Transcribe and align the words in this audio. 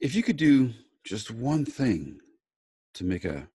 If 0.00 0.14
you 0.14 0.22
could 0.22 0.36
do 0.36 0.70
just 1.02 1.28
one 1.28 1.64
thing 1.64 2.20
to 2.94 3.04
make 3.04 3.24
a 3.24 3.48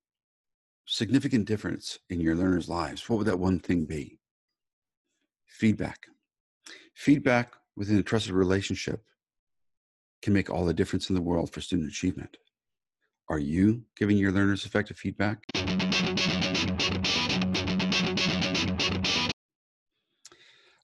significant 0.85 1.45
difference 1.45 1.99
in 2.09 2.19
your 2.19 2.35
learners' 2.35 2.67
lives, 2.67 3.07
what 3.07 3.15
would 3.15 3.27
that 3.27 3.39
one 3.39 3.59
thing 3.59 3.85
be? 3.85 4.19
Feedback. 5.45 6.07
Feedback 6.95 7.53
within 7.77 7.97
a 7.97 8.03
trusted 8.03 8.33
relationship 8.33 9.05
can 10.21 10.33
make 10.33 10.49
all 10.49 10.65
the 10.65 10.73
difference 10.73 11.09
in 11.09 11.15
the 11.15 11.21
world 11.21 11.53
for 11.53 11.61
student 11.61 11.87
achievement. 11.87 12.35
Are 13.29 13.39
you 13.39 13.83
giving 13.95 14.17
your 14.17 14.33
learners 14.33 14.65
effective 14.65 14.97
feedback? 14.97 15.45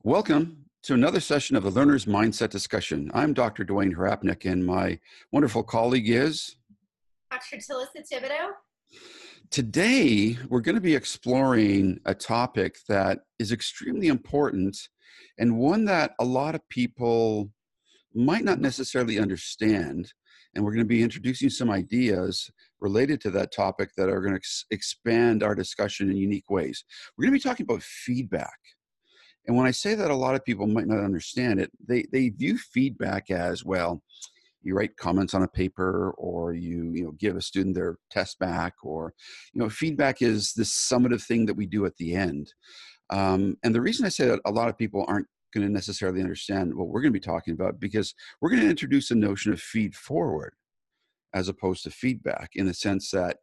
Welcome 0.05 0.68
to 0.83 0.93
another 0.93 1.19
session 1.19 1.57
of 1.57 1.63
the 1.63 1.69
Learner's 1.69 2.05
Mindset 2.05 2.51
Discussion. 2.51 3.11
I'm 3.13 3.33
Dr. 3.33 3.65
Dwayne 3.65 3.93
Harapnuik, 3.93 4.49
and 4.49 4.65
my 4.65 4.97
wonderful 5.31 5.61
colleague 5.61 6.09
is 6.09 6.55
Dr. 7.29 7.57
Talissa 7.57 8.01
Thibodeaux. 8.09 8.51
Today, 9.51 10.37
we're 10.47 10.61
going 10.61 10.75
to 10.75 10.81
be 10.81 10.95
exploring 10.95 11.99
a 12.05 12.15
topic 12.15 12.77
that 12.87 13.19
is 13.39 13.51
extremely 13.51 14.07
important 14.07 14.77
and 15.37 15.57
one 15.57 15.83
that 15.85 16.13
a 16.19 16.23
lot 16.23 16.55
of 16.55 16.67
people 16.69 17.51
might 18.15 18.45
not 18.45 18.61
necessarily 18.61 19.19
understand. 19.19 20.13
And 20.55 20.63
we're 20.63 20.71
going 20.71 20.85
to 20.85 20.87
be 20.87 21.03
introducing 21.03 21.49
some 21.49 21.69
ideas 21.69 22.49
related 22.79 23.19
to 23.21 23.31
that 23.31 23.51
topic 23.51 23.89
that 23.97 24.09
are 24.09 24.21
going 24.21 24.33
to 24.33 24.37
ex- 24.37 24.65
expand 24.71 25.43
our 25.43 25.55
discussion 25.55 26.09
in 26.09 26.15
unique 26.15 26.49
ways. 26.49 26.85
We're 27.17 27.23
going 27.23 27.33
to 27.33 27.43
be 27.43 27.49
talking 27.49 27.65
about 27.65 27.83
feedback. 27.83 28.57
And 29.49 29.57
when 29.57 29.65
I 29.65 29.71
say 29.71 29.95
that, 29.95 30.11
a 30.11 30.15
lot 30.15 30.35
of 30.35 30.45
people 30.45 30.67
might 30.67 30.85
not 30.85 31.03
understand 31.03 31.59
it. 31.59 31.71
They, 31.83 32.05
they 32.11 32.29
view 32.29 32.55
feedback 32.59 33.31
as 33.31 33.65
well, 33.65 34.03
you 34.61 34.75
write 34.75 34.95
comments 34.95 35.33
on 35.33 35.41
a 35.41 35.47
paper 35.47 36.13
or 36.19 36.53
you 36.53 36.91
you 36.93 37.03
know 37.03 37.13
give 37.13 37.35
a 37.35 37.41
student 37.41 37.73
their 37.73 37.97
test 38.11 38.37
back 38.37 38.73
or 38.83 39.13
you 39.53 39.59
know 39.59 39.69
feedback 39.69 40.21
is 40.21 40.53
this 40.53 40.71
summative 40.71 41.23
thing 41.23 41.47
that 41.47 41.55
we 41.55 41.65
do 41.65 41.85
at 41.85 41.95
the 41.97 42.13
end 42.13 42.53
um, 43.09 43.55
and 43.63 43.73
the 43.73 43.81
reason 43.81 44.05
i 44.05 44.09
say 44.09 44.25
that 44.25 44.41
a 44.45 44.51
lot 44.51 44.67
of 44.67 44.77
people 44.77 45.05
aren't 45.07 45.27
going 45.53 45.65
to 45.65 45.71
necessarily 45.71 46.21
understand 46.21 46.75
what 46.75 46.89
we're 46.89 47.01
going 47.01 47.13
to 47.13 47.19
be 47.19 47.25
talking 47.25 47.53
about 47.53 47.79
because 47.79 48.13
we're 48.41 48.49
going 48.49 48.61
to 48.61 48.69
introduce 48.69 49.09
a 49.11 49.15
notion 49.15 49.53
of 49.53 49.61
feed 49.61 49.95
forward 49.95 50.53
as 51.33 51.47
opposed 51.47 51.83
to 51.83 51.89
feedback 51.89 52.49
in 52.55 52.67
the 52.67 52.73
sense 52.73 53.11
that 53.11 53.37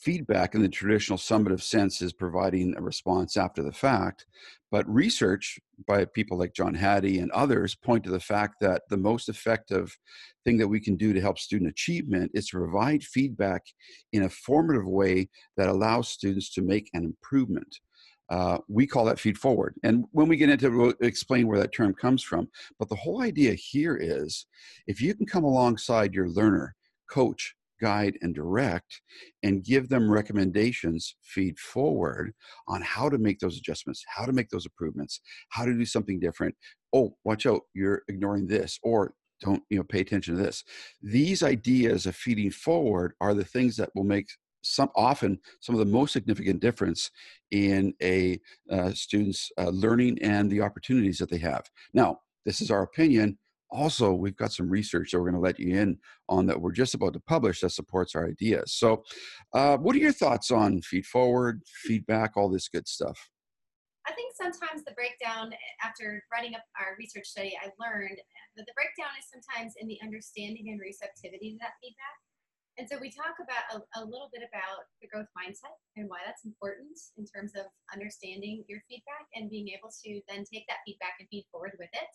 feedback 0.00 0.54
in 0.54 0.62
the 0.62 0.68
traditional 0.68 1.18
summative 1.18 1.62
sense 1.62 2.00
is 2.00 2.12
providing 2.12 2.74
a 2.76 2.80
response 2.80 3.36
after 3.36 3.62
the 3.62 3.72
fact. 3.72 4.26
But 4.70 4.88
research 4.88 5.58
by 5.86 6.04
people 6.04 6.38
like 6.38 6.54
John 6.54 6.74
Hattie 6.74 7.18
and 7.18 7.30
others 7.32 7.74
point 7.74 8.04
to 8.04 8.10
the 8.10 8.20
fact 8.20 8.56
that 8.60 8.82
the 8.88 8.96
most 8.96 9.28
effective 9.28 9.96
thing 10.44 10.56
that 10.58 10.68
we 10.68 10.80
can 10.80 10.96
do 10.96 11.12
to 11.12 11.20
help 11.20 11.38
student 11.38 11.70
achievement 11.70 12.30
is 12.34 12.48
to 12.48 12.58
provide 12.58 13.02
feedback 13.02 13.62
in 14.12 14.22
a 14.22 14.30
formative 14.30 14.86
way 14.86 15.28
that 15.56 15.68
allows 15.68 16.08
students 16.08 16.50
to 16.54 16.62
make 16.62 16.88
an 16.94 17.04
improvement. 17.04 17.80
Uh, 18.30 18.58
we 18.68 18.86
call 18.86 19.04
that 19.04 19.18
feed 19.18 19.36
forward. 19.36 19.74
And 19.82 20.04
when 20.12 20.28
we 20.28 20.36
get 20.36 20.50
into 20.50 20.70
we'll 20.70 20.94
explain 21.00 21.48
where 21.48 21.58
that 21.58 21.72
term 21.72 21.92
comes 21.94 22.22
from. 22.22 22.48
But 22.78 22.88
the 22.88 22.94
whole 22.94 23.22
idea 23.22 23.54
here 23.54 23.96
is 23.96 24.46
if 24.86 25.02
you 25.02 25.14
can 25.14 25.26
come 25.26 25.42
alongside 25.42 26.14
your 26.14 26.28
learner, 26.28 26.76
coach, 27.10 27.56
guide, 27.80 28.18
and 28.20 28.34
direct, 28.34 29.00
and 29.42 29.64
give 29.64 29.88
them 29.88 30.10
recommendations, 30.10 31.16
feed 31.22 31.58
forward 31.58 32.32
on 32.68 32.82
how 32.82 33.08
to 33.08 33.18
make 33.18 33.38
those 33.38 33.56
adjustments, 33.56 34.04
how 34.08 34.24
to 34.24 34.32
make 34.32 34.48
those 34.50 34.66
improvements, 34.66 35.20
how 35.50 35.64
to 35.64 35.72
do 35.74 35.84
something 35.84 36.20
different. 36.20 36.54
Oh, 36.92 37.16
watch 37.24 37.46
out, 37.46 37.62
you're 37.74 38.02
ignoring 38.08 38.46
this, 38.46 38.78
or 38.82 39.14
don't 39.40 39.62
you 39.70 39.78
know 39.78 39.84
pay 39.84 40.00
attention 40.00 40.36
to 40.36 40.42
this 40.42 40.64
these 41.02 41.42
ideas 41.42 42.06
of 42.06 42.14
feeding 42.14 42.50
forward 42.50 43.14
are 43.20 43.34
the 43.34 43.44
things 43.44 43.76
that 43.76 43.90
will 43.94 44.04
make 44.04 44.28
some 44.62 44.90
often 44.94 45.38
some 45.60 45.74
of 45.74 45.78
the 45.78 45.90
most 45.90 46.12
significant 46.12 46.60
difference 46.60 47.10
in 47.50 47.94
a 48.02 48.38
uh, 48.70 48.90
student's 48.92 49.50
uh, 49.58 49.70
learning 49.70 50.18
and 50.22 50.50
the 50.50 50.60
opportunities 50.60 51.18
that 51.18 51.30
they 51.30 51.38
have 51.38 51.64
now 51.94 52.18
this 52.44 52.60
is 52.60 52.70
our 52.70 52.82
opinion 52.82 53.38
also 53.70 54.12
we've 54.12 54.36
got 54.36 54.52
some 54.52 54.68
research 54.68 55.10
that 55.10 55.18
we're 55.18 55.30
going 55.30 55.34
to 55.34 55.40
let 55.40 55.58
you 55.58 55.76
in 55.76 55.98
on 56.28 56.46
that 56.46 56.60
we're 56.60 56.72
just 56.72 56.94
about 56.94 57.12
to 57.12 57.20
publish 57.20 57.60
that 57.60 57.70
supports 57.70 58.14
our 58.14 58.26
ideas 58.26 58.72
so 58.72 59.02
uh, 59.54 59.76
what 59.76 59.94
are 59.94 60.00
your 60.00 60.12
thoughts 60.12 60.50
on 60.50 60.80
feed 60.82 61.06
forward 61.06 61.62
feedback 61.84 62.36
all 62.36 62.48
this 62.48 62.68
good 62.68 62.86
stuff? 62.86 63.18
I 64.06 64.12
think 64.12 64.34
sometimes 64.34 64.82
the 64.82 64.92
breakdown 64.92 65.52
after 65.84 66.24
writing 66.32 66.54
up 66.54 66.64
our 66.80 66.96
research 66.98 67.26
study 67.26 67.54
i 67.62 67.68
learned 67.78 68.18
that 68.56 68.66
the 68.66 68.74
breakdown 68.74 69.12
is 69.18 69.28
sometimes 69.30 69.74
in 69.78 69.86
the 69.86 69.98
understanding 70.02 70.68
and 70.70 70.80
receptivity 70.80 71.54
to 71.54 71.58
that 71.62 71.78
feedback. 71.78 72.16
And 72.78 72.88
so 72.88 72.96
we 72.96 73.12
talk 73.12 73.36
about 73.40 73.66
a, 73.76 73.78
a 74.00 74.02
little 74.04 74.32
bit 74.32 74.40
about 74.46 74.88
the 75.04 75.08
growth 75.10 75.28
mindset 75.36 75.76
and 75.96 76.08
why 76.08 76.24
that's 76.24 76.48
important 76.48 76.96
in 77.18 77.26
terms 77.28 77.52
of 77.52 77.68
understanding 77.92 78.64
your 78.68 78.80
feedback 78.88 79.28
and 79.36 79.52
being 79.52 79.68
able 79.68 79.92
to 80.04 80.20
then 80.28 80.48
take 80.48 80.64
that 80.68 80.80
feedback 80.86 81.20
and 81.20 81.28
feed 81.28 81.44
forward 81.52 81.76
with 81.76 81.92
it 81.92 82.12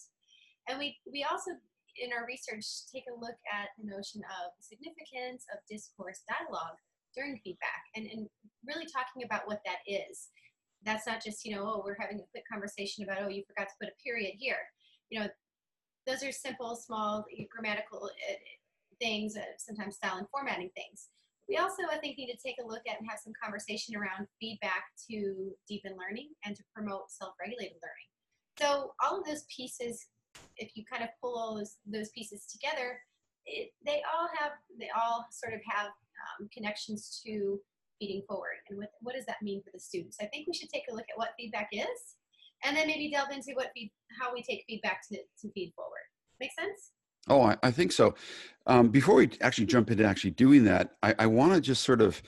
and 0.67 0.79
we, 0.79 0.97
we 1.11 1.25
also, 1.29 1.51
in 1.97 2.11
our 2.11 2.25
research, 2.27 2.65
take 2.91 3.05
a 3.07 3.19
look 3.19 3.37
at 3.51 3.69
the 3.77 3.85
notion 3.87 4.21
of 4.41 4.51
significance 4.59 5.45
of 5.53 5.59
discourse 5.69 6.21
dialogue 6.27 6.77
during 7.15 7.39
feedback 7.43 7.83
and, 7.95 8.05
and 8.07 8.27
really 8.67 8.85
talking 8.85 9.23
about 9.23 9.47
what 9.47 9.61
that 9.65 9.79
is. 9.87 10.29
That's 10.83 11.07
not 11.07 11.23
just, 11.23 11.45
you 11.45 11.55
know, 11.55 11.63
oh, 11.63 11.81
we're 11.83 11.97
having 11.99 12.19
a 12.19 12.29
quick 12.31 12.43
conversation 12.51 13.03
about, 13.03 13.23
oh, 13.23 13.29
you 13.29 13.43
forgot 13.47 13.69
to 13.69 13.75
put 13.79 13.89
a 13.89 14.03
period 14.03 14.33
here. 14.37 14.59
You 15.09 15.21
know, 15.21 15.27
those 16.05 16.23
are 16.23 16.31
simple, 16.31 16.75
small 16.75 17.25
grammatical 17.49 18.09
uh, 18.29 18.33
things, 19.01 19.35
uh, 19.35 19.41
sometimes 19.57 19.95
style 19.95 20.17
and 20.17 20.27
formatting 20.29 20.69
things. 20.75 21.09
We 21.47 21.57
also, 21.57 21.83
I 21.91 21.97
think, 21.97 22.17
need 22.17 22.31
to 22.31 22.37
take 22.37 22.57
a 22.63 22.67
look 22.67 22.81
at 22.89 22.99
and 22.99 23.07
have 23.09 23.19
some 23.23 23.33
conversation 23.41 23.95
around 23.95 24.27
feedback 24.39 24.83
to 25.09 25.51
deepen 25.67 25.95
learning 25.97 26.29
and 26.43 26.55
to 26.55 26.63
promote 26.73 27.11
self-regulated 27.11 27.77
learning. 27.81 28.09
So 28.59 28.93
all 29.03 29.19
of 29.19 29.25
those 29.25 29.45
pieces 29.55 30.07
if 30.57 30.71
you 30.75 30.83
kind 30.89 31.03
of 31.03 31.09
pull 31.21 31.37
all 31.37 31.55
those, 31.55 31.75
those 31.85 32.09
pieces 32.09 32.45
together, 32.45 32.99
it, 33.45 33.71
they 33.85 34.01
all 34.13 34.29
have, 34.39 34.53
they 34.79 34.89
all 34.97 35.25
sort 35.31 35.53
of 35.53 35.59
have 35.69 35.87
um, 35.87 36.49
connections 36.53 37.21
to 37.25 37.59
feeding 37.99 38.23
forward. 38.27 38.57
And 38.69 38.77
what, 38.77 38.89
what 39.01 39.15
does 39.15 39.25
that 39.25 39.41
mean 39.41 39.61
for 39.63 39.71
the 39.73 39.79
students? 39.79 40.17
I 40.21 40.25
think 40.25 40.47
we 40.47 40.53
should 40.53 40.69
take 40.69 40.85
a 40.91 40.93
look 40.93 41.05
at 41.09 41.17
what 41.17 41.29
feedback 41.37 41.69
is 41.71 42.15
and 42.63 42.75
then 42.75 42.87
maybe 42.87 43.11
delve 43.11 43.31
into 43.31 43.51
what 43.53 43.71
feed, 43.73 43.91
how 44.19 44.33
we 44.33 44.41
take 44.41 44.63
feedback 44.67 45.01
to, 45.09 45.17
to 45.17 45.51
feed 45.53 45.73
forward. 45.75 46.05
Make 46.39 46.51
sense? 46.57 46.91
Oh, 47.27 47.41
I, 47.41 47.57
I 47.63 47.71
think 47.71 47.91
so. 47.91 48.15
Um, 48.67 48.89
before 48.89 49.15
we 49.15 49.31
actually 49.41 49.65
jump 49.65 49.89
into 49.91 50.05
actually 50.05 50.31
doing 50.31 50.63
that, 50.65 50.91
I, 51.01 51.15
I 51.19 51.27
want 51.27 51.53
to 51.53 51.61
just 51.61 51.83
sort 51.83 52.01
of 52.01 52.21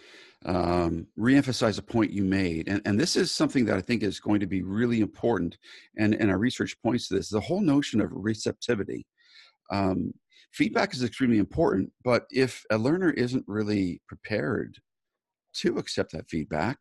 um, 0.46 1.08
reemphasize 1.18 1.80
a 1.80 1.84
point 1.84 2.12
you 2.12 2.24
made. 2.24 2.68
And, 2.68 2.81
and 2.86 3.00
this 3.00 3.16
is 3.16 3.31
something 3.31 3.66
that 3.66 3.78
I 3.78 3.81
think 3.81 4.03
is 4.03 4.20
going 4.20 4.40
to 4.40 4.48
be 4.48 4.62
really 4.62 5.02
important. 5.02 5.58
And, 5.98 6.14
and 6.16 6.30
our 6.30 6.38
research 6.38 6.75
points 6.81 7.08
to 7.08 7.16
this 7.16 7.30
the 7.30 7.40
whole 7.40 7.62
notion 7.62 8.02
of 8.02 8.12
receptivity. 8.12 9.06
Um, 9.72 10.14
feedback 10.53 10.94
is 10.94 11.03
extremely 11.03 11.40
important, 11.40 11.92
but 12.03 12.25
if 12.31 12.64
a 12.72 12.78
learner 12.78 13.12
isn't 13.12 13.44
really 13.48 14.02
prepared 14.08 14.78
to 15.56 15.78
accept 15.78 16.12
that 16.12 16.30
feedback, 16.30 16.78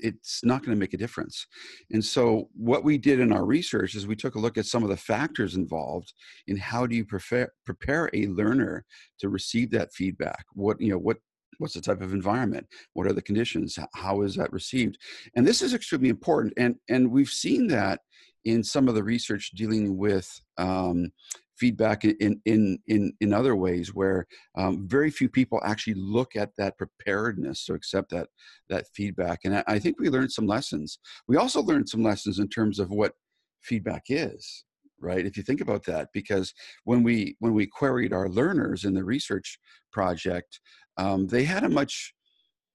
it's 0.00 0.44
not 0.44 0.62
going 0.62 0.74
to 0.74 0.78
make 0.78 0.94
a 0.94 0.98
difference. 0.98 1.46
And 1.90 2.04
so, 2.04 2.48
what 2.54 2.84
we 2.84 2.98
did 2.98 3.20
in 3.20 3.32
our 3.32 3.44
research 3.44 3.94
is 3.94 4.06
we 4.06 4.16
took 4.16 4.36
a 4.36 4.38
look 4.38 4.56
at 4.56 4.66
some 4.66 4.82
of 4.84 4.88
the 4.88 4.96
factors 4.96 5.56
involved 5.56 6.12
in 6.46 6.56
how 6.56 6.86
do 6.86 6.94
you 6.94 7.04
prepare 7.04 7.52
prepare 7.64 8.08
a 8.14 8.26
learner 8.28 8.84
to 9.18 9.28
receive 9.28 9.70
that 9.72 9.92
feedback. 9.92 10.44
What 10.52 10.80
you 10.80 10.90
know, 10.90 10.98
what 10.98 11.18
what's 11.58 11.74
the 11.74 11.80
type 11.80 12.00
of 12.00 12.12
environment? 12.12 12.66
What 12.94 13.06
are 13.06 13.12
the 13.12 13.22
conditions? 13.22 13.78
How 13.94 14.22
is 14.22 14.34
that 14.36 14.52
received? 14.52 14.98
And 15.36 15.46
this 15.46 15.62
is 15.62 15.74
extremely 15.74 16.08
important 16.08 16.54
and 16.56 16.76
and 16.88 17.10
we've 17.10 17.28
seen 17.28 17.66
that 17.68 18.00
in 18.44 18.62
some 18.62 18.88
of 18.88 18.94
the 18.94 19.02
research 19.02 19.50
dealing 19.54 19.96
with 19.96 20.28
um, 20.56 21.10
feedback 21.58 22.04
in 22.04 22.40
in 22.44 22.78
in 22.86 23.12
in 23.20 23.32
other 23.32 23.56
ways 23.56 23.94
where 23.94 24.26
um, 24.56 24.86
very 24.88 25.10
few 25.10 25.28
people 25.28 25.60
actually 25.64 25.94
look 25.94 26.36
at 26.36 26.50
that 26.56 26.78
preparedness 26.78 27.64
to 27.64 27.74
accept 27.74 28.10
that 28.10 28.28
that 28.68 28.86
feedback 28.94 29.40
and 29.44 29.56
I, 29.56 29.64
I 29.66 29.78
think 29.78 29.98
we 29.98 30.08
learned 30.08 30.32
some 30.32 30.46
lessons. 30.46 30.98
We 31.26 31.36
also 31.36 31.60
learned 31.60 31.88
some 31.88 32.02
lessons 32.02 32.38
in 32.38 32.48
terms 32.48 32.78
of 32.78 32.90
what 32.90 33.14
feedback 33.60 34.04
is 34.08 34.64
right? 35.00 35.26
If 35.26 35.36
you 35.36 35.42
think 35.42 35.60
about 35.60 35.84
that 35.84 36.08
because 36.12 36.52
when 36.84 37.02
we 37.02 37.36
when 37.38 37.54
we 37.54 37.66
queried 37.66 38.12
our 38.12 38.28
learners 38.28 38.84
in 38.84 38.94
the 38.94 39.04
research 39.04 39.58
project 39.92 40.60
um, 40.98 41.26
they 41.26 41.44
had 41.44 41.64
a 41.64 41.68
much 41.68 42.14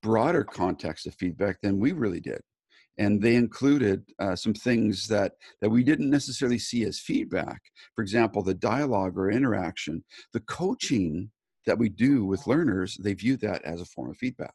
broader 0.02 0.44
context 0.44 1.06
of 1.06 1.14
feedback 1.16 1.62
than 1.62 1.80
we 1.80 1.92
really 1.92 2.20
did 2.20 2.42
and 2.98 3.22
they 3.22 3.36
included 3.36 4.04
uh, 4.20 4.36
some 4.36 4.54
things 4.54 5.08
that 5.08 5.34
that 5.62 5.70
we 5.70 5.84
didn't 5.84 6.10
necessarily 6.10 6.60
see 6.60 6.84
as 6.84 7.00
feedback 7.00 7.62
for 7.96 8.02
example 8.02 8.42
the 8.42 8.54
dialogue 8.54 9.18
or 9.18 9.32
interaction 9.32 10.04
the 10.34 10.40
coaching 10.42 11.30
that 11.66 11.78
we 11.78 11.90
do 11.90 12.26
with 12.26 12.48
learners 12.48 12.98
they 13.02 13.14
view 13.14 13.38
that 13.38 13.62
as 13.64 13.82
a 13.82 13.86
form 13.86 14.10
of 14.10 14.18
feedback 14.18 14.54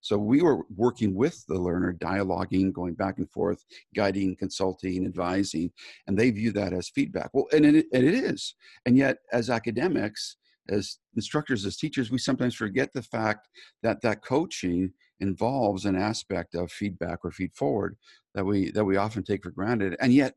so 0.00 0.18
we 0.18 0.42
were 0.42 0.66
working 0.74 1.14
with 1.14 1.44
the 1.46 1.58
learner, 1.58 1.92
dialoguing, 1.92 2.72
going 2.72 2.94
back 2.94 3.18
and 3.18 3.30
forth, 3.30 3.64
guiding, 3.94 4.34
consulting, 4.36 5.06
advising, 5.06 5.70
and 6.06 6.18
they 6.18 6.30
view 6.30 6.50
that 6.52 6.72
as 6.72 6.88
feedback. 6.88 7.30
Well, 7.32 7.46
and 7.52 7.64
it, 7.64 7.86
and 7.92 8.04
it 8.04 8.14
is. 8.14 8.54
And 8.84 8.96
yet, 8.96 9.18
as 9.32 9.48
academics, 9.48 10.36
as 10.68 10.98
instructors, 11.16 11.64
as 11.66 11.76
teachers, 11.76 12.10
we 12.10 12.18
sometimes 12.18 12.54
forget 12.54 12.92
the 12.92 13.02
fact 13.02 13.48
that 13.82 14.00
that 14.02 14.24
coaching 14.24 14.92
involves 15.20 15.84
an 15.84 15.96
aspect 15.96 16.54
of 16.54 16.70
feedback 16.70 17.18
or 17.24 17.30
feed 17.30 17.54
forward 17.54 17.96
that 18.34 18.44
we 18.44 18.70
that 18.72 18.84
we 18.84 18.96
often 18.96 19.22
take 19.22 19.42
for 19.42 19.50
granted, 19.50 19.96
and 20.00 20.12
yet 20.12 20.34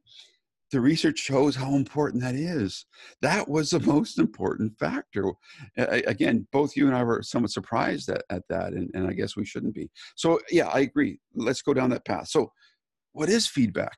the 0.71 0.81
research 0.81 1.19
shows 1.19 1.55
how 1.55 1.75
important 1.75 2.23
that 2.23 2.35
is. 2.35 2.85
That 3.21 3.47
was 3.47 3.69
the 3.69 3.79
most 3.93 4.19
important 4.19 4.77
factor. 4.79 5.31
again, 5.77 6.47
both 6.51 6.75
you 6.75 6.87
and 6.87 6.95
I 6.95 7.03
were 7.03 7.21
somewhat 7.23 7.51
surprised 7.51 8.09
at, 8.09 8.23
at 8.29 8.43
that, 8.49 8.73
and, 8.73 8.89
and 8.93 9.07
I 9.07 9.13
guess 9.13 9.35
we 9.35 9.45
shouldn't 9.45 9.75
be. 9.75 9.89
So, 10.15 10.39
yeah, 10.49 10.67
I 10.67 10.79
agree. 10.79 11.19
Let's 11.33 11.61
go 11.61 11.73
down 11.73 11.91
that 11.91 12.05
path. 12.05 12.27
So, 12.27 12.51
what 13.13 13.29
is 13.29 13.47
feedback? 13.47 13.97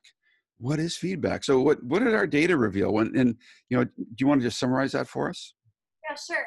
What 0.58 0.78
is 0.78 0.96
feedback? 0.96 1.44
So, 1.44 1.60
what, 1.60 1.82
what 1.82 2.02
did 2.02 2.14
our 2.14 2.26
data 2.26 2.56
reveal? 2.56 2.92
When, 2.92 3.16
and, 3.16 3.36
you 3.70 3.78
know, 3.78 3.84
do 3.84 4.16
you 4.20 4.26
want 4.26 4.40
to 4.40 4.46
just 4.46 4.58
summarize 4.58 4.92
that 4.92 5.08
for 5.08 5.30
us? 5.30 5.54
Sure. 6.18 6.46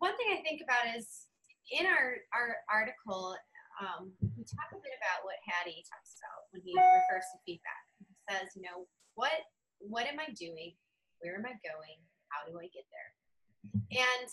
One 0.00 0.16
thing 0.16 0.32
I 0.32 0.42
think 0.42 0.64
about 0.64 0.88
is 0.96 1.28
in 1.70 1.86
our, 1.86 2.18
our 2.32 2.56
article, 2.66 3.36
um, 3.80 4.12
we 4.20 4.44
talk 4.44 4.72
a 4.72 4.80
bit 4.80 4.96
about 4.98 5.24
what 5.24 5.36
Hattie 5.44 5.84
talks 5.84 6.16
about 6.20 6.48
when 6.52 6.60
he 6.64 6.72
refers 6.72 7.24
to 7.32 7.38
feedback. 7.44 7.84
He 8.00 8.16
says, 8.28 8.52
you 8.56 8.62
know, 8.62 8.88
what 9.14 9.32
what 9.82 10.06
am 10.06 10.22
I 10.22 10.30
doing? 10.38 10.78
Where 11.20 11.34
am 11.34 11.46
I 11.46 11.58
going? 11.60 11.98
How 12.30 12.46
do 12.46 12.54
I 12.58 12.70
get 12.70 12.86
there? 12.88 13.10
And 13.90 14.30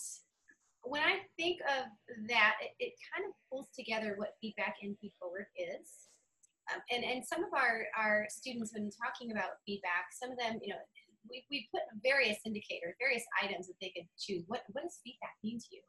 when 0.83 1.01
I 1.01 1.25
think 1.37 1.59
of 1.65 1.89
that, 2.29 2.55
it, 2.61 2.71
it 2.79 2.93
kind 3.09 3.25
of 3.27 3.33
pulls 3.49 3.67
together 3.73 4.13
what 4.17 4.37
feedback 4.41 4.77
and 4.81 4.95
feed 5.01 5.13
forward 5.19 5.49
is. 5.57 6.09
Um, 6.69 6.81
and, 6.93 7.03
and 7.03 7.25
some 7.25 7.43
of 7.43 7.49
our, 7.53 7.89
our 7.97 8.27
students, 8.29 8.73
when 8.73 8.93
talking 8.93 9.31
about 9.33 9.57
feedback, 9.65 10.13
some 10.13 10.31
of 10.31 10.37
them, 10.37 10.61
you 10.61 10.69
know, 10.69 10.81
we, 11.29 11.45
we 11.49 11.69
put 11.71 11.81
various 12.01 12.37
indicators, 12.45 12.97
various 12.99 13.23
items 13.41 13.67
that 13.67 13.77
they 13.79 13.93
could 13.95 14.09
choose. 14.17 14.43
What, 14.47 14.61
what 14.73 14.83
does 14.83 14.99
feedback 15.03 15.37
mean 15.43 15.59
to 15.59 15.69
you? 15.71 15.81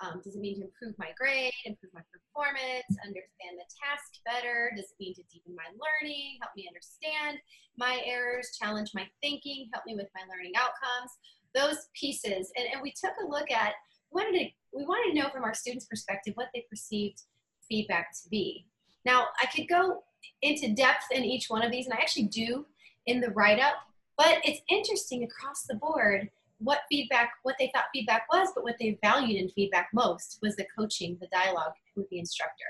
Um, 0.00 0.20
does 0.24 0.34
it 0.34 0.40
mean 0.40 0.56
to 0.56 0.64
improve 0.64 0.96
my 0.96 1.12
grade, 1.12 1.52
improve 1.66 1.92
my 1.92 2.00
performance, 2.08 2.88
understand 3.04 3.60
the 3.60 3.68
task 3.68 4.16
better? 4.24 4.72
Does 4.74 4.96
it 4.96 4.98
mean 4.98 5.14
to 5.14 5.22
deepen 5.28 5.52
my 5.54 5.68
learning, 5.76 6.40
help 6.40 6.56
me 6.56 6.64
understand 6.64 7.36
my 7.76 8.00
errors, 8.08 8.56
challenge 8.56 8.92
my 8.94 9.06
thinking, 9.20 9.68
help 9.74 9.84
me 9.84 9.94
with 9.94 10.08
my 10.16 10.24
learning 10.24 10.52
outcomes? 10.56 11.12
Those 11.52 11.92
pieces. 11.92 12.50
And, 12.56 12.66
and 12.72 12.80
we 12.80 12.94
took 12.96 13.12
a 13.22 13.28
look 13.28 13.50
at, 13.50 13.76
wanted, 14.10 14.38
to, 14.38 14.44
we 14.72 14.88
wanted 14.88 15.12
to 15.12 15.20
know 15.20 15.28
from 15.28 15.44
our 15.44 15.52
students' 15.52 15.84
perspective 15.84 16.32
what 16.34 16.48
they 16.54 16.64
perceived 16.70 17.20
feedback 17.68 18.12
to 18.22 18.28
be. 18.30 18.66
Now, 19.04 19.26
I 19.42 19.46
could 19.46 19.68
go 19.68 20.02
into 20.40 20.72
depth 20.72 21.04
in 21.12 21.24
each 21.24 21.50
one 21.50 21.62
of 21.62 21.70
these, 21.70 21.86
and 21.86 21.94
I 21.94 22.00
actually 22.00 22.28
do 22.28 22.64
in 23.06 23.20
the 23.20 23.30
write 23.30 23.60
up, 23.60 23.74
but 24.20 24.36
it's 24.44 24.60
interesting 24.68 25.24
across 25.24 25.62
the 25.62 25.76
board 25.76 26.28
what 26.58 26.80
feedback, 26.90 27.32
what 27.42 27.56
they 27.58 27.70
thought 27.74 27.84
feedback 27.90 28.26
was, 28.30 28.50
but 28.54 28.64
what 28.64 28.76
they 28.78 28.98
valued 29.02 29.40
in 29.40 29.48
feedback 29.48 29.88
most 29.94 30.38
was 30.42 30.56
the 30.56 30.66
coaching, 30.78 31.16
the 31.18 31.26
dialogue 31.28 31.72
with 31.96 32.06
the 32.10 32.18
instructor. 32.18 32.66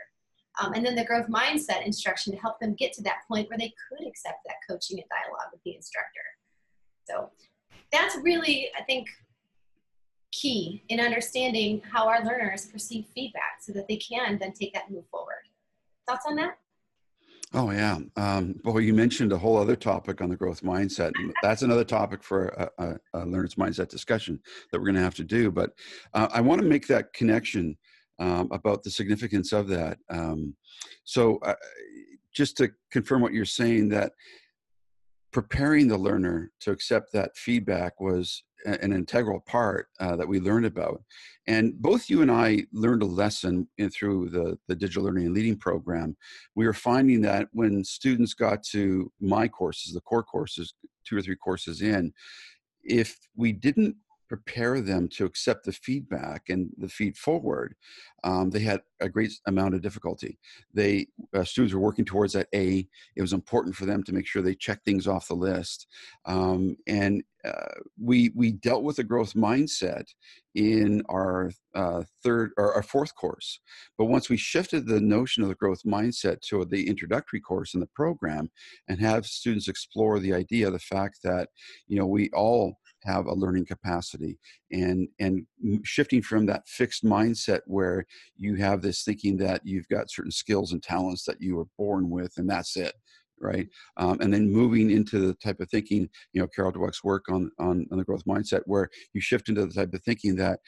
Um, 0.62 0.74
and 0.74 0.86
then 0.86 0.94
the 0.94 1.04
growth 1.04 1.26
mindset 1.26 1.84
instruction 1.84 2.32
to 2.32 2.38
help 2.38 2.60
them 2.60 2.74
get 2.74 2.92
to 2.94 3.02
that 3.02 3.22
point 3.26 3.48
where 3.48 3.58
they 3.58 3.74
could 3.88 4.06
accept 4.06 4.38
that 4.46 4.58
coaching 4.68 5.00
and 5.00 5.08
dialogue 5.10 5.48
with 5.50 5.60
the 5.64 5.74
instructor. 5.74 6.20
So 7.08 7.30
that's 7.90 8.16
really, 8.22 8.70
I 8.78 8.84
think, 8.84 9.08
key 10.30 10.84
in 10.88 11.00
understanding 11.00 11.82
how 11.90 12.06
our 12.06 12.24
learners 12.24 12.66
perceive 12.66 13.06
feedback 13.12 13.58
so 13.60 13.72
that 13.72 13.88
they 13.88 13.96
can 13.96 14.38
then 14.38 14.52
take 14.52 14.72
that 14.74 14.88
move 14.88 15.04
forward. 15.10 15.48
Thoughts 16.08 16.26
on 16.28 16.36
that? 16.36 16.58
Oh 17.52 17.70
yeah. 17.72 17.98
Um, 18.16 18.54
boy, 18.62 18.78
you 18.78 18.94
mentioned 18.94 19.32
a 19.32 19.38
whole 19.38 19.56
other 19.56 19.74
topic 19.74 20.20
on 20.20 20.28
the 20.28 20.36
growth 20.36 20.62
mindset. 20.62 21.12
That's 21.42 21.62
another 21.62 21.84
topic 21.84 22.22
for 22.22 22.46
a, 22.46 22.70
a, 22.78 22.96
a 23.14 23.26
learner's 23.26 23.56
mindset 23.56 23.88
discussion 23.88 24.38
that 24.70 24.78
we're 24.78 24.84
going 24.84 24.94
to 24.94 25.02
have 25.02 25.16
to 25.16 25.24
do. 25.24 25.50
But 25.50 25.72
uh, 26.14 26.28
I 26.32 26.40
want 26.42 26.60
to 26.60 26.68
make 26.68 26.86
that 26.86 27.12
connection 27.12 27.76
um, 28.20 28.48
about 28.52 28.84
the 28.84 28.90
significance 28.90 29.52
of 29.52 29.66
that. 29.68 29.98
Um, 30.10 30.54
so, 31.04 31.38
uh, 31.38 31.54
just 32.32 32.56
to 32.58 32.70
confirm 32.92 33.20
what 33.20 33.32
you're 33.32 33.44
saying, 33.44 33.88
that 33.88 34.12
preparing 35.32 35.88
the 35.88 35.98
learner 35.98 36.52
to 36.60 36.70
accept 36.70 37.12
that 37.12 37.36
feedback 37.36 38.00
was 38.00 38.44
an 38.64 38.92
integral 38.92 39.40
part 39.40 39.88
uh, 40.00 40.16
that 40.16 40.28
we 40.28 40.40
learned 40.40 40.66
about. 40.66 41.02
And 41.46 41.74
both 41.80 42.10
you 42.10 42.22
and 42.22 42.30
I 42.30 42.66
learned 42.72 43.02
a 43.02 43.06
lesson 43.06 43.68
in, 43.78 43.90
through 43.90 44.28
the, 44.30 44.58
the 44.68 44.76
digital 44.76 45.04
learning 45.04 45.26
and 45.26 45.34
leading 45.34 45.56
program. 45.56 46.16
We 46.54 46.66
were 46.66 46.74
finding 46.74 47.20
that 47.22 47.48
when 47.52 47.84
students 47.84 48.34
got 48.34 48.62
to 48.64 49.10
my 49.20 49.48
courses, 49.48 49.94
the 49.94 50.00
core 50.00 50.22
courses, 50.22 50.74
two 51.04 51.16
or 51.16 51.22
three 51.22 51.36
courses 51.36 51.82
in, 51.82 52.12
if 52.82 53.16
we 53.36 53.52
didn't 53.52 53.96
prepare 54.30 54.80
them 54.80 55.08
to 55.08 55.24
accept 55.24 55.64
the 55.64 55.72
feedback 55.72 56.50
and 56.50 56.70
the 56.78 56.88
feed 56.88 57.18
forward, 57.18 57.74
um, 58.22 58.48
they 58.48 58.60
had 58.60 58.80
a 59.00 59.08
great 59.08 59.32
amount 59.46 59.74
of 59.74 59.82
difficulty. 59.82 60.38
They 60.72 61.08
uh, 61.34 61.42
students 61.42 61.74
were 61.74 61.80
working 61.80 62.04
towards 62.04 62.34
that 62.34 62.46
A. 62.54 62.86
It 63.16 63.22
was 63.22 63.32
important 63.32 63.74
for 63.74 63.86
them 63.86 64.04
to 64.04 64.12
make 64.12 64.28
sure 64.28 64.40
they 64.40 64.54
check 64.54 64.84
things 64.84 65.08
off 65.08 65.26
the 65.26 65.34
list, 65.34 65.88
um, 66.26 66.76
and 66.86 67.24
uh, 67.44 67.74
we 68.00 68.30
we 68.36 68.52
dealt 68.52 68.84
with 68.84 69.00
a 69.00 69.04
growth 69.04 69.34
mindset 69.34 70.04
in 70.54 71.02
our 71.08 71.50
uh, 71.74 72.04
third 72.22 72.52
or 72.56 72.72
our 72.74 72.84
fourth 72.84 73.16
course. 73.16 73.58
But 73.98 74.04
once 74.04 74.28
we 74.28 74.36
shifted 74.36 74.86
the 74.86 75.00
notion 75.00 75.42
of 75.42 75.48
the 75.48 75.56
growth 75.56 75.82
mindset 75.84 76.40
to 76.42 76.64
the 76.64 76.86
introductory 76.86 77.40
course 77.40 77.74
in 77.74 77.80
the 77.80 77.88
program, 77.96 78.48
and 78.86 79.00
have 79.00 79.26
students 79.26 79.66
explore 79.66 80.20
the 80.20 80.34
idea, 80.34 80.70
the 80.70 80.78
fact 80.78 81.18
that 81.24 81.48
you 81.88 81.98
know 81.98 82.06
we 82.06 82.30
all 82.30 82.76
have 83.04 83.26
a 83.26 83.34
learning 83.34 83.66
capacity 83.66 84.38
and 84.72 85.08
and 85.18 85.46
shifting 85.82 86.22
from 86.22 86.46
that 86.46 86.66
fixed 86.68 87.04
mindset 87.04 87.60
where 87.66 88.06
you 88.36 88.54
have 88.56 88.82
this 88.82 89.02
thinking 89.02 89.36
that 89.36 89.60
you've 89.64 89.88
got 89.88 90.10
certain 90.10 90.30
skills 90.30 90.72
and 90.72 90.82
talents 90.82 91.24
that 91.24 91.40
you 91.40 91.56
were 91.56 91.66
born 91.78 92.10
with 92.10 92.32
and 92.36 92.48
that's 92.48 92.76
it 92.76 92.94
right? 93.40 93.68
Um, 93.96 94.18
and 94.20 94.32
then 94.32 94.50
moving 94.50 94.90
into 94.90 95.18
the 95.18 95.34
type 95.34 95.60
of 95.60 95.70
thinking 95.70 96.08
you 96.32 96.40
know 96.40 96.46
carol 96.46 96.72
dweck's 96.72 97.02
work 97.02 97.24
on, 97.30 97.50
on 97.58 97.86
on 97.90 97.98
the 97.98 98.04
growth 98.04 98.24
mindset 98.26 98.60
where 98.66 98.88
you 99.12 99.20
shift 99.20 99.48
into 99.48 99.66
the 99.66 99.72
type 99.72 99.92
of 99.94 100.02
thinking 100.02 100.36
that 100.36 100.60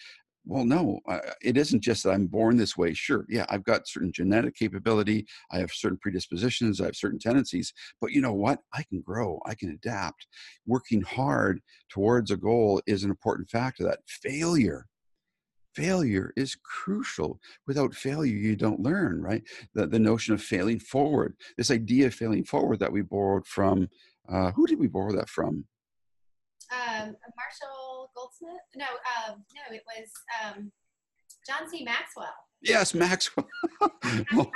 well 0.44 0.64
no 0.64 0.98
it 1.42 1.56
isn't 1.56 1.82
just 1.82 2.02
that 2.02 2.10
i'm 2.10 2.26
born 2.26 2.56
this 2.56 2.76
way 2.76 2.92
sure 2.92 3.24
yeah 3.28 3.46
i've 3.48 3.64
got 3.64 3.86
certain 3.86 4.12
genetic 4.12 4.56
capability 4.56 5.24
i 5.52 5.58
have 5.58 5.70
certain 5.70 5.98
predispositions 5.98 6.80
i 6.80 6.84
have 6.86 6.96
certain 6.96 7.18
tendencies 7.18 7.72
but 8.00 8.12
you 8.12 8.20
know 8.20 8.32
what? 8.32 8.60
I 8.72 8.82
can 8.82 9.00
grow 9.00 9.40
i 9.46 9.54
can 9.54 9.70
adapt. 9.70 10.26
Working 10.66 11.02
hard 11.02 11.60
towards 11.88 12.30
a 12.30 12.36
goal 12.36 12.82
is 12.86 13.04
an 13.04 13.10
important 13.10 13.48
factor 13.48 13.84
that. 13.84 14.00
Failure 14.06 14.86
failure 15.74 16.32
is 16.36 16.54
crucial. 16.62 17.40
Without 17.66 17.94
failure 17.94 18.36
you 18.36 18.56
don't 18.56 18.80
learn 18.80 19.22
right? 19.22 19.42
The, 19.74 19.86
the 19.86 19.98
notion 19.98 20.34
of 20.34 20.42
failing 20.42 20.78
forward 20.78 21.34
this 21.56 21.70
idea 21.70 22.08
of 22.08 22.14
failing 22.14 22.44
forward 22.44 22.80
that 22.80 22.92
we 22.92 23.02
borrowed 23.02 23.46
from 23.46 23.88
uh, 24.28 24.52
who 24.52 24.66
did 24.66 24.78
we 24.78 24.86
borrow 24.86 25.14
that 25.16 25.28
from? 25.28 25.64
Um, 26.70 27.16
Marshall 27.36 27.81
Goldsmith. 28.14 28.62
No, 28.76 28.84
um, 28.84 29.44
no, 29.54 29.74
it 29.74 29.82
was 29.86 30.08
um, 30.42 30.72
John 31.46 31.68
C. 31.68 31.84
Maxwell. 31.84 32.34
Yes, 32.62 32.94
Maxwell. 32.94 33.48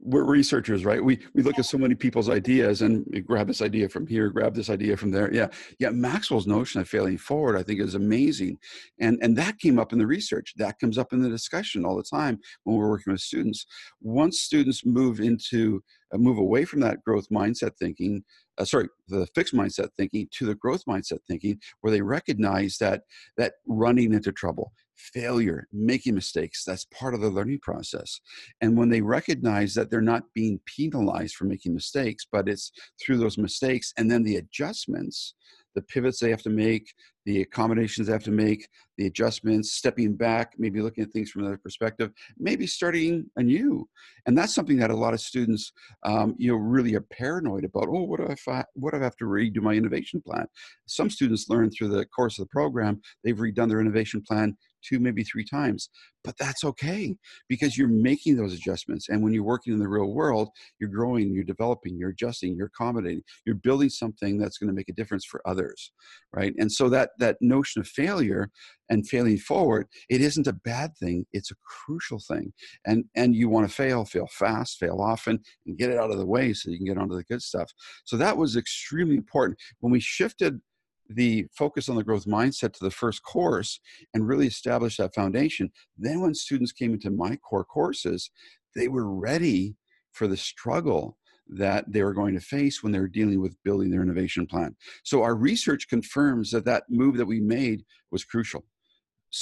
we're 0.00 0.24
researchers, 0.24 0.84
right? 0.84 1.02
We 1.02 1.20
we 1.34 1.42
look 1.42 1.58
at 1.58 1.66
so 1.66 1.78
many 1.78 1.94
people's 1.94 2.28
ideas 2.28 2.82
and 2.82 3.06
grab 3.26 3.46
this 3.46 3.62
idea 3.62 3.88
from 3.88 4.06
here, 4.06 4.30
grab 4.30 4.54
this 4.54 4.70
idea 4.70 4.96
from 4.96 5.10
there. 5.10 5.32
Yeah, 5.32 5.48
yeah. 5.78 5.90
Maxwell's 5.90 6.46
notion 6.46 6.80
of 6.80 6.88
failing 6.88 7.18
forward, 7.18 7.56
I 7.56 7.62
think, 7.62 7.80
is 7.80 7.94
amazing, 7.94 8.58
and 9.00 9.18
and 9.22 9.36
that 9.36 9.58
came 9.58 9.78
up 9.78 9.92
in 9.92 9.98
the 9.98 10.06
research. 10.06 10.54
That 10.56 10.78
comes 10.80 10.98
up 10.98 11.12
in 11.12 11.22
the 11.22 11.28
discussion 11.28 11.84
all 11.84 11.96
the 11.96 12.02
time 12.02 12.40
when 12.64 12.76
we're 12.76 12.88
working 12.88 13.12
with 13.12 13.20
students. 13.20 13.66
Once 14.00 14.40
students 14.40 14.84
move 14.84 15.20
into 15.20 15.82
uh, 16.12 16.18
move 16.18 16.38
away 16.38 16.64
from 16.64 16.80
that 16.80 17.02
growth 17.04 17.28
mindset 17.30 17.76
thinking 17.78 18.24
uh, 18.58 18.64
sorry, 18.64 18.88
the 19.08 19.26
fixed 19.34 19.54
mindset 19.54 19.88
thinking 19.96 20.28
to 20.32 20.46
the 20.46 20.54
growth 20.54 20.84
mindset 20.86 21.18
thinking, 21.26 21.58
where 21.80 21.90
they 21.90 22.02
recognize 22.02 22.76
that 22.78 23.02
that 23.36 23.54
running 23.66 24.12
into 24.12 24.32
trouble, 24.32 24.72
failure, 24.96 25.66
making 25.72 26.14
mistakes, 26.14 26.64
that's 26.64 26.86
part 26.86 27.14
of 27.14 27.20
the 27.20 27.30
learning 27.30 27.60
process. 27.60 28.20
And 28.60 28.76
when 28.76 28.88
they 28.88 29.00
recognize 29.00 29.74
that 29.74 29.90
they're 29.90 30.00
not 30.00 30.24
being 30.34 30.60
penalized 30.66 31.36
for 31.36 31.44
making 31.44 31.74
mistakes, 31.74 32.26
but 32.30 32.48
it's 32.48 32.72
through 33.00 33.18
those 33.18 33.38
mistakes 33.38 33.92
and 33.96 34.10
then 34.10 34.22
the 34.22 34.36
adjustments 34.36 35.34
the 35.74 35.82
pivots 35.82 36.18
they 36.18 36.30
have 36.30 36.42
to 36.42 36.50
make, 36.50 36.92
the 37.24 37.42
accommodations 37.42 38.06
they 38.06 38.12
have 38.12 38.24
to 38.24 38.30
make, 38.30 38.68
the 38.96 39.06
adjustments, 39.06 39.72
stepping 39.72 40.14
back, 40.14 40.54
maybe 40.58 40.80
looking 40.80 41.04
at 41.04 41.10
things 41.10 41.30
from 41.30 41.42
another 41.42 41.58
perspective, 41.58 42.10
maybe 42.38 42.66
starting 42.66 43.26
anew. 43.36 43.88
And 44.26 44.36
that's 44.36 44.54
something 44.54 44.78
that 44.78 44.90
a 44.90 44.96
lot 44.96 45.14
of 45.14 45.20
students, 45.20 45.72
um, 46.04 46.34
you 46.38 46.50
know, 46.50 46.56
really 46.56 46.94
are 46.94 47.02
paranoid 47.02 47.64
about. 47.64 47.88
Oh, 47.88 48.04
what 48.04 48.20
if 48.20 48.48
I, 48.48 48.64
what 48.74 48.94
if 48.94 49.00
I 49.00 49.04
have 49.04 49.16
to 49.16 49.24
redo 49.24 49.60
my 49.60 49.74
innovation 49.74 50.20
plan? 50.20 50.46
Some 50.86 51.10
students 51.10 51.48
learn 51.48 51.70
through 51.70 51.88
the 51.88 52.06
course 52.06 52.38
of 52.38 52.46
the 52.46 52.50
program, 52.50 53.00
they've 53.22 53.36
redone 53.36 53.68
their 53.68 53.80
innovation 53.80 54.22
plan 54.26 54.56
two, 54.82 54.98
maybe 54.98 55.24
three 55.24 55.44
times. 55.44 55.90
But 56.24 56.34
that's 56.38 56.64
okay 56.64 57.16
because 57.48 57.78
you're 57.78 57.88
making 57.88 58.36
those 58.36 58.52
adjustments. 58.52 59.08
And 59.08 59.22
when 59.22 59.32
you're 59.32 59.44
working 59.44 59.72
in 59.72 59.78
the 59.78 59.88
real 59.88 60.12
world, 60.12 60.50
you're 60.78 60.90
growing, 60.90 61.32
you're 61.32 61.44
developing, 61.44 61.96
you're 61.96 62.10
adjusting, 62.10 62.54
you're 62.54 62.66
accommodating, 62.66 63.22
you're 63.46 63.54
building 63.56 63.88
something 63.88 64.36
that's 64.36 64.58
going 64.58 64.68
to 64.68 64.74
make 64.74 64.88
a 64.88 64.94
difference 64.94 65.24
for 65.24 65.40
others, 65.46 65.92
right? 66.34 66.52
And 66.58 66.70
so 66.70 66.88
that 66.90 67.10
that 67.18 67.36
notion 67.40 67.80
of 67.80 67.88
failure 67.88 68.50
and 68.90 69.08
failing 69.08 69.38
forward, 69.38 69.86
it 70.08 70.20
isn't 70.20 70.46
a 70.46 70.52
bad 70.52 70.96
thing. 70.98 71.24
It's 71.32 71.50
a 71.50 71.56
crucial 71.86 72.18
thing. 72.18 72.52
And 72.84 73.04
and 73.14 73.34
you 73.34 73.48
want 73.48 73.68
to 73.68 73.74
fail, 73.74 74.04
fail 74.04 74.28
fast, 74.30 74.78
fail 74.78 75.00
often, 75.00 75.40
and 75.66 75.78
get 75.78 75.90
it 75.90 75.98
out 75.98 76.10
of 76.10 76.18
the 76.18 76.26
way 76.26 76.52
so 76.52 76.70
you 76.70 76.78
can 76.78 76.86
get 76.86 76.98
onto 76.98 77.16
the 77.16 77.24
good 77.24 77.42
stuff. 77.42 77.70
So 78.04 78.16
that 78.16 78.36
was 78.36 78.56
extremely 78.56 79.16
important. 79.16 79.58
When 79.80 79.92
we 79.92 80.00
shifted 80.00 80.60
the 81.08 81.46
focus 81.56 81.88
on 81.88 81.96
the 81.96 82.04
growth 82.04 82.26
mindset 82.26 82.72
to 82.74 82.84
the 82.84 82.90
first 82.90 83.22
course 83.22 83.80
and 84.14 84.26
really 84.26 84.46
establish 84.46 84.96
that 84.96 85.14
foundation. 85.14 85.70
Then, 85.96 86.20
when 86.20 86.34
students 86.34 86.72
came 86.72 86.92
into 86.92 87.10
my 87.10 87.36
core 87.36 87.64
courses, 87.64 88.30
they 88.74 88.88
were 88.88 89.14
ready 89.14 89.76
for 90.12 90.26
the 90.26 90.36
struggle 90.36 91.16
that 91.48 91.90
they 91.90 92.02
were 92.02 92.12
going 92.12 92.34
to 92.34 92.40
face 92.40 92.82
when 92.82 92.92
they 92.92 92.98
were 92.98 93.08
dealing 93.08 93.40
with 93.40 93.56
building 93.64 93.90
their 93.90 94.02
innovation 94.02 94.46
plan. 94.46 94.76
So, 95.04 95.22
our 95.22 95.34
research 95.34 95.88
confirms 95.88 96.50
that 96.50 96.64
that 96.66 96.84
move 96.88 97.16
that 97.16 97.26
we 97.26 97.40
made 97.40 97.84
was 98.10 98.24
crucial. 98.24 98.64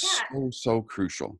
Yeah. 0.03 0.09
So, 0.31 0.49
so 0.51 0.81
crucial. 0.81 1.39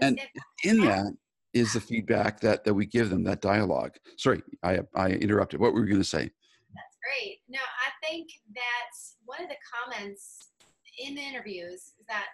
And, 0.00 0.18
and 0.18 0.20
in 0.64 0.80
that 0.86 1.12
is 1.52 1.72
the 1.72 1.80
feedback 1.80 2.40
that, 2.40 2.64
that 2.64 2.74
we 2.74 2.86
give 2.86 3.10
them, 3.10 3.24
that 3.24 3.40
dialogue. 3.40 3.92
Sorry, 4.16 4.42
I, 4.62 4.80
I 4.94 5.10
interrupted. 5.10 5.60
What 5.60 5.72
were 5.72 5.80
you 5.80 5.90
going 5.90 6.02
to 6.02 6.08
say? 6.08 6.30
That's 6.74 6.96
great. 7.02 7.38
No, 7.48 7.58
think 8.08 8.28
that 8.54 8.92
one 9.24 9.42
of 9.42 9.48
the 9.48 9.62
comments 9.66 10.50
in 10.98 11.14
the 11.14 11.22
interviews 11.22 11.92
is 11.98 12.06
that, 12.08 12.26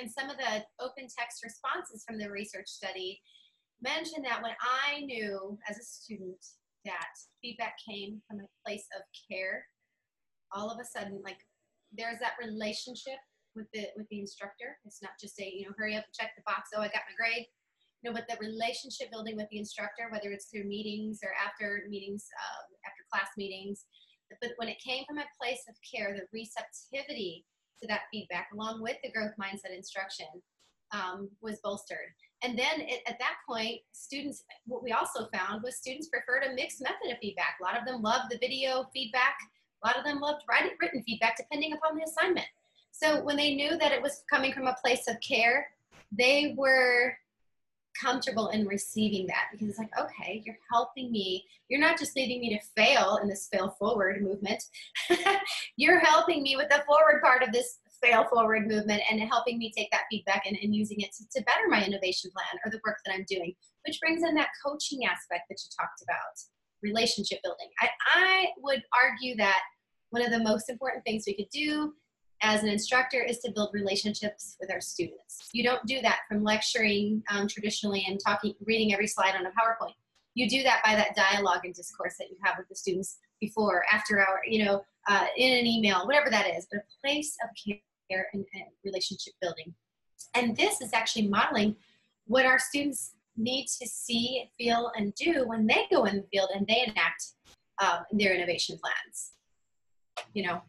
and 0.00 0.10
some 0.10 0.30
of 0.30 0.36
the 0.36 0.64
open 0.82 1.06
text 1.06 1.42
responses 1.44 2.04
from 2.06 2.18
the 2.18 2.30
research 2.30 2.68
study 2.68 3.20
mentioned 3.82 4.24
that 4.24 4.42
when 4.42 4.52
I 4.60 5.00
knew 5.00 5.58
as 5.68 5.78
a 5.78 5.84
student 5.84 6.44
that 6.84 7.12
feedback 7.42 7.74
came 7.86 8.20
from 8.28 8.40
a 8.40 8.50
place 8.66 8.86
of 8.96 9.02
care, 9.30 9.64
all 10.52 10.70
of 10.70 10.78
a 10.80 10.84
sudden, 10.84 11.20
like 11.24 11.38
there's 11.96 12.18
that 12.20 12.40
relationship 12.42 13.18
with 13.56 13.66
the 13.72 13.88
with 13.96 14.08
the 14.10 14.20
instructor. 14.20 14.78
It's 14.84 15.02
not 15.02 15.12
just 15.20 15.40
a 15.40 15.48
you 15.48 15.66
know 15.66 15.74
hurry 15.76 15.96
up 15.96 16.04
and 16.04 16.14
check 16.14 16.32
the 16.36 16.42
box. 16.46 16.70
Oh, 16.74 16.80
I 16.80 16.88
got 16.88 17.08
my 17.08 17.16
grade. 17.16 17.46
Know, 18.02 18.14
but 18.14 18.24
the 18.28 18.40
relationship 18.40 19.10
building 19.12 19.36
with 19.36 19.48
the 19.50 19.58
instructor, 19.58 20.08
whether 20.08 20.32
it's 20.32 20.46
through 20.46 20.64
meetings 20.64 21.20
or 21.22 21.36
after 21.36 21.84
meetings, 21.90 22.24
uh, 22.32 22.64
after 22.88 23.04
class 23.12 23.28
meetings, 23.36 23.84
but 24.40 24.50
when 24.56 24.68
it 24.68 24.78
came 24.78 25.04
from 25.06 25.18
a 25.18 25.24
place 25.40 25.64
of 25.68 25.74
care, 25.82 26.14
the 26.14 26.26
receptivity 26.32 27.44
to 27.80 27.88
that 27.88 28.02
feedback, 28.12 28.48
along 28.52 28.82
with 28.82 28.96
the 29.02 29.10
growth 29.10 29.32
mindset 29.40 29.76
instruction, 29.76 30.26
um, 30.92 31.28
was 31.40 31.60
bolstered. 31.62 32.14
And 32.42 32.58
then 32.58 32.80
it, 32.80 33.02
at 33.06 33.18
that 33.18 33.36
point, 33.48 33.80
students, 33.92 34.44
what 34.66 34.82
we 34.82 34.92
also 34.92 35.28
found 35.32 35.62
was 35.62 35.76
students 35.76 36.08
preferred 36.08 36.44
a 36.44 36.54
mixed 36.54 36.80
method 36.80 37.12
of 37.12 37.18
feedback. 37.20 37.56
A 37.60 37.64
lot 37.64 37.78
of 37.78 37.86
them 37.86 38.02
loved 38.02 38.30
the 38.30 38.38
video 38.38 38.86
feedback. 38.92 39.36
A 39.82 39.86
lot 39.86 39.98
of 39.98 40.04
them 40.04 40.20
loved 40.20 40.42
written 40.48 41.02
feedback, 41.04 41.36
depending 41.36 41.72
upon 41.72 41.96
the 41.96 42.04
assignment. 42.04 42.46
So 42.92 43.22
when 43.22 43.36
they 43.36 43.54
knew 43.54 43.78
that 43.78 43.92
it 43.92 44.02
was 44.02 44.24
coming 44.28 44.52
from 44.52 44.66
a 44.66 44.76
place 44.82 45.06
of 45.08 45.20
care, 45.20 45.68
they 46.12 46.54
were 46.56 47.14
comfortable 48.00 48.48
in 48.48 48.66
receiving 48.66 49.26
that 49.26 49.46
because 49.52 49.68
it's 49.68 49.78
like, 49.78 49.90
okay, 49.98 50.42
you're 50.44 50.58
helping 50.72 51.10
me. 51.10 51.44
You're 51.68 51.80
not 51.80 51.98
just 51.98 52.16
leading 52.16 52.40
me 52.40 52.50
to 52.50 52.82
fail 52.82 53.18
in 53.22 53.28
this 53.28 53.48
fail 53.52 53.76
forward 53.78 54.22
movement. 54.22 54.62
you're 55.76 56.00
helping 56.00 56.42
me 56.42 56.56
with 56.56 56.68
the 56.68 56.82
forward 56.86 57.22
part 57.22 57.42
of 57.42 57.52
this 57.52 57.78
fail 58.02 58.24
forward 58.24 58.66
movement 58.66 59.02
and 59.10 59.20
helping 59.20 59.58
me 59.58 59.72
take 59.76 59.90
that 59.90 60.04
feedback 60.10 60.44
and, 60.46 60.56
and 60.62 60.74
using 60.74 61.00
it 61.00 61.10
to, 61.12 61.24
to 61.38 61.44
better 61.44 61.68
my 61.68 61.84
innovation 61.84 62.30
plan 62.34 62.60
or 62.64 62.70
the 62.70 62.80
work 62.86 62.96
that 63.04 63.14
I'm 63.14 63.26
doing, 63.28 63.54
which 63.86 64.00
brings 64.00 64.22
in 64.22 64.34
that 64.34 64.48
coaching 64.64 65.04
aspect 65.04 65.44
that 65.48 65.58
you 65.60 65.70
talked 65.78 66.02
about, 66.02 66.36
relationship 66.82 67.40
building. 67.42 67.68
I, 67.80 67.88
I 68.14 68.46
would 68.58 68.82
argue 68.98 69.36
that 69.36 69.60
one 70.10 70.22
of 70.22 70.30
the 70.30 70.42
most 70.42 70.68
important 70.68 71.04
things 71.04 71.24
we 71.26 71.36
could 71.36 71.50
do 71.52 71.94
as 72.42 72.62
an 72.62 72.68
instructor 72.68 73.22
is 73.22 73.38
to 73.40 73.52
build 73.52 73.70
relationships 73.72 74.56
with 74.60 74.70
our 74.70 74.80
students. 74.80 75.48
You 75.52 75.62
don't 75.64 75.84
do 75.86 76.00
that 76.02 76.20
from 76.28 76.42
lecturing 76.42 77.22
um, 77.30 77.46
traditionally 77.46 78.04
and 78.08 78.18
talking, 78.24 78.54
reading 78.64 78.92
every 78.92 79.06
slide 79.06 79.34
on 79.34 79.46
a 79.46 79.50
PowerPoint. 79.50 79.94
You 80.34 80.48
do 80.48 80.62
that 80.62 80.82
by 80.84 80.94
that 80.94 81.14
dialogue 81.16 81.64
and 81.64 81.74
discourse 81.74 82.14
that 82.18 82.30
you 82.30 82.36
have 82.42 82.56
with 82.56 82.68
the 82.68 82.76
students 82.76 83.18
before, 83.40 83.84
after 83.92 84.20
hour, 84.20 84.40
you 84.46 84.64
know, 84.64 84.82
uh, 85.08 85.26
in 85.36 85.58
an 85.58 85.66
email, 85.66 86.06
whatever 86.06 86.30
that 86.30 86.46
is, 86.46 86.66
but 86.70 86.78
a 86.80 87.00
place 87.00 87.36
of 87.42 87.50
care 87.64 88.28
and, 88.32 88.44
and 88.54 88.64
relationship 88.84 89.34
building. 89.40 89.74
And 90.34 90.56
this 90.56 90.80
is 90.80 90.92
actually 90.92 91.26
modeling 91.28 91.76
what 92.26 92.46
our 92.46 92.58
students 92.58 93.14
need 93.36 93.66
to 93.80 93.88
see, 93.88 94.50
feel, 94.56 94.92
and 94.96 95.14
do 95.14 95.46
when 95.46 95.66
they 95.66 95.86
go 95.90 96.04
in 96.04 96.16
the 96.16 96.26
field 96.30 96.50
and 96.54 96.66
they 96.66 96.84
enact 96.86 97.32
uh, 97.80 98.00
their 98.12 98.34
innovation 98.34 98.78
plans. 98.78 99.32
You 100.34 100.44
know, 100.44 100.62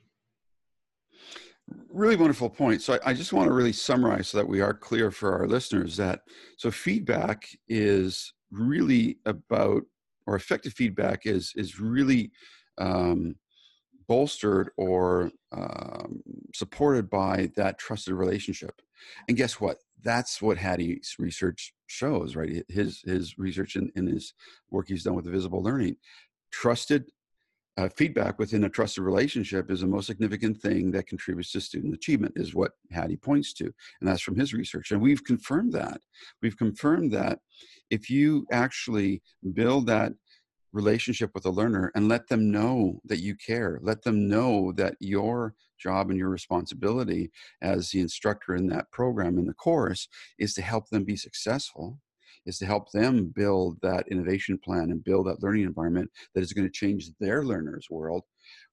really 1.90 2.16
wonderful 2.16 2.50
point. 2.50 2.82
So 2.82 2.94
I, 2.94 3.12
I, 3.12 3.14
just 3.14 3.34
want 3.34 3.48
to 3.48 3.54
really 3.54 3.74
summarize 3.74 4.30
so 4.30 4.38
that 4.38 4.48
we 4.48 4.62
are 4.62 4.74
clear 4.74 5.12
for 5.12 5.34
our 5.34 5.48
listeners 5.48 5.98
that 5.98 6.22
so 6.58 6.72
feedback 6.72 7.48
is 7.68 8.34
really 8.52 9.18
about 9.26 9.84
or 10.28 10.36
effective 10.36 10.74
feedback 10.74 11.26
is 11.26 11.54
is 11.56 11.80
really 11.80 12.32
um, 12.78 13.36
bolstered 14.08 14.72
or 14.78 15.32
um, 15.52 16.22
supported 16.54 17.10
by 17.10 17.50
that 17.56 17.78
trusted 17.78 18.14
relationship. 18.14 18.82
And 19.28 19.38
guess 19.38 19.60
what? 19.60 19.78
That's 20.04 20.42
what 20.42 20.58
Hattie's 20.58 21.16
research 21.20 21.74
shows, 21.88 22.36
right? 22.36 22.64
His 22.70 23.02
his 23.06 23.38
research 23.38 23.76
and 23.76 24.10
his 24.10 24.34
work 24.70 24.88
he's 24.88 25.04
done 25.04 25.16
with 25.16 25.26
the 25.26 25.32
visible 25.32 25.64
learning. 25.64 25.98
Trusted 26.52 27.06
uh, 27.78 27.90
feedback 27.96 28.38
within 28.38 28.66
a 28.66 28.70
trusted 28.70 29.04
relationship 29.04 29.72
is 29.72 29.82
the 29.82 29.88
most 29.88 30.08
significant 30.08 30.62
thing 30.62 30.92
that 30.92 31.08
contributes 31.08 31.52
to 31.52 31.62
student 31.62 31.94
achievement 31.94 32.34
is 32.36 32.54
what 32.54 32.74
hattie 32.92 33.16
points 33.16 33.54
to 33.54 33.66
and 33.66 34.10
that's 34.10 34.22
from 34.22 34.38
his 34.38 34.54
research 34.54 34.92
and 34.92 35.02
we've 35.02 35.24
confirmed 35.24 35.72
that. 35.72 36.02
We've 36.42 36.58
confirmed 36.58 37.12
that 37.14 37.40
if 37.90 38.10
you 38.10 38.46
actually 38.52 39.22
build 39.54 39.88
that 39.88 40.14
relationship 40.74 41.32
with 41.34 41.46
a 41.46 41.50
learner 41.50 41.92
and 41.96 42.08
let 42.08 42.28
them 42.28 42.52
know 42.52 43.00
that 43.06 43.20
you 43.20 43.36
care 43.36 43.80
let 43.82 44.04
them 44.04 44.28
know 44.28 44.72
that 44.74 44.96
your 45.00 45.54
job 45.80 46.10
and 46.10 46.18
your 46.18 46.30
responsibility 46.30 47.32
as 47.62 47.90
the 47.90 48.00
instructor 48.00 48.56
in 48.56 48.68
that 48.68 48.90
program 48.92 49.38
in 49.38 49.46
the 49.46 49.54
course 49.54 50.08
is 50.38 50.54
to 50.54 50.62
help 50.62 50.90
them 50.90 51.04
be 51.04 51.16
successful 51.16 51.98
is 52.46 52.58
to 52.60 52.66
help 52.66 52.92
them 52.92 53.32
build 53.36 53.78
that 53.82 54.08
innovation 54.10 54.58
plan 54.58 54.92
and 54.92 55.04
build 55.04 55.28
that 55.28 55.42
learning 55.44 55.64
environment 55.64 56.10
that 56.34 56.42
is 56.42 56.54
going 56.54 56.68
to 56.68 56.74
change 56.74 57.10
their 57.20 57.44
learners' 57.44 57.88
world. 57.90 58.24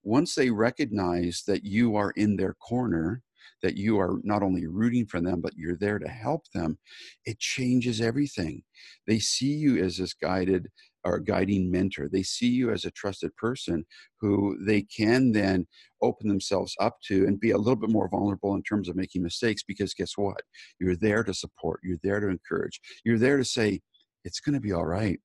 Once 0.02 0.34
they 0.34 0.50
recognize 0.50 1.42
that 1.46 1.64
you 1.64 1.96
are 1.96 2.12
in 2.12 2.36
their 2.36 2.54
corner, 2.54 3.22
that 3.62 3.76
you 3.76 3.98
are 3.98 4.18
not 4.22 4.42
only 4.42 4.66
rooting 4.66 5.06
for 5.06 5.20
them, 5.20 5.40
but 5.40 5.56
you're 5.56 5.76
there 5.76 5.98
to 5.98 6.08
help 6.08 6.44
them, 6.54 6.78
it 7.24 7.38
changes 7.38 8.00
everything. 8.00 8.62
They 9.06 9.18
see 9.18 9.52
you 9.52 9.82
as 9.82 9.98
this 9.98 10.14
guided 10.14 10.68
or 11.04 11.18
guiding 11.18 11.70
mentor. 11.70 12.08
They 12.08 12.22
see 12.22 12.48
you 12.48 12.70
as 12.70 12.84
a 12.84 12.90
trusted 12.90 13.34
person 13.36 13.84
who 14.20 14.56
they 14.64 14.82
can 14.82 15.32
then 15.32 15.66
open 16.02 16.28
themselves 16.28 16.74
up 16.80 16.96
to 17.06 17.26
and 17.26 17.40
be 17.40 17.50
a 17.50 17.58
little 17.58 17.76
bit 17.76 17.90
more 17.90 18.08
vulnerable 18.08 18.54
in 18.54 18.62
terms 18.62 18.88
of 18.88 18.96
making 18.96 19.22
mistakes 19.22 19.62
because 19.62 19.94
guess 19.94 20.16
what? 20.16 20.40
You're 20.78 20.96
there 20.96 21.24
to 21.24 21.34
support, 21.34 21.80
you're 21.82 21.98
there 22.02 22.20
to 22.20 22.28
encourage, 22.28 22.80
you're 23.04 23.18
there 23.18 23.36
to 23.36 23.44
say, 23.44 23.80
it's 24.24 24.40
going 24.40 24.54
to 24.54 24.60
be 24.60 24.72
all 24.72 24.84
right. 24.86 25.20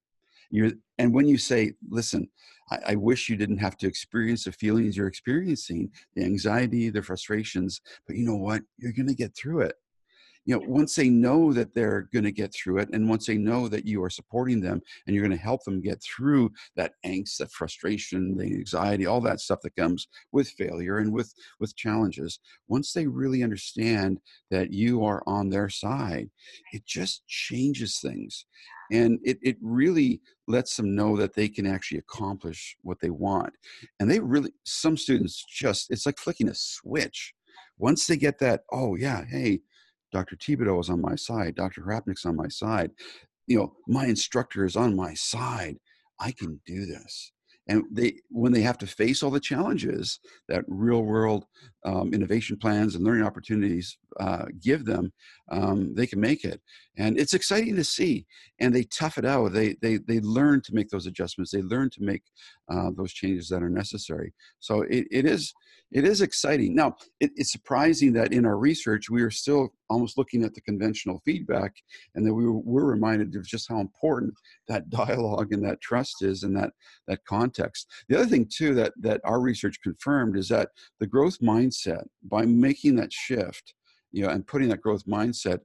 You're, 0.51 0.72
and 1.00 1.13
when 1.13 1.27
you 1.27 1.38
say, 1.38 1.74
listen, 1.89 2.30
I, 2.70 2.80
I 2.89 2.96
wish 2.96 3.27
you 3.27 3.36
didn't 3.36 3.58
have 3.58 3.75
to 3.77 3.88
experience 3.88 4.44
the 4.44 4.51
feelings 4.51 4.96
you're 4.96 5.08
experiencing, 5.08 5.92
the 6.15 6.24
anxiety, 6.24 6.89
the 6.89 7.01
frustrations, 7.01 7.82
but 8.06 8.15
you 8.15 8.25
know 8.25 8.36
what? 8.36 8.62
You're 8.77 8.94
going 8.94 9.08
to 9.08 9.15
get 9.15 9.36
through 9.36 9.62
it 9.62 9.75
you 10.45 10.55
know 10.55 10.63
once 10.67 10.95
they 10.95 11.09
know 11.09 11.53
that 11.53 11.73
they're 11.73 12.09
going 12.13 12.23
to 12.23 12.31
get 12.31 12.53
through 12.53 12.79
it 12.79 12.89
and 12.93 13.07
once 13.07 13.25
they 13.25 13.38
know 13.38 13.67
that 13.67 13.85
you 13.85 14.03
are 14.03 14.09
supporting 14.09 14.59
them 14.62 14.81
and 15.05 15.15
you're 15.15 15.25
going 15.25 15.38
to 15.38 15.43
help 15.43 15.63
them 15.63 15.81
get 15.81 16.01
through 16.01 16.51
that 16.75 16.93
angst 17.05 17.38
that 17.38 17.51
frustration 17.51 18.35
the 18.38 18.45
anxiety 18.45 19.05
all 19.05 19.21
that 19.21 19.39
stuff 19.39 19.59
that 19.62 19.75
comes 19.75 20.07
with 20.31 20.50
failure 20.50 20.97
and 20.97 21.12
with 21.12 21.33
with 21.59 21.75
challenges 21.75 22.39
once 22.67 22.93
they 22.93 23.07
really 23.07 23.43
understand 23.43 24.19
that 24.51 24.71
you 24.71 25.03
are 25.03 25.23
on 25.25 25.50
their 25.50 25.69
side 25.69 26.29
it 26.71 26.85
just 26.85 27.25
changes 27.27 28.00
things. 28.00 28.45
And 28.91 29.19
it, 29.23 29.38
it 29.41 29.57
really 29.62 30.21
lets 30.47 30.75
them 30.75 30.95
know 30.95 31.15
that 31.17 31.33
they 31.33 31.47
can 31.47 31.65
actually 31.65 32.00
accomplish 32.00 32.75
what 32.81 33.00
they 33.01 33.09
want. 33.09 33.53
And 34.00 34.09
they 34.09 34.19
really 34.19 34.51
some 34.65 34.97
students 34.97 35.43
just 35.50 35.89
it's 35.89 36.05
like 36.05 36.17
flicking 36.17 36.50
a 36.50 36.55
switch. 36.55 37.33
Once 37.77 38.05
they 38.05 38.17
get 38.17 38.39
that 38.39 38.62
oh 38.71 38.95
yeah 38.95 39.23
hey 39.29 39.59
Dr. 40.13 40.36
Thibodeaux 40.38 40.79
is 40.79 40.89
on 40.89 41.01
my 41.01 41.15
side. 41.15 41.55
Dr. 41.55 41.82
Harapnuik's 41.82 42.25
on 42.25 42.36
my 42.38 42.48
side. 42.48 42.91
You 43.48 43.58
know, 43.58 43.74
my 43.88 44.05
instructor 44.05 44.63
is 44.65 44.75
on 44.77 44.96
my 44.96 45.13
side. 45.15 45.77
I 46.20 46.32
can 46.32 46.62
do 46.65 46.86
this. 46.86 47.32
and 47.67 47.84
they 47.91 48.15
when 48.29 48.51
they 48.53 48.62
have 48.62 48.77
to 48.77 48.88
face 48.88 49.24
all 49.24 49.32
the 49.32 49.39
challenges 49.39 50.20
that 50.50 50.63
real 50.67 51.03
world 51.03 51.46
um, 51.86 52.13
innovation 52.13 52.58
plans 52.58 52.96
and 52.96 53.03
learning 53.03 53.25
opportunities 53.25 53.98
uh, 54.20 54.46
give 54.62 54.86
them 54.86 55.12
um, 55.51 55.93
they 55.93 56.08
can 56.08 56.20
make 56.20 56.46
it. 56.46 56.62
And 56.98 57.20
it's 57.20 57.34
exciting 57.34 57.75
to 57.75 57.84
see 57.84 58.25
and 58.60 58.74
they 58.74 58.84
tough 58.84 59.17
it 59.17 59.25
out. 59.25 59.51
They 59.53 59.75
they 59.82 59.98
they 59.98 60.20
learn 60.20 60.62
to 60.62 60.75
make 60.75 60.89
those 60.89 61.08
adjustments. 61.08 61.51
They 61.51 61.62
learn 61.62 61.89
to 61.91 62.03
make 62.03 62.24
uh, 62.70 62.91
those 62.96 63.13
changes 63.13 63.50
that 63.50 63.63
are 63.63 63.70
necessary. 63.70 64.34
So 64.60 64.84
it, 64.84 65.08
it 65.12 65.25
is 65.25 65.53
it 65.91 66.05
is 66.05 66.22
exciting. 66.22 66.75
Now 66.75 66.96
it, 67.20 67.32
it's 67.36 67.51
surprising 67.51 68.13
that 68.13 68.32
in 68.32 68.46
our 68.46 68.58
research 68.58 69.10
we 69.10 69.22
are 69.22 69.32
still 69.32 69.74
almost 69.89 70.17
looking 70.17 70.43
at 70.43 70.53
the 70.53 70.62
conventional 70.62 71.22
feedback 71.25 71.75
and 72.15 72.25
that 72.25 72.34
we 72.34 72.46
were, 72.46 72.60
we're 72.60 72.86
reminded 72.86 73.36
of 73.36 73.46
just 73.46 73.70
how 73.70 73.79
important 73.79 74.34
that 74.67 74.89
dialogue 74.89 75.51
and 75.51 75.63
that 75.65 75.82
trust 75.82 76.24
is 76.24 76.43
and 76.43 76.55
that 76.55 76.72
that 77.08 77.25
context. 77.25 77.91
The 78.08 78.17
other 78.17 78.27
thing 78.27 78.48
too 78.51 78.75
that 78.75 78.93
that 79.01 79.22
our 79.24 79.41
research 79.41 79.79
confirmed 79.82 80.38
is 80.38 80.48
that 80.50 80.70
the 81.00 81.08
growth 81.08 81.39
mindset 81.39 82.05
by 82.24 82.46
making 82.46 82.96
that 82.98 83.12
shift 83.12 83.74
you 84.13 84.24
know, 84.24 84.29
and 84.29 84.48
putting 84.48 84.70
that 84.70 84.82
growth 84.82 85.05
mindset 85.05 85.60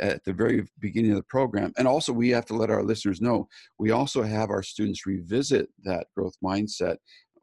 at 0.00 0.24
the 0.24 0.32
very 0.32 0.66
beginning 0.80 1.12
of 1.12 1.18
the 1.18 1.22
program. 1.24 1.72
And 1.76 1.86
also, 1.86 2.12
we 2.12 2.30
have 2.30 2.46
to 2.46 2.54
let 2.54 2.70
our 2.70 2.82
listeners 2.82 3.20
know 3.20 3.48
we 3.78 3.92
also 3.92 4.22
have 4.22 4.50
our 4.50 4.62
students 4.62 5.06
revisit 5.06 5.68
that 5.84 6.06
growth 6.16 6.34
mindset 6.42 6.96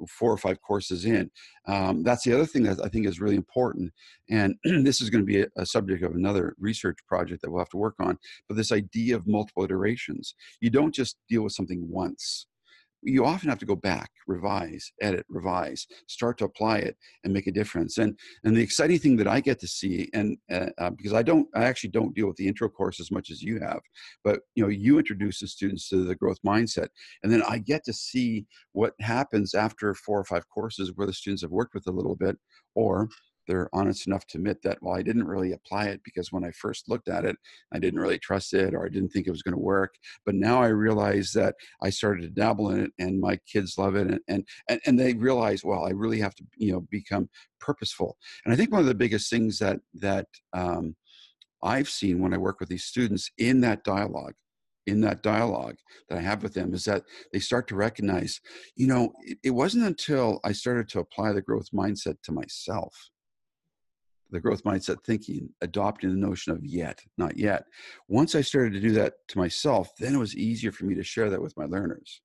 four 0.08 0.32
or 0.32 0.38
five 0.38 0.62
courses 0.62 1.06
in. 1.06 1.29
Um, 1.68 2.03
that's 2.03 2.24
the 2.24 2.34
other 2.34 2.46
thing 2.46 2.63
that 2.63 2.79
I 2.84 2.88
think 2.88 3.06
is 3.06 3.20
really 3.20 3.36
important. 3.36 3.91
And 4.29 4.56
this 4.63 5.01
is 5.01 5.10
going 5.10 5.22
to 5.22 5.25
be 5.25 5.41
a, 5.41 5.48
a, 5.58 5.65
subject 5.65 6.03
of 6.03 6.15
another 6.15 6.56
research 6.58 6.98
project 7.08 7.41
that 7.41 7.51
we'll 7.51 7.60
have 7.60 7.70
to 7.70 7.77
work 7.77 7.96
on. 8.00 8.18
But 8.48 8.56
this 8.56 8.72
idea 8.72 9.15
of 9.15 9.27
multiple 9.27 9.63
iterations, 9.63 10.36
you 10.62 10.70
don't 10.70 10.94
just 10.94 11.18
deal 11.27 11.44
with 11.44 11.53
something 11.53 11.86
once 11.89 12.48
you 13.01 13.25
often 13.25 13.50
have 13.50 13.60
to 13.60 13.65
go 13.65 13.75
back 13.75 14.10
revise 14.27 14.91
edit 15.01 15.25
revise 15.29 15.88
start 16.08 16.38
to 16.38 16.46
apply 16.46 16.77
it 16.77 16.96
and 17.24 17.34
make 17.34 17.48
a 17.48 17.51
difference. 17.51 17.98
And 17.98 18.18
and 18.44 18.56
the 18.56 18.62
exciting 18.62 19.00
thing 19.00 19.15
that 19.18 19.27
i 19.27 19.39
get 19.39 19.60
to 19.60 19.68
see 19.68 20.10
and 20.13 20.38
uh, 20.51 20.68
uh, 20.77 20.89
because 20.91 21.13
i 21.13 21.24
don't 21.24 21.48
i 21.56 21.63
actually 21.63 21.91
don't 21.91 22.13
deal 22.13 22.27
with 22.27 22.36
the 22.36 22.48
intro 22.48 22.70
course 22.70 23.00
as 23.00 23.12
much 23.12 23.29
as 23.29 23.41
you 23.41 23.60
have 23.60 23.79
but 24.24 24.41
you 24.56 24.63
know 24.63 24.70
you 24.70 24.98
introduce 24.98 25.39
the 25.39 25.48
students 25.48 25.89
to 25.89 26.03
the 26.03 26.15
growth 26.15 26.39
mindset 26.46 26.88
and 27.24 27.32
then 27.32 27.41
i 27.48 27.58
get 27.58 27.84
to 27.86 27.94
see 27.94 28.46
what 28.74 28.94
happens 29.00 29.53
after 29.53 29.94
four 29.94 30.20
or 30.20 30.25
five 30.25 30.48
courses 30.50 30.91
where 30.96 31.08
the 31.08 31.13
students 31.13 31.41
have 31.41 31.51
worked 31.51 31.74
with 31.74 31.88
a 31.88 31.91
little 31.91 32.15
bit 32.15 32.38
or 32.75 33.10
they're 33.50 33.70
honest 33.74 34.06
enough 34.06 34.27
to 34.27 34.38
admit 34.38 34.62
that 34.62 34.77
well 34.82 34.96
i 34.96 35.01
didn't 35.01 35.27
really 35.27 35.53
apply 35.53 35.86
it 35.86 36.00
because 36.06 36.32
when 36.32 36.46
i 36.46 36.51
first 36.51 36.88
looked 36.88 37.10
at 37.10 37.25
it 37.25 37.36
i 37.74 37.79
didn't 37.79 38.00
really 38.00 38.20
trust 38.20 38.53
it 38.53 38.75
or 38.75 38.86
i 38.86 38.89
didn't 38.89 39.10
think 39.10 39.25
it 39.25 39.32
was 39.32 39.41
going 39.41 39.56
to 39.56 39.60
work. 39.60 39.96
But 40.25 40.36
now 40.36 40.62
i 40.62 40.68
realize 40.68 41.32
that 41.34 41.56
i 41.82 41.89
started 41.89 42.22
to 42.22 42.29
dabble 42.29 42.70
in 42.70 42.82
it 42.82 42.91
and 43.00 43.20
my 43.20 43.39
kids 43.51 43.77
love 43.77 43.96
it 43.96 44.08
and 44.08 44.20
and 44.27 44.48
and, 44.70 44.79
and 44.86 45.00
they 45.00 45.13
realize 45.13 45.63
well 45.65 45.86
i 45.86 45.89
really 45.89 46.20
have 46.20 46.36
to 46.36 46.44
you 46.58 46.72
know 46.72 46.82
become 46.91 47.27
purposeful. 47.60 48.18
And 48.46 48.53
i 48.53 48.58
think 48.58 48.72
one 48.72 48.82
of 48.82 48.88
the 48.88 48.96
biggest 48.96 49.29
things 49.29 49.58
that 49.60 49.79
that 49.96 50.27
um, 50.53 50.96
i've 51.63 51.89
seen 51.89 52.22
when 52.22 52.34
i 52.34 52.38
work 52.38 52.60
with 52.60 52.70
these 52.70 52.86
students 52.86 53.32
in 53.39 53.62
that 53.62 53.84
dialogue 53.84 54.36
in 54.86 55.01
that 55.01 55.22
dialogue 55.22 55.75
that 56.08 56.18
I 56.18 56.22
have 56.22 56.41
with 56.41 56.56
them 56.56 56.74
is 56.74 56.86
that 56.86 57.03
they 57.32 57.39
start 57.39 57.68
to 57.68 57.75
recognize, 57.75 58.41
you 58.75 58.88
know, 58.88 59.13
it, 59.22 59.38
it, 59.44 59.51
wasn't 59.51 59.86
until 59.86 60.39
I 60.44 60.51
started 60.51 60.89
to 60.89 61.00
apply 61.00 61.32
the 61.32 61.44
growth 61.44 61.68
mindset 61.72 62.15
to 62.24 62.32
myself 62.32 63.12
the 64.31 64.39
growth 64.39 64.63
mindset 64.63 65.03
thinking, 65.03 65.50
adopting 65.62 66.09
the 66.09 66.15
notion 66.15 66.51
of 66.51 66.63
yet, 66.63 67.01
not 67.17 67.38
yet. 67.38 67.65
Once 68.07 68.36
I 68.36 68.41
started 68.41 68.74
to 68.74 68.79
do 68.79 68.91
that 68.91 69.13
to 69.29 69.38
myself, 69.38 69.91
then 69.98 70.13
it 70.13 70.19
was 70.19 70.36
easier 70.36 70.71
for 70.71 70.86
me 70.86 70.95
to 70.95 71.03
share 71.03 71.29
that 71.29 71.41
with 71.41 71.57
my 71.57 71.65
learners. 71.65 72.21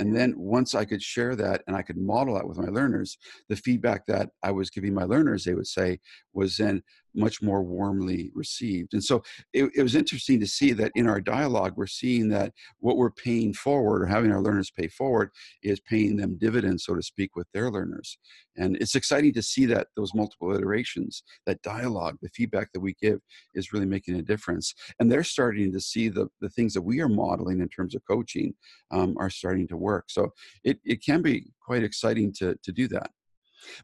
And 0.00 0.16
then 0.16 0.34
once 0.36 0.74
I 0.74 0.84
could 0.84 1.02
share 1.02 1.34
that 1.36 1.62
and 1.66 1.76
I 1.76 1.82
could 1.82 1.96
model 1.96 2.34
that 2.34 2.46
with 2.46 2.58
my 2.58 2.68
learners, 2.68 3.18
the 3.48 3.56
feedback 3.56 4.06
that 4.06 4.30
I 4.42 4.50
was 4.52 4.70
giving 4.70 4.94
my 4.94 5.04
learners, 5.04 5.44
they 5.44 5.54
would 5.54 5.66
say, 5.66 5.98
was 6.32 6.56
then 6.56 6.82
much 7.18 7.42
more 7.42 7.62
warmly 7.62 8.30
received. 8.34 8.94
And 8.94 9.02
so 9.02 9.22
it, 9.52 9.70
it, 9.74 9.82
was 9.82 9.94
interesting 9.94 10.38
to 10.40 10.46
see 10.46 10.72
that 10.72 10.92
in 10.94 11.08
our 11.08 11.20
dialogue, 11.20 11.74
we're 11.76 11.86
seeing 11.86 12.28
that 12.28 12.52
what 12.78 12.96
we're 12.96 13.10
paying 13.10 13.52
forward 13.52 14.02
or 14.02 14.06
having 14.06 14.32
our 14.32 14.40
learners 14.40 14.70
pay 14.70 14.88
forward 14.88 15.30
is 15.62 15.80
paying 15.80 16.16
them 16.16 16.38
dividends, 16.38 16.84
so 16.84 16.94
to 16.94 17.02
speak, 17.02 17.36
with 17.36 17.46
their 17.52 17.70
learners. 17.70 18.18
And 18.56 18.76
it's 18.76 18.94
exciting 18.94 19.32
to 19.34 19.42
see 19.42 19.66
that 19.66 19.88
those 19.96 20.14
multiple 20.14 20.54
iterations, 20.54 21.22
that 21.46 21.62
dialogue, 21.62 22.18
the 22.22 22.30
feedback 22.30 22.72
that 22.72 22.80
we 22.80 22.94
give 23.00 23.20
is 23.54 23.72
really 23.72 23.86
making 23.86 24.14
a 24.16 24.22
difference. 24.22 24.74
And 25.00 25.10
they're 25.10 25.24
starting 25.24 25.72
to 25.72 25.80
see 25.80 26.08
the, 26.08 26.28
the 26.40 26.50
things 26.50 26.72
that 26.74 26.82
we 26.82 27.00
are 27.00 27.08
modeling 27.08 27.60
in 27.60 27.68
terms 27.68 27.94
of 27.94 28.02
coaching 28.08 28.54
um, 28.90 29.16
are 29.18 29.30
starting 29.30 29.66
to 29.68 29.76
work. 29.76 30.06
So 30.08 30.32
it, 30.64 30.78
it 30.84 31.04
can 31.04 31.22
be 31.22 31.50
quite 31.60 31.82
exciting 31.82 32.32
to, 32.38 32.56
to 32.62 32.72
do 32.72 32.88
that. 32.88 33.10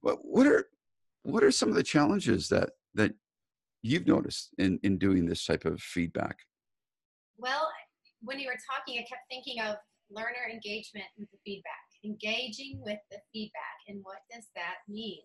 But 0.03 0.18
what 0.23 0.47
are 0.47 0.66
what 1.25 1.42
are 1.42 1.51
some 1.51 1.70
of 1.70 1.75
the 1.75 1.83
challenges 1.83 2.49
that 2.51 2.70
that 2.94 3.14
you've 3.85 4.07
noticed 4.07 4.51
in 4.59 4.81
in 4.83 4.99
doing 4.99 5.27
this 5.27 5.44
type 5.44 5.64
of 5.64 5.81
feedback? 5.81 6.38
Well, 7.37 7.68
when 8.23 8.40
you 8.40 8.49
were 8.49 8.59
talking, 8.64 8.97
I 8.99 9.05
kept 9.05 9.29
thinking 9.29 9.61
of 9.61 9.77
learner 10.11 10.49
engagement 10.51 11.07
with 11.18 11.29
the 11.31 11.38
feedback, 11.44 11.87
engaging 12.05 12.81
with 12.81 12.99
the 13.12 13.20
feedback, 13.33 13.79
and 13.87 14.01
what 14.03 14.25
does 14.33 14.49
that 14.57 14.81
mean? 14.88 15.23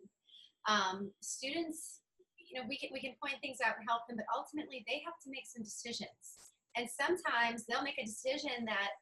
Um, 0.68 1.12
students, 1.22 2.04
you 2.38 2.60
know, 2.60 2.68
we 2.68 2.78
can 2.78 2.90
we 2.92 3.00
can 3.00 3.16
point 3.24 3.40
things 3.42 3.64
out 3.64 3.80
and 3.80 3.88
help 3.88 4.04
them, 4.08 4.20
but 4.20 4.28
ultimately 4.36 4.84
they 4.86 5.02
have 5.08 5.16
to 5.24 5.32
make 5.32 5.48
some 5.48 5.64
decisions, 5.64 6.52
and 6.76 6.86
sometimes 6.92 7.64
they'll 7.64 7.88
make 7.88 7.98
a 7.98 8.06
decision 8.06 8.68
that 8.68 9.00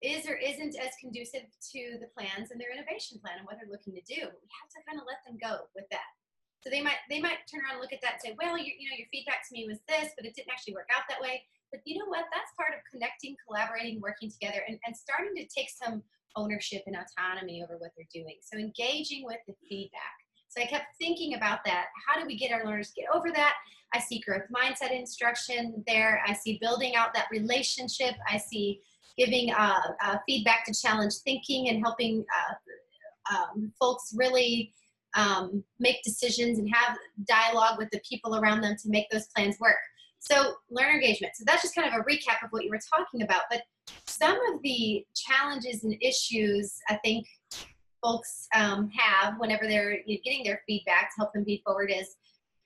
is 0.00 0.26
or 0.26 0.34
isn't 0.34 0.74
as 0.80 0.96
conducive 0.98 1.46
to 1.70 1.82
the 2.02 2.10
plans 2.16 2.50
and 2.50 2.58
their 2.58 2.74
innovation 2.74 3.22
plan 3.22 3.38
and 3.38 3.46
what 3.46 3.54
they're 3.60 3.70
looking 3.70 3.94
to 3.94 4.02
do. 4.02 4.18
We 4.18 4.48
have 4.50 4.70
to 4.74 4.80
kind 4.82 4.98
of 4.98 5.06
let 5.06 5.22
them 5.22 5.38
go 5.38 5.70
with 5.78 5.86
that. 5.94 6.10
So 6.62 6.70
they 6.70 6.80
might 6.80 7.02
they 7.10 7.20
might 7.20 7.42
turn 7.50 7.60
around 7.62 7.78
and 7.78 7.82
look 7.82 7.92
at 7.92 8.00
that 8.02 8.18
and 8.18 8.22
say, 8.22 8.36
well, 8.38 8.56
you, 8.56 8.70
you 8.78 8.88
know, 8.88 8.96
your 8.96 9.10
feedback 9.10 9.42
to 9.48 9.52
me 9.52 9.66
was 9.66 9.78
this, 9.88 10.14
but 10.16 10.24
it 10.24 10.34
didn't 10.34 10.50
actually 10.50 10.74
work 10.74 10.88
out 10.94 11.02
that 11.08 11.20
way. 11.20 11.42
But 11.70 11.80
you 11.84 11.98
know 11.98 12.06
what? 12.06 12.26
That's 12.30 12.52
part 12.54 12.70
of 12.74 12.80
connecting, 12.90 13.34
collaborating, 13.46 14.00
working 14.00 14.30
together, 14.30 14.62
and, 14.68 14.78
and 14.86 14.96
starting 14.96 15.34
to 15.36 15.44
take 15.48 15.70
some 15.70 16.02
ownership 16.36 16.82
and 16.86 16.96
autonomy 16.96 17.62
over 17.62 17.76
what 17.78 17.90
they're 17.96 18.06
doing. 18.12 18.36
So 18.40 18.58
engaging 18.58 19.24
with 19.24 19.38
the 19.46 19.54
feedback. 19.68 20.16
So 20.48 20.60
I 20.60 20.66
kept 20.66 20.96
thinking 21.00 21.34
about 21.34 21.64
that. 21.64 21.86
How 22.06 22.20
do 22.20 22.26
we 22.26 22.36
get 22.36 22.52
our 22.52 22.64
learners 22.64 22.90
to 22.90 23.00
get 23.00 23.06
over 23.12 23.30
that? 23.32 23.54
I 23.94 23.98
see 24.00 24.20
growth 24.20 24.44
mindset 24.54 24.92
instruction 24.92 25.82
there. 25.86 26.22
I 26.26 26.34
see 26.34 26.58
building 26.60 26.94
out 26.94 27.14
that 27.14 27.26
relationship. 27.30 28.14
I 28.28 28.36
see 28.36 28.80
giving 29.16 29.52
uh, 29.52 29.92
uh, 30.02 30.18
feedback 30.26 30.64
to 30.66 30.74
challenge 30.74 31.14
thinking 31.24 31.68
and 31.68 31.80
helping 31.82 32.24
uh, 32.38 33.34
um, 33.34 33.72
folks 33.78 34.12
really 34.16 34.72
um, 35.14 35.62
make 35.78 36.02
decisions 36.02 36.58
and 36.58 36.68
have 36.72 36.96
dialogue 37.26 37.78
with 37.78 37.90
the 37.90 38.00
people 38.08 38.36
around 38.36 38.60
them 38.60 38.76
to 38.82 38.88
make 38.88 39.08
those 39.10 39.26
plans 39.34 39.58
work. 39.60 39.76
So, 40.18 40.54
learner 40.70 40.94
engagement. 40.94 41.32
So, 41.36 41.44
that's 41.46 41.62
just 41.62 41.74
kind 41.74 41.88
of 41.88 41.94
a 41.94 42.04
recap 42.04 42.44
of 42.44 42.50
what 42.50 42.64
you 42.64 42.70
were 42.70 42.80
talking 42.94 43.22
about. 43.22 43.42
But 43.50 43.62
some 44.06 44.38
of 44.52 44.62
the 44.62 45.04
challenges 45.14 45.84
and 45.84 45.96
issues 46.00 46.74
I 46.88 46.96
think 47.04 47.26
folks 48.02 48.48
um, 48.54 48.90
have 48.96 49.34
whenever 49.38 49.66
they're 49.66 49.98
getting 50.24 50.44
their 50.44 50.60
feedback 50.66 51.10
to 51.10 51.14
help 51.18 51.32
them 51.32 51.44
be 51.44 51.62
forward 51.64 51.90
is 51.94 52.16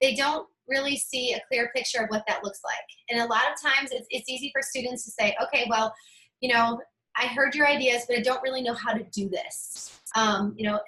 they 0.01 0.15
don't 0.15 0.49
really 0.69 0.97
see 0.97 1.33
a 1.33 1.41
clear 1.49 1.71
picture 1.75 2.03
of 2.03 2.09
what 2.09 2.25
that 2.27 2.43
looks 2.43 2.61
like. 2.65 2.75
And 3.09 3.21
a 3.21 3.27
lot 3.27 3.43
of 3.53 3.61
times 3.61 3.91
it's, 3.93 4.07
it's 4.11 4.29
easy 4.29 4.51
for 4.53 4.63
students 4.63 5.05
to 5.05 5.11
say, 5.11 5.37
okay, 5.43 5.67
well, 5.69 5.95
you 6.41 6.53
know, 6.53 6.81
I 7.17 7.27
heard 7.27 7.55
your 7.55 7.67
ideas, 7.67 8.03
but 8.09 8.19
I 8.19 8.23
don't 8.23 8.43
really 8.43 8.63
know 8.63 8.75
how 8.75 8.93
to 8.93 9.05
do 9.05 9.29
this. 9.29 10.01
Um, 10.15 10.55
you 10.57 10.69
know, 10.69 10.81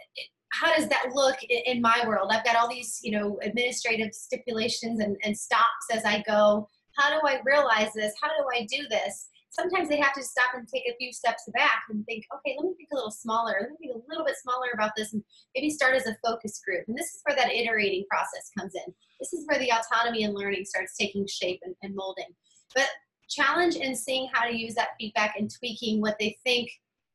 how 0.52 0.74
does 0.74 0.88
that 0.88 1.10
look 1.14 1.36
in 1.48 1.80
my 1.80 2.04
world? 2.06 2.30
I've 2.32 2.44
got 2.44 2.56
all 2.56 2.68
these, 2.68 3.00
you 3.02 3.12
know, 3.12 3.38
administrative 3.42 4.14
stipulations 4.14 5.00
and, 5.00 5.16
and 5.24 5.36
stops 5.36 5.86
as 5.92 6.04
I 6.04 6.22
go. 6.26 6.68
How 6.96 7.10
do 7.10 7.26
I 7.26 7.40
realize 7.44 7.92
this? 7.94 8.14
How 8.20 8.28
do 8.28 8.44
I 8.54 8.66
do 8.66 8.86
this? 8.88 9.28
Sometimes 9.50 9.88
they 9.88 9.98
have 9.98 10.12
to 10.14 10.22
stop 10.22 10.50
and 10.54 10.68
take 10.68 10.84
a 10.86 10.96
few 10.98 11.12
steps 11.12 11.48
back 11.54 11.84
and 11.90 12.04
think, 12.06 12.24
okay, 12.34 12.56
let 12.58 12.68
me 12.68 12.74
think 12.76 12.88
a 12.92 12.94
little 12.94 13.10
smaller. 13.10 13.56
Let 13.60 13.70
me 13.70 13.76
think 13.80 13.92
a 13.94 14.08
little 14.08 14.24
bit 14.24 14.36
smaller 14.42 14.68
about 14.74 14.92
this 14.96 15.12
and 15.12 15.22
maybe 15.54 15.70
start 15.70 15.94
as 15.94 16.06
a 16.06 16.16
focus 16.24 16.60
group. 16.64 16.84
And 16.86 16.96
this 16.96 17.14
is 17.14 17.22
where 17.24 17.36
that 17.36 17.52
iterating 17.52 18.04
process 18.10 18.50
comes 18.58 18.74
in. 18.74 18.94
This 19.18 19.32
is 19.32 19.46
where 19.46 19.58
the 19.58 19.72
autonomy 19.72 20.24
and 20.24 20.34
learning 20.34 20.64
starts 20.64 20.96
taking 20.96 21.26
shape 21.26 21.60
and, 21.62 21.74
and 21.82 21.94
molding. 21.94 22.28
But 22.74 22.88
challenge 23.28 23.76
and 23.76 23.96
seeing 23.96 24.28
how 24.32 24.46
to 24.46 24.56
use 24.56 24.74
that 24.74 24.90
feedback 24.98 25.34
and 25.38 25.50
tweaking 25.50 26.00
what 26.00 26.16
they 26.18 26.36
think 26.44 26.70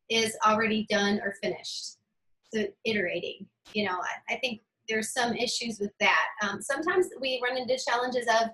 is 0.09 0.35
already 0.45 0.85
done 0.89 1.19
or 1.23 1.35
finished 1.41 1.97
so 2.53 2.65
iterating. 2.85 3.45
You 3.73 3.85
know, 3.85 3.97
I, 3.99 4.35
I 4.35 4.37
think 4.39 4.61
there's 4.89 5.13
some 5.13 5.33
issues 5.35 5.79
with 5.79 5.91
that. 5.99 6.25
Um, 6.41 6.61
sometimes 6.61 7.07
we 7.19 7.41
run 7.43 7.57
into 7.57 7.77
challenges 7.83 8.27
of 8.27 8.49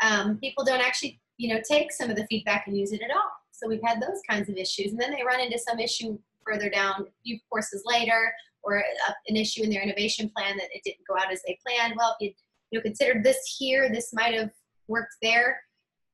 um, 0.00 0.38
people 0.38 0.64
don't 0.64 0.80
actually, 0.80 1.20
you 1.36 1.52
know, 1.52 1.60
take 1.68 1.92
some 1.92 2.10
of 2.10 2.16
the 2.16 2.26
feedback 2.26 2.66
and 2.66 2.76
use 2.76 2.92
it 2.92 3.02
at 3.02 3.10
all. 3.10 3.30
So 3.52 3.68
we've 3.68 3.82
had 3.84 4.00
those 4.00 4.20
kinds 4.28 4.48
of 4.48 4.56
issues, 4.56 4.92
and 4.92 5.00
then 5.00 5.10
they 5.10 5.24
run 5.24 5.40
into 5.40 5.58
some 5.58 5.80
issue 5.80 6.18
further 6.46 6.70
down, 6.70 7.02
a 7.02 7.04
few 7.24 7.38
courses 7.50 7.82
later, 7.84 8.32
or 8.62 8.78
a, 8.78 9.14
an 9.28 9.36
issue 9.36 9.62
in 9.62 9.70
their 9.70 9.82
innovation 9.82 10.30
plan 10.34 10.56
that 10.56 10.68
it 10.72 10.82
didn't 10.84 11.06
go 11.08 11.16
out 11.16 11.32
as 11.32 11.42
they 11.46 11.58
planned. 11.66 11.94
Well, 11.96 12.16
if 12.20 12.28
you 12.28 12.34
you 12.70 12.78
know 12.78 12.82
considered 12.82 13.24
this 13.24 13.56
here, 13.58 13.90
this 13.90 14.12
might 14.12 14.34
have 14.34 14.50
worked 14.86 15.16
there. 15.22 15.60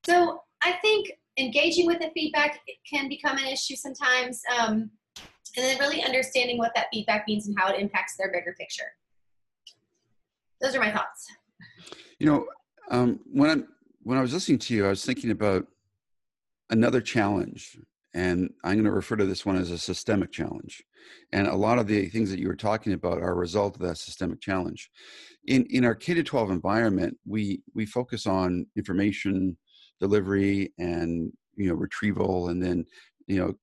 So 0.07 0.41
I 0.63 0.73
think 0.83 1.13
engaging 1.39 1.87
with 1.87 1.99
the 1.99 2.11
feedback 2.15 2.61
can 2.89 3.09
become 3.09 3.39
an 3.39 3.47
issue 3.47 3.77
sometimes. 3.77 4.41
Um, 4.59 4.91
and 5.57 5.65
then 5.65 5.79
really 5.79 6.03
understanding 6.03 6.59
what 6.59 6.73
that 6.75 6.87
feedback 6.93 7.25
means 7.27 7.47
and 7.47 7.57
how 7.59 7.73
it 7.73 7.81
impacts 7.81 8.17
their 8.17 8.31
bigger 8.33 8.55
picture. 8.59 8.93
Those 10.61 10.75
are 10.75 10.81
my 10.81 10.91
thoughts. 10.91 11.27
You 12.19 12.27
know, 12.27 12.47
um, 12.91 13.21
when 13.33 13.51
I'm 13.51 13.69
when 14.03 14.19
I 14.19 14.23
was 14.23 14.33
listening 14.33 14.59
to 14.61 14.75
you, 14.75 14.87
I 14.87 14.91
was 14.91 15.05
thinking 15.05 15.31
about 15.31 15.67
another 16.71 17.01
challenge, 17.01 17.79
and 18.13 18.51
I'm 18.63 18.75
going 18.75 18.85
to 18.85 18.91
refer 18.91 19.17
to 19.17 19.25
this 19.25 19.47
one 19.47 19.57
as 19.57 19.71
a 19.71 19.79
systemic 19.79 20.31
challenge. 20.31 20.83
And 21.33 21.47
a 21.47 21.55
lot 21.55 21.79
of 21.79 21.87
the 21.87 22.09
things 22.09 22.31
that 22.31 22.39
you 22.39 22.49
were 22.49 22.57
talking 22.57 22.93
about 22.93 23.19
are 23.19 23.33
a 23.33 23.35
result 23.35 23.77
of 23.77 23.83
that 23.83 23.99
systemic 23.99 24.41
challenge. 24.41 24.91
In 25.47 25.67
in 25.67 25.85
our 25.85 25.95
K 25.95 26.15
to 26.15 26.23
12 26.23 26.51
environment, 26.51 27.17
we 27.27 27.63
we 27.75 27.87
focus 27.87 28.27
on 28.27 28.67
information 28.77 29.57
delivery 30.01 30.73
and 30.79 31.33
you 31.57 31.69
know 31.69 31.75
retrieval, 31.75 32.49
and 32.49 32.63
then 32.63 32.85
you 33.27 33.39
know 33.39 33.55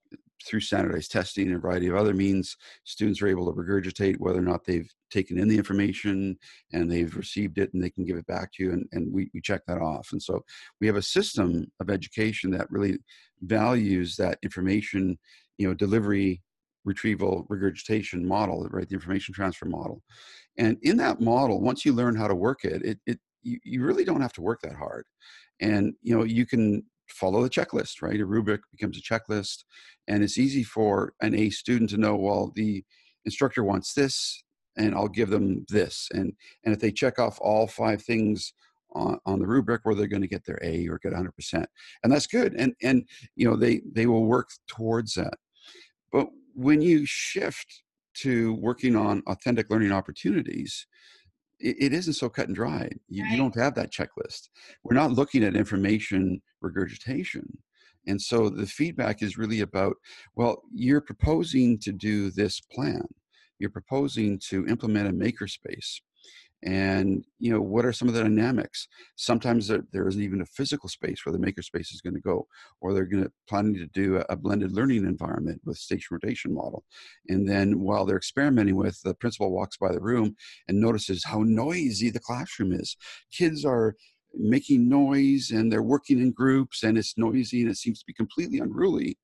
through 0.45 0.59
standardized 0.59 1.11
testing 1.11 1.47
and 1.47 1.55
a 1.55 1.59
variety 1.59 1.87
of 1.87 1.95
other 1.95 2.13
means, 2.13 2.57
students 2.83 3.21
are 3.21 3.27
able 3.27 3.45
to 3.45 3.59
regurgitate 3.59 4.17
whether 4.19 4.39
or 4.39 4.43
not 4.43 4.63
they've 4.65 4.91
taken 5.11 5.37
in 5.37 5.47
the 5.47 5.57
information 5.57 6.37
and 6.73 6.89
they've 6.89 7.15
received 7.15 7.57
it 7.57 7.73
and 7.73 7.83
they 7.83 7.89
can 7.89 8.05
give 8.05 8.17
it 8.17 8.27
back 8.27 8.51
to 8.53 8.63
you 8.63 8.71
and, 8.71 8.85
and 8.91 9.11
we, 9.11 9.29
we 9.33 9.41
check 9.41 9.61
that 9.67 9.79
off. 9.79 10.09
And 10.11 10.21
so 10.21 10.43
we 10.79 10.87
have 10.87 10.95
a 10.95 11.01
system 11.01 11.65
of 11.79 11.89
education 11.89 12.51
that 12.51 12.71
really 12.71 12.97
values 13.41 14.15
that 14.17 14.39
information, 14.43 15.17
you 15.57 15.67
know, 15.67 15.73
delivery, 15.73 16.41
retrieval, 16.85 17.45
regurgitation 17.49 18.25
model, 18.25 18.67
right? 18.71 18.87
The 18.87 18.95
information 18.95 19.33
transfer 19.33 19.65
model. 19.65 20.01
And 20.57 20.77
in 20.81 20.97
that 20.97 21.21
model, 21.21 21.61
once 21.61 21.85
you 21.85 21.93
learn 21.93 22.15
how 22.15 22.27
to 22.27 22.35
work 22.35 22.63
it, 22.63 22.83
it, 22.83 22.99
it 23.05 23.19
you, 23.43 23.59
you 23.63 23.83
really 23.83 24.05
don't 24.05 24.21
have 24.21 24.33
to 24.33 24.41
work 24.41 24.61
that 24.61 24.75
hard. 24.75 25.05
And 25.59 25.93
you 26.01 26.17
know, 26.17 26.23
you 26.23 26.45
can 26.45 26.83
follow 27.11 27.43
the 27.43 27.49
checklist, 27.49 28.01
right? 28.01 28.19
A 28.19 28.25
rubric 28.25 28.61
becomes 28.71 28.97
a 28.97 29.01
checklist, 29.01 29.63
and 30.07 30.23
it's 30.23 30.37
easy 30.37 30.63
for 30.63 31.13
an 31.21 31.35
A 31.35 31.49
student 31.49 31.89
to 31.91 31.97
know, 31.97 32.15
well, 32.15 32.51
the 32.55 32.83
instructor 33.25 33.63
wants 33.63 33.93
this, 33.93 34.43
and 34.77 34.95
I'll 34.95 35.07
give 35.07 35.29
them 35.29 35.65
this. 35.69 36.07
And 36.13 36.33
and 36.63 36.73
if 36.73 36.79
they 36.79 36.91
check 36.91 37.19
off 37.19 37.37
all 37.41 37.67
five 37.67 38.01
things 38.01 38.53
on, 38.93 39.19
on 39.25 39.39
the 39.39 39.47
rubric, 39.47 39.81
where 39.83 39.95
they're 39.95 40.07
going 40.07 40.21
to 40.21 40.27
get 40.27 40.45
their 40.45 40.59
A 40.61 40.87
or 40.87 40.99
get 40.99 41.13
100%, 41.13 41.65
and 42.03 42.11
that's 42.11 42.27
good. 42.27 42.53
And 42.55 42.73
and 42.81 43.07
you 43.35 43.49
know 43.49 43.55
they 43.55 43.81
they 43.91 44.07
will 44.07 44.25
work 44.25 44.49
towards 44.67 45.13
that. 45.15 45.35
But 46.11 46.27
when 46.53 46.81
you 46.81 47.05
shift 47.05 47.83
to 48.13 48.53
working 48.55 48.95
on 48.95 49.23
authentic 49.27 49.69
learning 49.69 49.91
opportunities, 49.91 50.85
it, 51.61 51.75
it 51.79 51.93
isn't 51.93 52.13
so 52.13 52.29
cut 52.29 52.47
and 52.47 52.55
dry. 52.55 52.89
You, 53.07 53.23
right. 53.23 53.31
you 53.31 53.37
don't 53.37 53.55
have 53.55 53.75
that 53.75 53.91
checklist. 53.91 54.49
We're 54.83 54.95
not 54.95 55.11
looking 55.11 55.43
at 55.43 55.55
information 55.55 56.41
regurgitation. 56.61 57.57
And 58.07 58.21
so 58.21 58.49
the 58.49 58.65
feedback 58.65 59.21
is 59.21 59.37
really 59.37 59.61
about, 59.61 59.95
well, 60.35 60.63
you're 60.73 61.01
proposing 61.01 61.77
to 61.79 61.91
do 61.91 62.31
this 62.31 62.59
plan. 62.59 63.05
You're 63.59 63.69
proposing 63.69 64.39
to 64.49 64.65
implement 64.67 65.07
a 65.07 65.13
makerspace 65.13 65.99
and 66.63 67.25
you 67.39 67.51
know 67.51 67.61
what 67.61 67.85
are 67.85 67.93
some 67.93 68.07
of 68.07 68.13
the 68.13 68.21
dynamics? 68.21 68.87
Sometimes 69.15 69.67
there, 69.67 69.81
there 69.91 70.07
isn't 70.07 70.21
even 70.21 70.41
a 70.41 70.45
physical 70.45 70.89
space 70.89 71.25
where 71.25 71.33
the 71.33 71.39
makerspace 71.39 71.91
is 71.93 72.01
going 72.01 72.13
to 72.13 72.21
go 72.21 72.47
or 72.81 72.93
they're 72.93 73.05
going 73.05 73.23
to 73.23 73.31
planning 73.49 73.73
to 73.75 73.87
do 73.87 74.17
a, 74.17 74.25
a, 74.29 74.35
blended 74.35 74.71
learning 74.71 75.05
environment 75.05 75.59
with 75.65 75.77
station 75.77 76.07
rotation 76.11 76.53
model. 76.53 76.83
And 77.29 77.49
then 77.49 77.79
while 77.79 78.05
they're 78.05 78.17
experimenting 78.17 78.75
with 78.75 79.01
the 79.03 79.15
principal 79.15 79.51
walks 79.51 79.77
by 79.77 79.91
the 79.91 79.99
room 79.99 80.35
and 80.67 80.79
notices 80.79 81.23
how 81.25 81.41
noisy 81.43 82.09
the 82.11 82.19
classroom 82.19 82.73
is. 82.73 82.95
Kids 83.31 83.65
are 83.65 83.95
making 84.33 84.87
noise 84.87 85.51
and 85.51 85.71
they're 85.71 85.81
working 85.81 86.19
in 86.19 86.31
groups 86.31 86.83
and 86.83 86.97
it's 86.97 87.17
noisy 87.17 87.61
and 87.61 87.71
it 87.71 87.77
seems 87.77 87.99
to 87.99 88.05
be 88.05 88.13
completely 88.13 88.59
unruly 88.59 89.17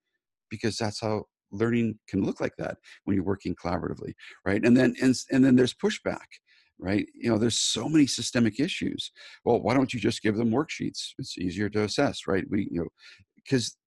because 0.49 0.77
that's 0.77 1.01
how 1.01 1.23
learning 1.51 1.97
can 2.09 2.23
look 2.23 2.41
like 2.41 2.55
that 2.57 2.77
when 3.05 3.15
you're 3.15 3.23
working 3.23 3.55
collaboratively 3.55 4.13
right? 4.45 4.65
And 4.65 4.75
then 4.75 4.95
and, 5.01 5.15
and 5.31 5.45
then 5.45 5.55
there's 5.55 5.73
pushback 5.73 6.25
right? 6.79 7.07
You 7.15 7.29
know, 7.29 7.37
there's 7.37 7.59
so 7.59 7.89
many 7.89 8.07
systemic 8.07 8.59
issues. 8.59 9.11
Well, 9.45 9.61
why 9.61 9.73
don't 9.73 9.93
you 9.93 9.99
just 9.99 10.21
give 10.21 10.35
them 10.35 10.51
worksheets? 10.51 11.13
It's 11.17 11.37
easier 11.37 11.69
to 11.69 11.83
assess, 11.83 12.27
right? 12.27 12.45
We, 12.49 12.67
you 12.71 12.81
know, 12.81 12.89
because 13.35 13.77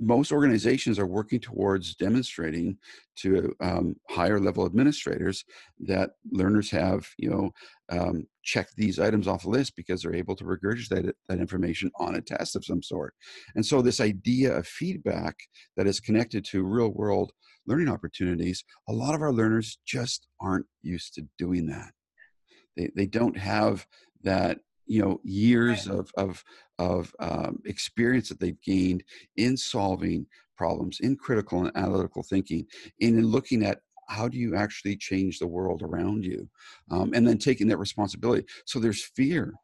most 0.00 0.32
organizations 0.32 0.98
are 0.98 1.06
working 1.06 1.38
towards 1.38 1.94
demonstrating 1.94 2.78
to 3.16 3.54
um, 3.60 3.94
higher 4.08 4.40
level 4.40 4.64
administrators 4.64 5.44
that 5.80 6.12
learners 6.32 6.70
have, 6.70 7.06
you 7.18 7.28
know, 7.28 7.50
um, 7.90 8.26
checked 8.42 8.74
these 8.76 8.98
items 8.98 9.28
off 9.28 9.42
the 9.42 9.50
list 9.50 9.76
because 9.76 10.02
they're 10.02 10.14
able 10.14 10.34
to 10.34 10.44
regurgitate 10.44 11.06
it, 11.06 11.16
that 11.28 11.38
information 11.38 11.90
on 12.00 12.14
a 12.14 12.20
test 12.22 12.56
of 12.56 12.64
some 12.64 12.82
sort. 12.82 13.12
And 13.54 13.64
so, 13.64 13.82
this 13.82 14.00
idea 14.00 14.56
of 14.56 14.66
feedback 14.66 15.36
that 15.76 15.86
is 15.86 16.00
connected 16.00 16.44
to 16.46 16.64
real 16.64 16.88
world 16.88 17.32
learning 17.66 17.88
opportunities, 17.88 18.64
a 18.88 18.92
lot 18.92 19.14
of 19.14 19.20
our 19.20 19.32
learners 19.32 19.78
just 19.86 20.26
aren't 20.40 20.66
used 20.82 21.14
to 21.14 21.26
doing 21.38 21.66
that. 21.66 21.90
They, 22.76 22.90
they 22.94 23.06
don't 23.06 23.36
have 23.36 23.86
that 24.22 24.58
you 24.86 25.00
know 25.00 25.20
years 25.22 25.86
right. 25.86 25.98
of 25.98 26.10
of 26.16 26.44
of 26.78 27.14
um, 27.20 27.60
experience 27.64 28.28
that 28.28 28.40
they've 28.40 28.60
gained 28.62 29.04
in 29.36 29.56
solving 29.56 30.26
problems 30.56 30.98
in 31.00 31.16
critical 31.16 31.64
and 31.64 31.76
analytical 31.76 32.22
thinking 32.22 32.66
and 33.00 33.18
in 33.18 33.26
looking 33.26 33.64
at 33.64 33.80
how 34.10 34.28
do 34.28 34.36
you 34.36 34.56
actually 34.56 34.96
change 34.96 35.38
the 35.38 35.46
world 35.46 35.82
around 35.82 36.24
you 36.24 36.48
um, 36.90 37.12
and 37.14 37.26
then 37.26 37.38
taking 37.38 37.68
that 37.68 37.78
responsibility. 37.78 38.44
So 38.66 38.78
there's 38.78 39.04
fear. 39.04 39.54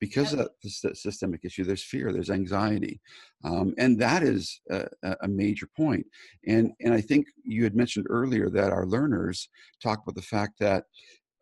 Because 0.00 0.32
of 0.32 0.48
the 0.62 0.94
systemic 0.94 1.44
issue 1.44 1.62
there's 1.62 1.84
fear 1.84 2.10
there's 2.10 2.30
anxiety 2.30 3.02
um, 3.44 3.74
and 3.76 4.00
that 4.00 4.22
is 4.22 4.62
a, 4.70 4.86
a, 5.20 5.28
major 5.28 5.68
point. 5.76 6.06
And 6.46 6.72
and 6.80 6.94
i 6.94 7.02
think 7.02 7.26
you 7.44 7.64
had 7.64 7.76
mentioned 7.76 8.06
earlier 8.08 8.48
that 8.48 8.72
our 8.72 8.86
learners 8.86 9.50
talk 9.82 9.98
about 10.02 10.14
the 10.14 10.22
fact 10.22 10.54
that 10.60 10.84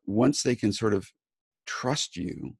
once 0.08 0.42
they 0.42 0.56
can 0.56 0.72
sort 0.72 0.94
of 0.94 1.06
trust 1.66 2.16
you 2.16 2.56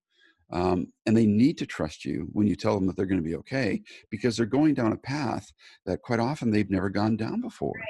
um, 0.50 0.87
and 1.06 1.16
they 1.16 1.26
need 1.26 1.58
to 1.58 1.66
trust 1.66 2.04
you 2.04 2.28
when 2.32 2.46
you 2.46 2.54
tell 2.54 2.74
them 2.74 2.87
that 2.87 2.96
they're 2.96 3.06
going 3.06 3.22
to 3.22 3.28
be 3.28 3.37
okay 3.37 3.82
because 4.11 4.37
they're 4.37 4.46
going 4.46 4.74
down 4.74 4.92
a 4.92 4.96
path 4.96 5.50
that 5.87 6.02
quite 6.02 6.20
often 6.20 6.50
they've 6.50 6.70
never 6.70 6.90
gone 6.90 7.16
down 7.16 7.40
before. 7.40 7.74
Right. 7.74 7.84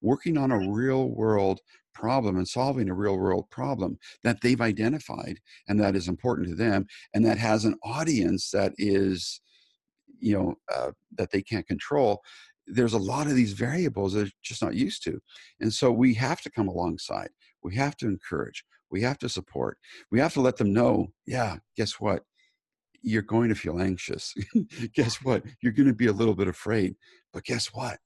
working 0.00 0.36
on 0.36 0.50
a 0.50 0.70
real 0.70 1.10
world 1.10 1.60
problem 1.94 2.36
and 2.36 2.48
solving 2.48 2.88
a 2.88 2.94
real 2.94 3.16
world 3.16 3.48
problem 3.50 3.98
that 4.22 4.40
they've 4.40 4.60
identified 4.60 5.38
and 5.68 5.78
that 5.80 5.94
is 5.94 6.08
important 6.08 6.48
to 6.48 6.54
them 6.54 6.86
and 7.14 7.24
that 7.24 7.38
has 7.38 7.64
an 7.64 7.76
audience 7.84 8.50
that 8.50 8.72
is 8.78 9.40
you 10.18 10.36
know 10.36 10.54
uh, 10.74 10.90
that 11.16 11.30
they 11.30 11.40
can't 11.42 11.66
control 11.66 12.22
there's 12.66 12.94
a 12.94 12.98
lot 12.98 13.26
of 13.26 13.34
these 13.34 13.52
variables 13.52 14.14
that 14.14 14.28
are 14.28 14.32
just 14.42 14.62
not 14.62 14.74
used 14.74 15.02
to. 15.04 15.20
And 15.60 15.72
so 15.72 15.92
we 15.92 16.14
have 16.14 16.40
to 16.42 16.50
come 16.50 16.68
alongside. 16.68 17.28
We 17.62 17.74
have 17.76 17.96
to 17.98 18.06
encourage 18.06 18.64
we 18.94 19.02
have 19.02 19.18
to 19.18 19.28
support. 19.28 19.76
We 20.12 20.20
have 20.20 20.34
to 20.34 20.40
let 20.40 20.56
them 20.56 20.72
know, 20.72 21.08
yeah, 21.26 21.56
guess 21.76 21.98
what? 21.98 22.22
You're 23.02 23.22
going 23.22 23.48
to 23.48 23.56
feel 23.56 23.80
anxious. 23.80 24.32
guess 24.94 25.16
what? 25.16 25.42
You're 25.60 25.72
going 25.72 25.88
to 25.88 25.92
be 25.92 26.06
a 26.06 26.12
little 26.12 26.36
bit 26.36 26.46
afraid. 26.46 26.94
But 27.32 27.42
guess 27.42 27.74
what? 27.74 27.98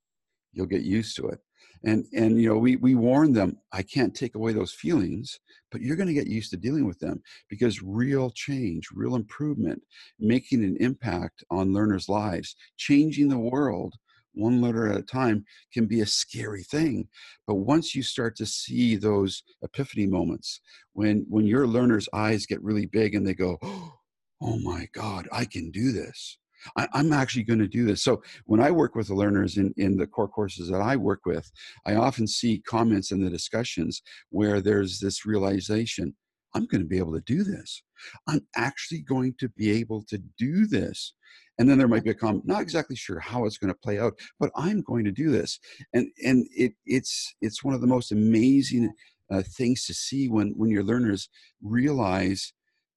You'll 0.54 0.64
get 0.64 0.80
used 0.80 1.14
to 1.16 1.28
it. 1.28 1.40
And 1.84 2.06
and 2.14 2.40
you 2.40 2.48
know, 2.48 2.56
we 2.56 2.76
we 2.76 2.94
warn 2.94 3.34
them, 3.34 3.58
I 3.70 3.82
can't 3.82 4.14
take 4.14 4.34
away 4.34 4.54
those 4.54 4.72
feelings, 4.72 5.38
but 5.70 5.82
you're 5.82 5.94
going 5.94 6.08
to 6.08 6.20
get 6.20 6.26
used 6.26 6.50
to 6.52 6.56
dealing 6.56 6.86
with 6.86 6.98
them 7.00 7.20
because 7.50 7.82
real 7.82 8.30
change, 8.30 8.88
real 8.94 9.14
improvement, 9.14 9.82
making 10.18 10.64
an 10.64 10.78
impact 10.80 11.44
on 11.50 11.74
learners' 11.74 12.08
lives, 12.08 12.56
changing 12.78 13.28
the 13.28 13.38
world 13.38 13.94
one 14.38 14.60
letter 14.60 14.90
at 14.90 14.98
a 14.98 15.02
time 15.02 15.44
can 15.72 15.86
be 15.86 16.00
a 16.00 16.06
scary 16.06 16.62
thing 16.62 17.08
but 17.46 17.56
once 17.56 17.94
you 17.94 18.02
start 18.02 18.36
to 18.36 18.46
see 18.46 18.96
those 18.96 19.42
epiphany 19.62 20.06
moments 20.06 20.60
when 20.92 21.26
when 21.28 21.46
your 21.46 21.66
learner's 21.66 22.08
eyes 22.12 22.46
get 22.46 22.62
really 22.62 22.86
big 22.86 23.14
and 23.14 23.26
they 23.26 23.34
go 23.34 23.58
oh 23.62 24.58
my 24.62 24.88
god 24.92 25.28
i 25.32 25.44
can 25.44 25.70
do 25.70 25.92
this 25.92 26.38
I, 26.76 26.88
am 26.94 27.12
actually 27.12 27.44
going 27.44 27.60
to 27.60 27.68
do 27.68 27.84
this. 27.84 28.02
So 28.02 28.22
when 28.46 28.60
I 28.60 28.70
work 28.70 28.94
with 28.94 29.08
the 29.08 29.14
learners 29.14 29.56
in, 29.56 29.72
in 29.76 29.96
the 29.96 30.06
core 30.06 30.28
courses 30.28 30.68
that 30.70 30.80
I 30.80 30.96
work 30.96 31.20
with, 31.24 31.50
I 31.86 31.94
often 31.94 32.26
see 32.26 32.62
comments 32.66 33.12
in 33.12 33.22
the 33.22 33.30
discussions 33.30 34.02
where 34.30 34.60
there's 34.60 34.98
this 34.98 35.24
realization, 35.24 36.14
I'm 36.54 36.66
going 36.66 36.80
to 36.80 36.88
be 36.88 36.98
able 36.98 37.12
to 37.12 37.20
do 37.20 37.44
this. 37.44 37.82
I'm 38.26 38.46
actually 38.56 39.00
going 39.00 39.34
to 39.38 39.48
be 39.50 39.70
able 39.70 40.02
to 40.04 40.18
do 40.38 40.66
this. 40.66 41.14
And 41.58 41.68
then 41.68 41.78
there 41.78 41.88
might 41.88 42.04
be 42.04 42.10
a 42.10 42.14
comment 42.14 42.46
not 42.46 42.62
exactly 42.62 42.96
sure 42.96 43.18
how 43.18 43.44
it's 43.44 43.58
going 43.58 43.72
to 43.72 43.80
play 43.82 43.98
out 43.98 44.18
but 44.38 44.50
i'm 44.54 44.80
going 44.82 45.04
to 45.04 45.12
do 45.12 45.30
this. 45.30 45.58
And 45.92 46.08
and 46.24 46.46
it 46.54 46.72
it's 46.86 47.34
it's 47.40 47.64
one 47.64 47.74
of 47.74 47.80
the 47.80 47.86
most 47.86 48.12
amazing 48.12 48.92
uh, 49.30 49.42
things 49.42 49.84
to 49.86 49.94
see 49.94 50.28
when 50.28 50.54
when 50.56 50.70
your 50.70 50.84
learners 50.84 51.28
realize 51.62 52.52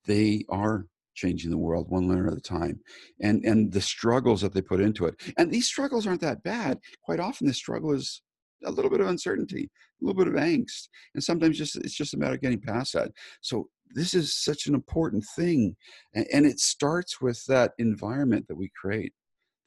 they 0.05 0.45
are 0.49 0.85
changing 1.13 1.51
the 1.51 1.57
world 1.57 1.89
one 1.89 2.07
learner 2.07 2.27
at 2.27 2.37
a 2.37 2.41
time 2.41 2.79
and 3.19 3.43
and 3.43 3.71
the 3.73 3.81
struggles 3.81 4.41
that 4.41 4.53
they 4.53 4.61
put 4.61 4.79
into 4.79 5.05
it. 5.05 5.15
And 5.37 5.51
these 5.51 5.67
struggles 5.67 6.07
aren't 6.07 6.21
that 6.21 6.43
bad. 6.43 6.79
Quite 7.03 7.19
often 7.19 7.47
the 7.47 7.53
struggle 7.53 7.91
is 7.93 8.21
a 8.65 8.71
little 8.71 8.91
bit 8.91 9.01
of 9.01 9.07
uncertainty 9.07 9.69
a 10.01 10.05
little 10.05 10.23
bit 10.23 10.33
of 10.33 10.39
angst 10.39 10.87
and 11.13 11.23
sometimes 11.23 11.57
just 11.57 11.75
it's 11.77 11.95
just 11.95 12.13
a 12.13 12.17
matter 12.17 12.35
of 12.35 12.41
getting 12.41 12.59
past 12.59 12.93
that 12.93 13.11
so 13.41 13.67
this 13.93 14.13
is 14.13 14.33
such 14.35 14.67
an 14.67 14.73
important 14.73 15.25
thing 15.35 15.75
and, 16.13 16.25
and 16.33 16.45
it 16.45 16.59
starts 16.59 17.19
with 17.21 17.43
that 17.45 17.73
environment 17.77 18.45
that 18.47 18.57
we 18.57 18.69
create 18.79 19.13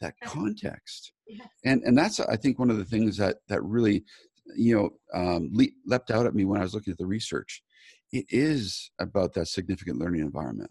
that 0.00 0.14
context 0.24 1.12
yes. 1.26 1.46
and 1.64 1.82
and 1.82 1.96
that's 1.96 2.20
i 2.20 2.36
think 2.36 2.58
one 2.58 2.70
of 2.70 2.78
the 2.78 2.84
things 2.84 3.16
that 3.16 3.36
that 3.48 3.62
really 3.62 4.04
you 4.56 4.76
know 4.76 4.90
um, 5.18 5.48
le- 5.52 5.66
leapt 5.86 6.10
out 6.10 6.26
at 6.26 6.34
me 6.34 6.44
when 6.44 6.60
I 6.60 6.64
was 6.64 6.74
looking 6.74 6.92
at 6.92 6.98
the 6.98 7.06
research. 7.06 7.62
It 8.12 8.26
is 8.28 8.90
about 9.00 9.32
that 9.34 9.48
significant 9.48 9.98
learning 9.98 10.20
environment 10.20 10.70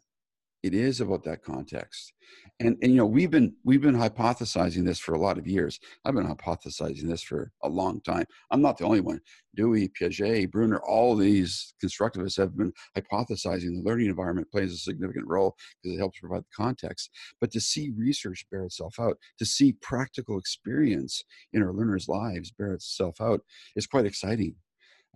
it 0.64 0.74
is 0.74 1.02
about 1.02 1.26
that 1.26 1.44
context. 1.44 2.14
And 2.62 2.78
and 2.82 2.92
you 2.92 2.98
know 2.98 3.06
we've 3.06 3.30
been 3.30 3.54
we've 3.66 3.82
been 3.82 3.96
hypothesizing 3.96 4.86
this 4.86 4.98
for 4.98 5.14
a 5.14 5.20
lot 5.20 5.38
of 5.38 5.46
years. 5.46 5.80
I've 6.06 6.16
been 6.16 6.26
hypothesizing 6.26 7.08
this 7.08 7.22
for 7.22 7.52
a 7.64 7.70
long 7.70 8.00
time. 8.02 8.26
I'm 8.50 8.62
not 8.62 8.78
the 8.78 8.86
only 8.86 9.02
one. 9.02 9.20
Dewey 9.56 9.90
piaget 9.90 10.50
bruner 10.50 10.80
all 10.80 11.16
these 11.16 11.74
constructivists 11.84 12.38
have 12.38 12.58
been 12.58 12.72
hypothesizing 12.98 13.76
the 13.76 13.84
learning 13.84 14.08
environment 14.08 14.50
plays 14.52 14.74
a 14.74 14.78
significant 14.78 15.28
role 15.28 15.56
because 15.82 15.96
it 15.96 16.00
helps 16.00 16.20
provide 16.20 16.44
the 16.44 16.56
context. 16.56 17.10
But 17.42 17.52
to 17.52 17.60
see 17.60 17.92
research 17.96 18.46
bear 18.50 18.64
itself 18.64 18.96
out 19.00 19.18
to 19.38 19.46
see 19.46 19.74
practical 19.74 20.40
experience 20.40 21.24
in 21.52 21.62
our 21.62 21.74
learners 21.74 22.08
lives 22.08 22.52
bear 22.52 22.74
itself 22.74 23.20
out 23.20 23.42
is 23.76 23.86
quite 23.86 24.06
exciting 24.06 24.56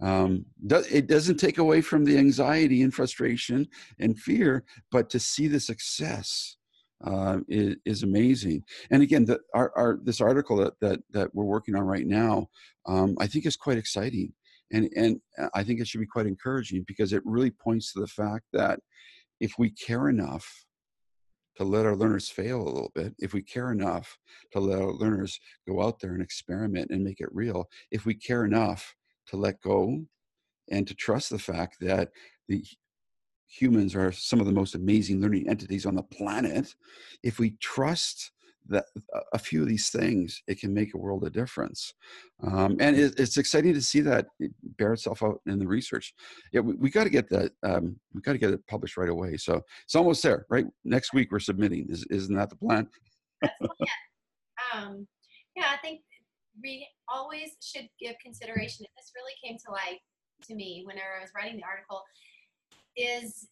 um, 0.01 0.45
it 0.69 1.07
doesn't 1.07 1.38
take 1.38 1.57
away 1.57 1.81
from 1.81 2.05
the 2.05 2.17
anxiety 2.17 2.83
and 2.83 2.93
frustration 2.93 3.67
and 3.99 4.19
fear, 4.19 4.63
but 4.91 5.10
to 5.10 5.19
see 5.19 5.47
the 5.47 5.60
success 5.60 6.57
uh, 7.03 7.39
is, 7.47 7.75
is, 7.86 8.03
amazing. 8.03 8.63
And 8.91 9.03
again, 9.03 9.25
the, 9.25 9.39
our, 9.53 9.71
our, 9.75 9.99
this 10.03 10.21
article 10.21 10.57
that, 10.57 10.73
that, 10.81 10.99
that 11.12 11.33
we're 11.33 11.45
working 11.45 11.75
on 11.75 11.83
right 11.83 12.05
now, 12.05 12.47
um, 12.88 13.15
I 13.19 13.27
think 13.27 13.45
is 13.45 13.55
quite 13.55 13.77
exciting. 13.77 14.33
And, 14.71 14.89
and 14.95 15.19
I 15.53 15.63
think 15.63 15.79
it 15.79 15.88
should 15.88 16.01
be 16.01 16.07
quite 16.07 16.25
encouraging 16.25 16.86
because 16.88 17.13
it 17.13 17.21
really 17.25 17.51
points 17.51 17.93
to 17.93 17.99
the 17.99 18.07
fact 18.07 18.45
that 18.53 18.79
if 19.39 19.53
we 19.57 19.69
care 19.69 20.10
enough 20.10 20.65
to 21.57 21.63
let 21.63 21.86
our 21.86 21.95
learners 21.95 22.29
fail 22.29 22.62
a 22.62 22.63
little 22.63 22.91
bit, 22.93 23.13
if 23.19 23.33
we 23.33 23.41
care 23.41 23.71
enough 23.71 24.17
to 24.51 24.60
let 24.60 24.79
our 24.79 24.91
learners 24.91 25.39
go 25.67 25.81
out 25.81 25.99
there 25.99 26.13
and 26.13 26.21
experiment 26.21 26.91
and 26.91 27.03
make 27.03 27.19
it 27.19 27.29
real, 27.31 27.67
if 27.91 28.05
we 28.05 28.13
care 28.13 28.43
enough 28.43 28.95
to 29.27 29.37
let 29.37 29.61
go 29.61 30.01
and 30.69 30.87
to 30.87 30.95
trust 30.95 31.29
the 31.29 31.39
fact 31.39 31.77
that 31.81 32.09
the 32.47 32.63
humans 33.47 33.95
are 33.95 34.11
some 34.11 34.39
of 34.39 34.45
the 34.45 34.51
most 34.51 34.75
amazing 34.75 35.21
learning 35.21 35.47
entities 35.49 35.85
on 35.85 35.95
the 35.95 36.03
planet. 36.03 36.75
If 37.23 37.39
we 37.39 37.51
trust 37.61 38.31
that 38.69 38.85
a 39.31 39.39
few 39.39 39.61
of 39.61 39.67
these 39.69 39.89
things 39.89 40.43
it 40.47 40.59
can 40.59 40.73
make 40.73 40.93
a 40.93 40.97
world 40.97 41.23
of 41.23 41.31
difference. 41.31 41.93
Um, 42.43 42.75
and 42.81 42.97
it, 42.97 43.17
it's 43.17 43.37
exciting 43.37 43.73
to 43.73 43.81
see 43.81 44.01
that 44.01 44.25
bear 44.77 44.91
itself 44.91 45.23
out 45.23 45.39
in 45.45 45.57
the 45.57 45.67
research. 45.67 46.13
Yeah 46.51 46.59
we, 46.59 46.73
we 46.75 46.89
got 46.89 47.05
to 47.05 47.09
get 47.09 47.29
that 47.29 47.53
um, 47.63 47.97
we 48.13 48.21
got 48.21 48.33
to 48.33 48.37
get 48.37 48.51
it 48.51 48.67
published 48.67 48.97
right 48.97 49.07
away. 49.07 49.37
So 49.37 49.61
it's 49.85 49.95
almost 49.95 50.21
there 50.21 50.45
right? 50.49 50.65
Next 50.83 51.13
week 51.13 51.31
we're 51.31 51.39
submitting. 51.39 51.87
Is, 51.89 52.05
isn't 52.09 52.35
that 52.35 52.49
the 52.49 52.57
plan. 52.57 52.89
Um, 54.73 55.07
yeah 55.57 55.67
i 55.73 55.77
think 55.77 56.01
we 56.61 56.87
always 57.07 57.55
should 57.61 57.87
give 57.99 58.15
consideration. 58.23 58.85
And 58.85 58.93
this 58.97 59.13
really 59.15 59.37
came 59.43 59.57
to 59.65 59.71
light 59.71 60.01
to 60.49 60.55
me 60.55 60.83
whenever 60.85 61.17
I 61.17 61.21
was 61.21 61.33
writing 61.35 61.57
the 61.57 61.67
article. 61.67 62.03
Is 62.97 63.47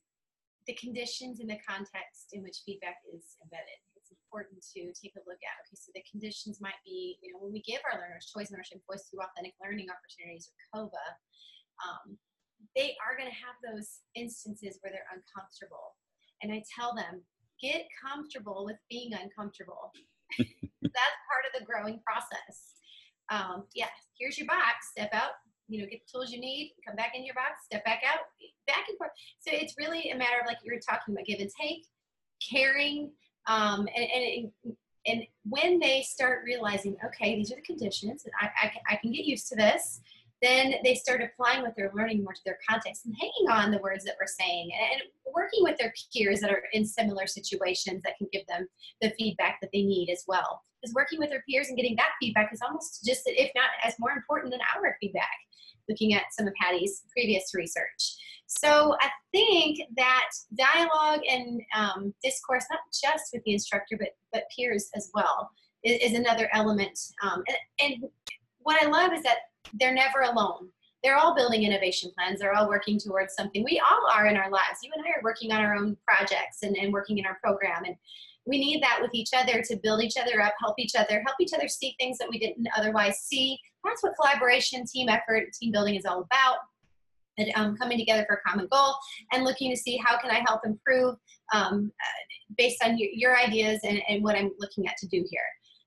the 0.67 0.73
conditions 0.73 1.39
and 1.39 1.49
the 1.49 1.61
context 1.61 2.33
in 2.33 2.41
which 2.41 2.65
feedback 2.65 2.97
is 3.13 3.37
embedded. 3.45 3.77
It's 3.93 4.09
important 4.09 4.65
to 4.73 4.89
take 4.97 5.13
a 5.13 5.25
look 5.29 5.41
at. 5.45 5.55
Okay, 5.65 5.77
so 5.77 5.93
the 5.93 6.05
conditions 6.09 6.57
might 6.61 6.77
be, 6.81 7.17
you 7.21 7.33
know, 7.33 7.39
when 7.41 7.53
we 7.53 7.61
give 7.61 7.81
our 7.85 8.01
learners 8.01 8.29
choice, 8.33 8.49
ownership, 8.49 8.81
voice 8.89 9.05
through 9.05 9.21
authentic 9.21 9.53
learning 9.61 9.93
opportunities 9.93 10.49
or 10.49 10.57
COVA, 10.73 11.07
um, 11.85 12.17
they 12.73 12.97
are 13.05 13.13
going 13.13 13.29
to 13.29 13.41
have 13.45 13.57
those 13.61 14.01
instances 14.17 14.81
where 14.81 14.89
they're 14.89 15.13
uncomfortable. 15.13 15.93
And 16.41 16.49
I 16.49 16.65
tell 16.65 16.97
them, 16.97 17.21
get 17.61 17.85
comfortable 18.01 18.65
with 18.65 18.77
being 18.89 19.13
uncomfortable. 19.13 19.93
That's 20.37 21.21
part 21.29 21.45
of 21.45 21.53
the 21.53 21.65
growing 21.65 22.01
process 22.01 22.74
um, 23.29 23.63
yeah, 23.73 23.87
here's 24.19 24.37
your 24.37 24.47
box, 24.47 24.91
step 24.91 25.09
out, 25.13 25.31
you 25.67 25.79
know, 25.81 25.87
get 25.89 26.01
the 26.05 26.11
tools 26.11 26.31
you 26.31 26.39
need, 26.39 26.73
come 26.85 26.95
back 26.95 27.13
in 27.15 27.25
your 27.25 27.35
box, 27.35 27.65
step 27.65 27.83
back 27.85 28.01
out, 28.07 28.19
back 28.67 28.85
and 28.87 28.97
forth. 28.97 29.11
So 29.39 29.51
it's 29.53 29.75
really 29.77 30.11
a 30.11 30.17
matter 30.17 30.39
of 30.41 30.47
like 30.47 30.57
you're 30.63 30.79
talking 30.79 31.13
about 31.13 31.25
give 31.25 31.39
and 31.39 31.49
take, 31.59 31.85
caring, 32.51 33.11
um, 33.47 33.87
and, 33.95 34.05
and, 34.05 34.51
and 35.07 35.23
when 35.43 35.79
they 35.79 36.01
start 36.01 36.41
realizing, 36.45 36.95
okay, 37.05 37.35
these 37.35 37.51
are 37.51 37.55
the 37.55 37.61
conditions, 37.61 38.25
and 38.25 38.33
I, 38.41 38.67
I, 38.67 38.93
I 38.93 38.95
can 38.97 39.11
get 39.11 39.25
used 39.25 39.47
to 39.49 39.55
this, 39.55 40.01
then 40.45 40.75
they 40.83 40.93
start 40.93 41.21
applying 41.21 41.63
what 41.63 41.73
they're 41.75 41.91
learning 41.95 42.23
more 42.23 42.33
to 42.33 42.41
their 42.45 42.59
context 42.67 43.05
and 43.05 43.15
hanging 43.19 43.49
on 43.49 43.71
the 43.71 43.79
words 43.79 44.05
that 44.05 44.15
we're 44.19 44.27
saying 44.27 44.69
and, 44.91 45.01
working 45.35 45.63
with 45.63 45.77
their 45.77 45.93
peers 46.13 46.39
that 46.39 46.49
are 46.49 46.63
in 46.71 46.85
similar 46.85 47.27
situations 47.27 48.01
that 48.03 48.17
can 48.17 48.25
give 48.31 48.47
them 48.47 48.65
the 49.01 49.11
feedback 49.19 49.59
that 49.59 49.69
they 49.73 49.83
need 49.83 50.09
as 50.09 50.23
well 50.29 50.63
is 50.81 50.93
working 50.93 51.19
with 51.19 51.29
their 51.29 51.43
peers 51.49 51.67
and 51.67 51.75
getting 51.75 51.95
that 51.97 52.11
feedback 52.21 52.53
is 52.53 52.61
almost 52.61 53.03
just, 53.05 53.23
if 53.25 53.51
not 53.53 53.69
as 53.83 53.95
more 53.99 54.11
important 54.11 54.51
than 54.51 54.61
our 54.75 54.95
feedback, 55.01 55.37
looking 55.89 56.13
at 56.13 56.23
some 56.31 56.47
of 56.47 56.53
Hattie's 56.57 57.03
previous 57.11 57.53
research. 57.53 58.15
So 58.47 58.95
I 59.01 59.09
think 59.33 59.79
that 59.97 60.29
dialogue 60.57 61.21
and 61.29 61.61
um, 61.75 62.13
discourse, 62.23 62.65
not 62.69 62.79
just 62.93 63.31
with 63.33 63.43
the 63.43 63.53
instructor, 63.53 63.97
but, 63.97 64.09
but 64.31 64.43
peers 64.55 64.89
as 64.95 65.11
well, 65.13 65.49
is, 65.83 66.11
is 66.11 66.17
another 66.17 66.49
element. 66.53 66.97
Um, 67.23 67.43
and, 67.81 67.93
and 68.01 68.09
what 68.65 68.83
I 68.83 68.87
love 68.87 69.13
is 69.13 69.23
that 69.23 69.37
they're 69.73 69.93
never 69.93 70.21
alone 70.21 70.69
they're 71.05 71.17
all 71.17 71.35
building 71.35 71.63
innovation 71.63 72.11
plans. 72.17 72.39
They're 72.39 72.55
all 72.55 72.67
working 72.67 72.97
towards 72.97 73.35
something. 73.35 73.63
We 73.63 73.79
all 73.79 74.09
are 74.11 74.25
in 74.25 74.35
our 74.35 74.49
lives. 74.49 74.79
You 74.81 74.91
and 74.95 75.05
I 75.05 75.09
are 75.09 75.23
working 75.23 75.51
on 75.51 75.61
our 75.61 75.75
own 75.75 75.95
projects 76.03 76.63
and, 76.63 76.75
and 76.75 76.91
working 76.91 77.19
in 77.19 77.27
our 77.27 77.37
program. 77.43 77.83
And 77.85 77.95
we 78.47 78.57
need 78.57 78.81
that 78.81 78.97
with 78.99 79.11
each 79.13 79.29
other 79.37 79.61
to 79.61 79.75
build 79.77 80.01
each 80.01 80.17
other 80.19 80.41
up, 80.41 80.55
help 80.59 80.79
each 80.79 80.95
other, 80.95 81.21
help 81.23 81.35
each 81.39 81.53
other 81.53 81.67
see 81.67 81.95
things 81.99 82.17
that 82.17 82.27
we 82.27 82.39
didn't 82.39 82.67
otherwise 82.75 83.19
see. 83.19 83.59
That's 83.83 84.01
what 84.01 84.15
collaboration, 84.19 84.83
team 84.87 85.07
effort, 85.07 85.53
team 85.53 85.71
building 85.71 85.93
is 85.93 86.05
all 86.05 86.21
about. 86.21 86.57
And 87.37 87.51
um, 87.55 87.77
coming 87.77 87.99
together 87.99 88.25
for 88.27 88.37
a 88.37 88.49
common 88.49 88.67
goal 88.71 88.95
and 89.31 89.43
looking 89.43 89.69
to 89.69 89.77
see 89.77 89.97
how 90.03 90.17
can 90.17 90.31
I 90.31 90.41
help 90.47 90.61
improve 90.65 91.17
um, 91.53 91.91
uh, 92.01 92.55
based 92.57 92.83
on 92.83 92.97
your, 92.97 93.09
your 93.13 93.37
ideas 93.37 93.81
and, 93.83 94.01
and 94.09 94.23
what 94.23 94.35
I'm 94.35 94.51
looking 94.57 94.87
at 94.87 94.97
to 94.97 95.07
do 95.07 95.23
here. 95.29 95.41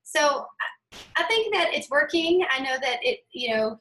So 0.04 0.46
I 1.16 1.24
think 1.24 1.52
that 1.54 1.70
it's 1.72 1.90
working. 1.90 2.44
I 2.50 2.60
know 2.60 2.76
that 2.80 2.98
it, 3.02 3.20
you 3.32 3.54
know, 3.54 3.80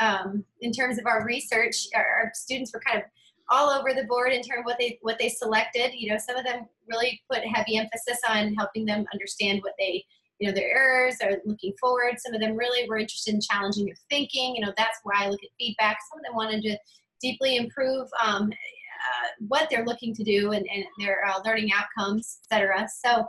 um, 0.00 0.44
in 0.60 0.72
terms 0.72 0.98
of 0.98 1.06
our 1.06 1.24
research, 1.24 1.86
our, 1.94 2.04
our 2.04 2.30
students 2.34 2.72
were 2.72 2.80
kind 2.80 2.98
of 2.98 3.04
all 3.50 3.70
over 3.70 3.92
the 3.92 4.04
board 4.04 4.32
in 4.32 4.42
terms 4.42 4.60
of 4.60 4.64
what 4.64 4.78
they 4.78 4.98
what 5.02 5.18
they 5.18 5.28
selected. 5.28 5.92
You 5.94 6.10
know, 6.10 6.18
some 6.18 6.36
of 6.36 6.44
them 6.44 6.66
really 6.88 7.20
put 7.30 7.44
heavy 7.44 7.76
emphasis 7.76 8.18
on 8.28 8.54
helping 8.54 8.84
them 8.84 9.04
understand 9.12 9.62
what 9.62 9.74
they 9.78 10.04
you 10.38 10.48
know 10.48 10.54
their 10.54 10.76
errors 10.76 11.16
are 11.22 11.38
looking 11.44 11.72
forward. 11.80 12.16
Some 12.18 12.34
of 12.34 12.40
them 12.40 12.56
really 12.56 12.88
were 12.88 12.98
interested 12.98 13.34
in 13.34 13.40
challenging 13.40 13.86
their 13.86 13.94
thinking. 14.10 14.56
You 14.56 14.66
know, 14.66 14.72
that's 14.76 14.98
why 15.04 15.14
I 15.24 15.28
look 15.28 15.42
at 15.42 15.50
feedback. 15.58 15.98
Some 16.10 16.20
of 16.20 16.24
them 16.24 16.34
wanted 16.34 16.62
to 16.62 16.76
deeply 17.20 17.56
improve 17.56 18.08
um, 18.22 18.50
uh, 18.50 19.28
what 19.46 19.68
they're 19.70 19.84
looking 19.84 20.14
to 20.14 20.24
do 20.24 20.52
and, 20.52 20.66
and 20.72 20.84
their 20.98 21.24
uh, 21.26 21.40
learning 21.44 21.70
outcomes, 21.72 22.38
etc. 22.42 22.88
So 23.04 23.24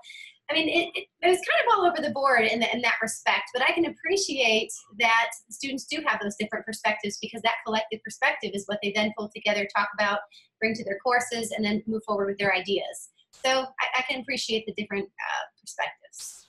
I 0.49 0.53
mean, 0.53 0.67
it, 0.67 0.91
it, 0.93 1.07
it, 1.21 1.29
was 1.29 1.37
kind 1.37 1.61
of 1.65 1.77
all 1.77 1.85
over 1.85 2.01
the 2.01 2.13
board 2.13 2.41
in, 2.41 2.59
the, 2.59 2.73
in 2.73 2.81
that 2.81 2.95
respect, 3.01 3.43
but 3.53 3.63
I 3.63 3.71
can 3.71 3.85
appreciate 3.85 4.69
that 4.99 5.29
students 5.49 5.85
do 5.85 6.03
have 6.05 6.19
those 6.21 6.35
different 6.37 6.65
perspectives 6.65 7.17
because 7.21 7.41
that 7.43 7.55
collective 7.65 8.01
perspective 8.03 8.51
is 8.53 8.65
what 8.67 8.79
they 8.83 8.91
then 8.93 9.13
pull 9.17 9.29
together, 9.33 9.67
talk 9.75 9.87
about, 9.97 10.19
bring 10.59 10.73
to 10.73 10.83
their 10.83 10.99
courses, 10.99 11.51
and 11.51 11.63
then 11.63 11.81
move 11.87 12.01
forward 12.05 12.27
with 12.27 12.37
their 12.37 12.53
ideas. 12.53 13.09
So 13.45 13.49
I, 13.49 13.99
I 13.99 14.01
can 14.09 14.19
appreciate 14.19 14.65
the 14.65 14.73
different 14.73 15.05
uh, 15.05 15.43
perspectives. 15.61 16.47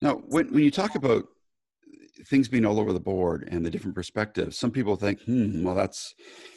Now, 0.00 0.14
when, 0.26 0.52
when 0.52 0.64
you 0.64 0.72
talk 0.72 0.96
about 0.96 1.24
things 2.26 2.48
being 2.48 2.66
all 2.66 2.80
over 2.80 2.92
the 2.92 3.00
board 3.00 3.48
and 3.50 3.64
the 3.64 3.70
different 3.70 3.94
perspectives, 3.94 4.58
some 4.58 4.72
people 4.72 4.96
think, 4.96 5.22
hmm, 5.22 5.62
well, 5.62 5.76
that's, 5.76 6.14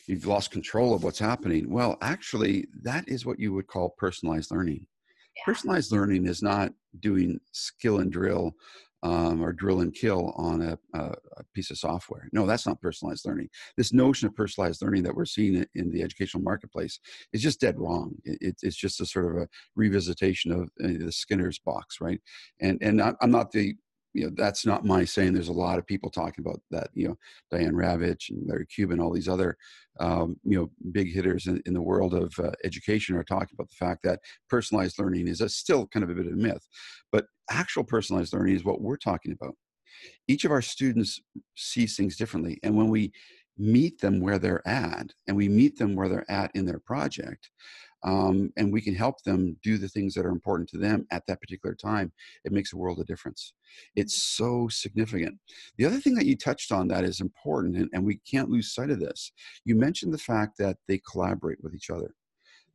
you've 0.07 0.25
lost 0.25 0.49
control 0.49 0.95
of 0.95 1.03
what's 1.03 1.19
happening. 1.19 1.69
Well, 1.69 1.97
actually, 2.01 2.67
that 2.81 3.07
is 3.07 3.23
what 3.23 3.39
you 3.39 3.53
would 3.53 3.67
call 3.67 3.89
personalized 3.97 4.51
learning 4.51 4.87
Personalized 5.43 5.91
learning 5.91 6.27
is 6.27 6.41
not 6.41 6.71
doing 6.99 7.39
skill 7.51 7.99
and 7.99 8.11
drill 8.11 8.55
um, 9.05 9.43
or 9.43 9.53
drill 9.53 9.81
and 9.81 9.93
kill 9.93 10.33
on 10.35 10.61
a, 10.61 10.79
a, 10.97 11.13
a, 11.37 11.43
piece 11.53 11.69
of 11.69 11.77
software. 11.77 12.27
No, 12.31 12.47
that's 12.47 12.65
not 12.65 12.81
personalized 12.81 13.25
learning. 13.27 13.49
This 13.77 13.93
notion 13.93 14.27
of 14.27 14.35
personalized 14.35 14.81
learning 14.81 15.03
that 15.03 15.15
we're 15.15 15.25
seeing 15.25 15.63
in 15.75 15.91
the 15.91 16.01
educational 16.01 16.41
marketplace 16.41 16.99
is 17.31 17.43
just 17.43 17.59
dead 17.59 17.77
wrong. 17.77 18.15
It, 18.23 18.55
it's 18.63 18.75
just 18.75 19.01
a 19.01 19.05
sort 19.05 19.25
of 19.27 19.43
a 19.43 19.47
revisitation 19.77 20.51
of 20.51 20.69
uh, 20.83 21.05
the 21.05 21.11
Skinner's 21.11 21.59
box, 21.59 22.01
right? 22.01 22.19
And 22.59 22.79
and 22.81 22.99
I'm 22.99 23.31
not 23.31 23.51
the 23.51 23.75
you 24.15 24.25
know 24.25 24.31
that's 24.35 24.65
not 24.65 24.85
my 24.85 25.03
saying 25.03 25.33
there's 25.33 25.49
a 25.49 25.53
lot 25.53 25.77
of 25.77 25.85
people 25.85 26.09
talking 26.09 26.43
about 26.43 26.59
that 26.71 26.87
you 26.93 27.07
know 27.07 27.17
diane 27.51 27.73
ravitch 27.73 28.29
and 28.29 28.47
larry 28.47 28.65
cuban 28.65 28.99
all 28.99 29.13
these 29.13 29.27
other 29.27 29.57
um, 29.99 30.35
you 30.43 30.57
know 30.57 30.69
big 30.91 31.13
hitters 31.13 31.47
in, 31.47 31.61
in 31.65 31.73
the 31.73 31.81
world 31.81 32.13
of 32.13 32.33
uh, 32.39 32.51
education 32.63 33.15
are 33.15 33.23
talking 33.23 33.53
about 33.53 33.69
the 33.69 33.85
fact 33.85 34.01
that 34.03 34.19
personalized 34.49 34.97
learning 34.99 35.27
is 35.27 35.41
a, 35.41 35.49
still 35.49 35.87
kind 35.87 36.03
of 36.03 36.09
a 36.09 36.13
bit 36.13 36.27
of 36.27 36.33
a 36.33 36.35
myth 36.35 36.65
but 37.11 37.25
actual 37.49 37.83
personalized 37.83 38.33
learning 38.33 38.55
is 38.55 38.65
what 38.65 38.81
we're 38.81 38.97
talking 38.97 39.31
about. 39.31 39.55
Each 40.27 40.45
of 40.45 40.51
our 40.51 40.61
students 40.61 41.21
sees 41.55 41.95
things 41.95 42.17
differently 42.17 42.59
and 42.63 42.75
when 42.75 42.89
we 42.89 43.11
meet 43.57 44.01
them 44.01 44.19
where 44.19 44.37
they're 44.37 44.67
at 44.67 45.13
and 45.27 45.37
we 45.37 45.47
meet 45.47 45.77
them 45.77 45.95
where 45.95 46.09
they're 46.09 46.29
at 46.29 46.51
in 46.55 46.65
their 46.65 46.79
project 46.79 47.49
um, 48.05 48.53
and 48.55 48.71
we 48.71 48.81
can 48.81 48.95
help 48.95 49.21
them 49.23 49.57
do 49.63 49.77
the 49.77 49.89
things 49.89 50.13
that 50.13 50.25
are 50.25 50.31
important 50.31 50.69
to 50.69 50.77
them 50.77 51.05
at 51.11 51.25
that 51.27 51.41
particular 51.41 51.75
time, 51.75 52.13
it 52.45 52.51
makes 52.51 52.71
a 52.71 52.77
world 52.77 52.99
of 52.99 53.07
difference. 53.07 53.53
It's 53.95 54.23
so 54.23 54.67
significant. 54.69 55.37
The 55.77 55.85
other 55.85 55.99
thing 55.99 56.13
that 56.15 56.27
you 56.27 56.37
touched 56.37 56.71
on 56.71 56.87
that 56.89 57.03
is 57.03 57.19
important, 57.19 57.75
and, 57.75 57.89
and 57.93 58.05
we 58.05 58.19
can't 58.29 58.49
lose 58.49 58.73
sight 58.73 58.91
of 58.91 58.99
this. 58.99 59.31
You 59.65 59.75
mentioned 59.75 60.13
the 60.13 60.19
fact 60.19 60.57
that 60.59 60.77
they 60.87 61.01
collaborate 61.11 61.63
with 61.63 61.73
each 61.73 61.89
other 61.89 62.13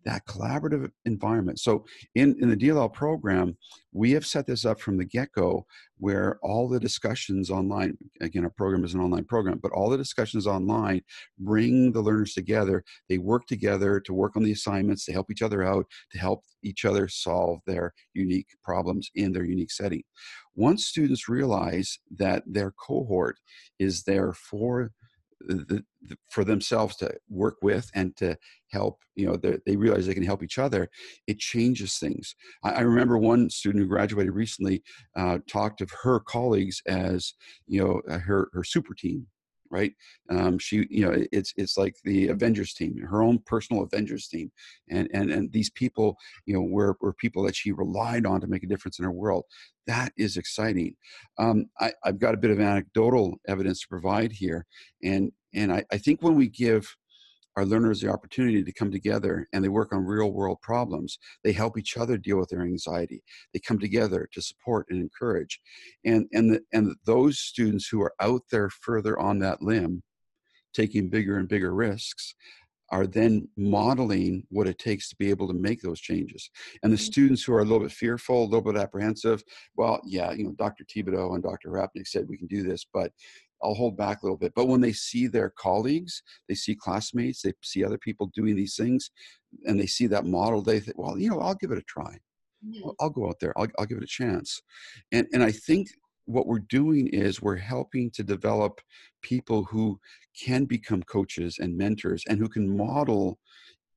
that 0.05 0.27
collaborative 0.27 0.91
environment. 1.05 1.59
So 1.61 1.85
in, 2.15 2.37
in 2.41 2.51
the 2.51 2.57
DLL 2.57 2.93
program, 2.93 3.57
we 3.93 4.13
have 4.13 4.25
set 4.25 4.47
this 4.47 4.65
up 4.65 4.81
from 4.81 4.97
the 4.97 5.05
get-go 5.05 5.67
where 5.99 6.39
all 6.43 6.69
the 6.69 6.81
discussions 6.81 7.51
online, 7.51 7.97
again, 8.21 8.45
our 8.45 8.51
program 8.51 8.85
is 8.85 8.95
an 8.95 9.01
online 9.01 9.25
program, 9.25 9.59
but 9.63 9.73
all 9.73 9.91
the 9.91 9.99
discussions 9.99 10.47
online 10.47 11.03
bring 11.39 11.93
the 11.93 12.01
learners 12.01 12.33
together. 12.33 12.83
They 13.09 13.19
work 13.19 13.47
together 13.47 14.01
to 14.01 14.15
work 14.15 14.37
on 14.37 14.43
the 14.43 14.53
assignments, 14.53 15.05
to 15.05 15.13
help 15.13 15.31
each 15.31 15.43
other 15.43 15.63
out, 15.63 15.87
to 16.13 16.19
help 16.19 16.45
each 16.63 16.85
other 16.85 17.09
solve 17.09 17.61
their 17.67 17.93
unique 18.15 18.49
problems 18.63 19.11
in 19.15 19.33
their 19.33 19.45
unique 19.45 19.73
setting. 19.73 20.03
Once 20.55 20.87
students 20.87 21.29
realize 21.29 21.99
that 22.17 22.43
their 22.47 22.73
cohort 22.73 23.37
is 23.79 24.03
there 24.05 24.33
for 24.33 24.93
the, 25.41 25.85
the, 26.03 26.17
for 26.29 26.45
themselves 26.45 26.97
to 26.97 27.13
work 27.29 27.57
with 27.63 27.91
and 27.95 28.17
to 28.17 28.37
help 28.71 29.01
you 29.15 29.27
know 29.27 29.37
they 29.37 29.77
realize 29.77 30.07
they 30.07 30.15
can 30.15 30.23
help 30.23 30.43
each 30.43 30.59
other 30.59 30.89
it 31.27 31.39
changes 31.39 31.99
things. 31.99 32.35
I, 32.65 32.71
I 32.71 32.81
remember 32.81 33.19
one 33.19 33.51
student 33.51 33.83
who 33.83 33.89
graduated 33.89 34.35
recently 34.35 34.83
uh, 35.17 35.39
talked 35.49 35.81
of 35.81 35.91
her 36.03 36.21
colleagues 36.21 36.83
as 36.87 37.35
you 37.67 37.83
know 37.83 38.19
her 38.19 38.49
her 38.53 38.65
super 38.65 38.95
team 38.95 39.27
right? 39.71 39.93
Um, 40.31 40.59
she 40.59 40.87
you 40.91 41.07
know 41.07 41.25
it's 41.33 41.53
it's 41.57 41.77
like 41.77 41.97
the 42.05 42.29
avengers 42.29 42.75
team 42.75 42.97
her 42.99 43.23
own 43.23 43.39
personal 43.47 43.83
avengers 43.83 44.29
team 44.29 44.51
and 44.89 45.09
and 45.13 45.31
and 45.31 45.53
these 45.53 45.71
people 45.71 46.17
you 46.47 46.55
know 46.55 46.63
were, 46.63 46.97
were 47.01 47.13
people 47.15 47.43
that 47.45 47.57
she 47.57 47.73
relied 47.73 48.27
on 48.27 48.41
to 48.41 48.47
make 48.47 48.63
a 48.63 48.67
difference 48.69 48.99
in 48.99 49.05
her 49.05 49.13
world. 49.13 49.45
That 49.87 50.13
is 50.17 50.37
exciting. 50.37 50.95
Um, 51.39 51.67
I, 51.81 51.93
i've 52.05 52.19
got 52.19 52.35
a 52.35 52.39
bit 52.39 52.51
of 52.51 52.61
anecdotal 52.61 53.37
evidence 53.49 53.81
to 53.81 53.89
provide 53.89 54.33
here 54.33 54.67
and 55.03 55.33
and 55.55 55.73
I, 55.73 55.85
I 55.93 55.99
think 55.99 56.23
when 56.23 56.37
we 56.37 56.49
give 56.49 56.97
our 57.61 57.67
learners 57.67 58.01
the 58.01 58.09
opportunity 58.09 58.65
to 58.65 58.73
come 58.73 58.91
together 58.91 59.47
and 59.53 59.63
they 59.63 59.69
work 59.69 59.93
on 59.93 60.07
real 60.07 60.33
world 60.33 60.59
problems. 60.63 61.19
They 61.45 61.53
help 61.53 61.77
each 61.77 61.99
other 61.99 62.17
deal 62.17 62.39
with 62.39 62.49
their 62.49 62.63
anxiety. 62.63 63.23
They 63.53 63.61
come 63.61 63.79
together 63.79 64.27
to 64.33 64.41
support 64.41 64.87
and 64.89 64.99
encourage. 65.03 65.61
And, 66.07 66.27
and, 66.33 66.55
the, 66.55 66.61
and 66.73 66.97
those 67.05 67.39
students 67.39 67.87
who 67.87 68.01
are 68.01 68.15
out 68.19 68.41
there 68.51 68.71
further 68.71 69.19
on 69.19 69.41
that 69.41 69.61
limb, 69.61 70.03
taking 70.73 71.11
bigger 71.11 71.37
and 71.37 71.49
bigger 71.49 71.75
risks, 71.75 72.35
are 72.91 73.07
then 73.07 73.47
modeling 73.59 74.45
what 74.49 74.67
it 74.67 74.79
takes 74.79 75.11
to 75.11 75.17
be 75.17 75.29
able 75.29 75.47
to 75.47 75.55
make 75.55 75.83
those 75.83 76.01
changes. 76.01 76.51
And 76.83 76.91
the 76.91 76.97
mm-hmm. 76.97 77.05
students 77.05 77.45
who 77.45 77.53
are 77.53 77.61
a 77.61 77.65
little 77.65 77.81
bit 77.81 77.93
fearful, 77.93 78.43
a 78.43 78.51
little 78.51 78.73
bit 78.73 78.81
apprehensive, 78.81 79.45
well, 79.77 80.01
yeah, 80.05 80.33
you 80.33 80.45
know, 80.45 80.55
Dr. 80.59 80.85
Thibodeaux 80.85 81.35
and 81.35 81.43
Dr. 81.43 81.69
Harapnuik 81.69 82.07
said 82.07 82.27
we 82.27 82.39
can 82.39 82.49
do 82.49 82.63
this, 82.63 82.87
but 82.93 83.13
I'll 83.63 83.75
hold 83.75 83.97
back 83.97 84.23
a 84.23 84.27
little 84.27 84.39
bit. 84.39 84.53
But 84.55 84.69
when 84.69 84.81
they 84.81 84.93
see 84.93 85.27
their 85.27 85.51
colleagues, 85.51 86.23
they 86.49 86.55
see 86.55 86.75
classmates, 86.75 87.43
they 87.43 87.53
see 87.63 87.85
other 87.85 87.99
people 87.99 88.31
doing 88.35 88.57
these 88.57 88.77
things, 88.77 89.11
and 89.67 89.79
they 89.79 89.87
see 89.87 90.07
that 90.09 90.27
model, 90.27 90.63
they 90.63 90.81
think, 90.81 90.99
well, 90.99 91.19
you 91.19 91.31
know, 91.31 91.41
I'll 91.41 91.55
give 91.55 91.73
it 91.73 91.79
a 91.79 91.83
try. 91.83 92.19
I'll, 92.85 92.95
I'll, 93.01 93.11
go 93.11 93.29
out 93.29 93.41
there. 93.41 93.59
I'll, 93.59 93.69
I'll 93.79 93.87
give 93.87 93.99
it 93.99 94.05
a 94.05 94.07
chance. 94.07 94.61
And 95.13 95.27
and 95.33 95.43
I 95.43 95.51
think 95.51 95.89
what 96.27 96.47
we're 96.47 96.61
doing 96.61 97.09
is 97.09 97.43
we're 97.43 97.57
helping 97.57 98.11
to 98.13 98.23
develop 98.23 98.81
people 99.23 99.65
who 99.65 99.99
can 100.39 100.65
become 100.65 101.03
coaches 101.03 101.59
and 101.59 101.77
mentors 101.77 102.25
and 102.29 102.39
who 102.39 102.49
can 102.49 102.77
model 102.77 103.39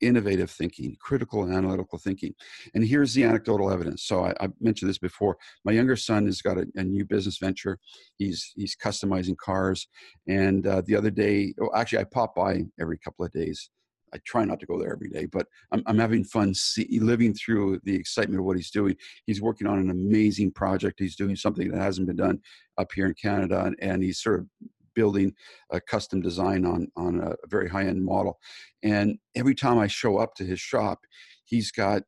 innovative 0.03 0.51
thinking, 0.51 0.95
critical 0.99 1.43
and 1.43 1.53
analytical 1.53 1.97
thinking. 1.97 2.33
And 2.73 2.85
here's 2.85 3.13
the 3.13 3.23
anecdotal 3.23 3.71
evidence. 3.71 4.03
So 4.03 4.25
I, 4.25 4.33
I 4.39 4.49
mentioned 4.59 4.89
this 4.89 4.97
before. 4.97 5.37
My 5.65 5.71
younger 5.71 5.95
son 5.95 6.25
has 6.25 6.41
got 6.41 6.57
a, 6.57 6.65
a, 6.75 6.83
new 6.83 7.05
business 7.05 7.37
venture. 7.37 7.79
He's 8.17 8.51
he's 8.55 8.75
customizing 8.75 9.37
cars. 9.37 9.87
And 10.27 10.65
uh, 10.67 10.81
the 10.85 10.95
other 10.95 11.11
day, 11.11 11.53
oh, 11.61 11.69
actually, 11.75 11.99
I 11.99 12.05
pop 12.05 12.35
by 12.35 12.63
every 12.79 12.97
couple 12.97 13.25
of 13.25 13.31
days. 13.31 13.69
I 14.13 14.19
try 14.25 14.45
not 14.45 14.59
to 14.59 14.67
go 14.67 14.79
there 14.79 14.93
every 14.93 15.09
day, 15.09 15.25
but 15.25 15.47
I'm, 15.71 15.81
I'm 15.87 15.97
having 15.97 16.23
fun 16.23 16.53
see, 16.53 16.99
living 16.99 17.33
through 17.33 17.79
the 17.83 17.95
excitement 17.95 18.39
of 18.39 18.45
what 18.45 18.57
he's 18.57 18.69
doing. 18.69 18.95
He's 19.25 19.41
working 19.41 19.65
on 19.65 19.79
an 19.79 19.89
amazing 19.89 20.51
project. 20.51 20.99
He's 20.99 21.15
doing 21.15 21.35
something 21.35 21.71
that 21.71 21.81
hasn't 21.81 22.05
been 22.05 22.17
done 22.17 22.39
up 22.77 22.91
here 22.93 23.07
in 23.07 23.15
Canada, 23.15 23.63
and, 23.65 23.75
and 23.79 24.03
he's 24.03 24.21
sort 24.21 24.41
of 24.41 24.47
building 24.95 25.34
a 25.71 25.82
custom 25.82 26.21
design 26.21 26.65
on 26.65 26.88
on 26.95 27.19
a 27.19 27.36
very 27.47 27.69
high 27.69 27.86
end 27.86 28.03
model. 28.03 28.39
And 28.84 29.17
every 29.36 29.56
time 29.56 29.79
I 29.79 29.88
show 29.88 30.17
up 30.17 30.36
to 30.36 30.45
his 30.45 30.60
shop, 30.60 30.99
he's 31.45 31.71
got 31.71 32.03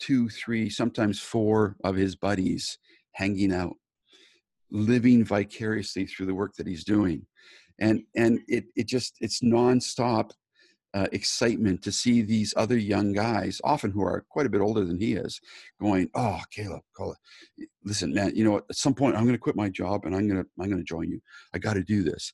two, 0.00 0.28
three, 0.28 0.68
sometimes 0.68 1.20
four 1.20 1.76
of 1.84 1.94
his 1.94 2.16
buddies 2.16 2.78
hanging 3.14 3.52
out, 3.52 3.76
living 4.70 5.24
vicariously 5.24 6.06
through 6.06 6.26
the 6.26 6.34
work 6.34 6.54
that 6.56 6.66
he's 6.66 6.84
doing. 6.84 7.26
And 7.78 8.02
and 8.14 8.40
it 8.48 8.64
it 8.76 8.86
just 8.86 9.16
it's 9.20 9.40
nonstop 9.40 10.30
uh, 10.94 11.06
excitement 11.12 11.82
to 11.82 11.92
see 11.92 12.22
these 12.22 12.52
other 12.56 12.76
young 12.76 13.12
guys, 13.12 13.60
often 13.64 13.90
who 13.90 14.02
are 14.02 14.24
quite 14.28 14.46
a 14.46 14.50
bit 14.50 14.60
older 14.60 14.84
than 14.84 14.98
he 14.98 15.14
is, 15.14 15.40
going, 15.80 16.08
"Oh, 16.14 16.40
Caleb, 16.50 16.82
Caleb, 16.96 17.16
listen, 17.84 18.12
man. 18.12 18.32
You 18.34 18.44
know, 18.44 18.58
at 18.58 18.76
some 18.76 18.94
point, 18.94 19.16
I'm 19.16 19.24
going 19.24 19.34
to 19.34 19.38
quit 19.38 19.56
my 19.56 19.68
job 19.68 20.04
and 20.04 20.14
I'm 20.14 20.28
going 20.28 20.42
to 20.42 20.48
I'm 20.60 20.68
going 20.68 20.78
to 20.78 20.84
join 20.84 21.10
you. 21.10 21.20
I 21.54 21.58
got 21.58 21.74
to 21.74 21.82
do 21.82 22.02
this." 22.02 22.32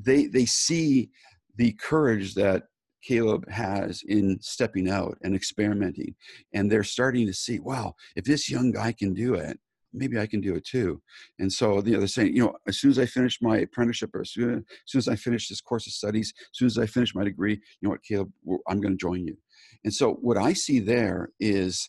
They 0.00 0.26
they 0.26 0.46
see 0.46 1.10
the 1.56 1.72
courage 1.72 2.34
that 2.34 2.64
Caleb 3.02 3.50
has 3.50 4.02
in 4.08 4.38
stepping 4.40 4.88
out 4.88 5.18
and 5.22 5.34
experimenting, 5.34 6.14
and 6.52 6.70
they're 6.70 6.84
starting 6.84 7.26
to 7.26 7.34
see, 7.34 7.58
wow, 7.58 7.94
if 8.16 8.24
this 8.24 8.48
young 8.48 8.70
guy 8.70 8.92
can 8.92 9.12
do 9.12 9.34
it, 9.34 9.58
maybe 9.92 10.18
I 10.18 10.26
can 10.26 10.40
do 10.40 10.54
it 10.54 10.64
too. 10.64 11.00
And 11.38 11.52
so 11.52 11.82
you 11.84 11.92
know, 11.92 11.98
they're 11.98 12.08
saying, 12.08 12.34
you 12.34 12.44
know, 12.44 12.54
as 12.66 12.78
soon 12.78 12.90
as 12.90 12.98
I 12.98 13.06
finish 13.06 13.38
my 13.40 13.58
apprenticeship 13.58 14.14
or 14.14 14.22
as 14.22 14.32
soon, 14.32 14.58
as 14.58 14.64
soon 14.86 14.98
as 14.98 15.08
I 15.08 15.16
finish 15.16 15.48
this 15.48 15.60
course 15.60 15.86
of 15.86 15.92
studies, 15.92 16.32
as 16.36 16.58
soon 16.58 16.66
as 16.66 16.78
I 16.78 16.86
finish 16.86 17.14
my 17.14 17.24
degree, 17.24 17.54
you 17.54 17.60
know 17.82 17.90
what, 17.90 18.02
Caleb, 18.02 18.30
I'm 18.68 18.80
going 18.80 18.94
to 18.94 18.98
join 18.98 19.26
you. 19.26 19.36
And 19.84 19.92
so 19.92 20.14
what 20.14 20.38
I 20.38 20.52
see 20.52 20.78
there 20.80 21.30
is, 21.40 21.88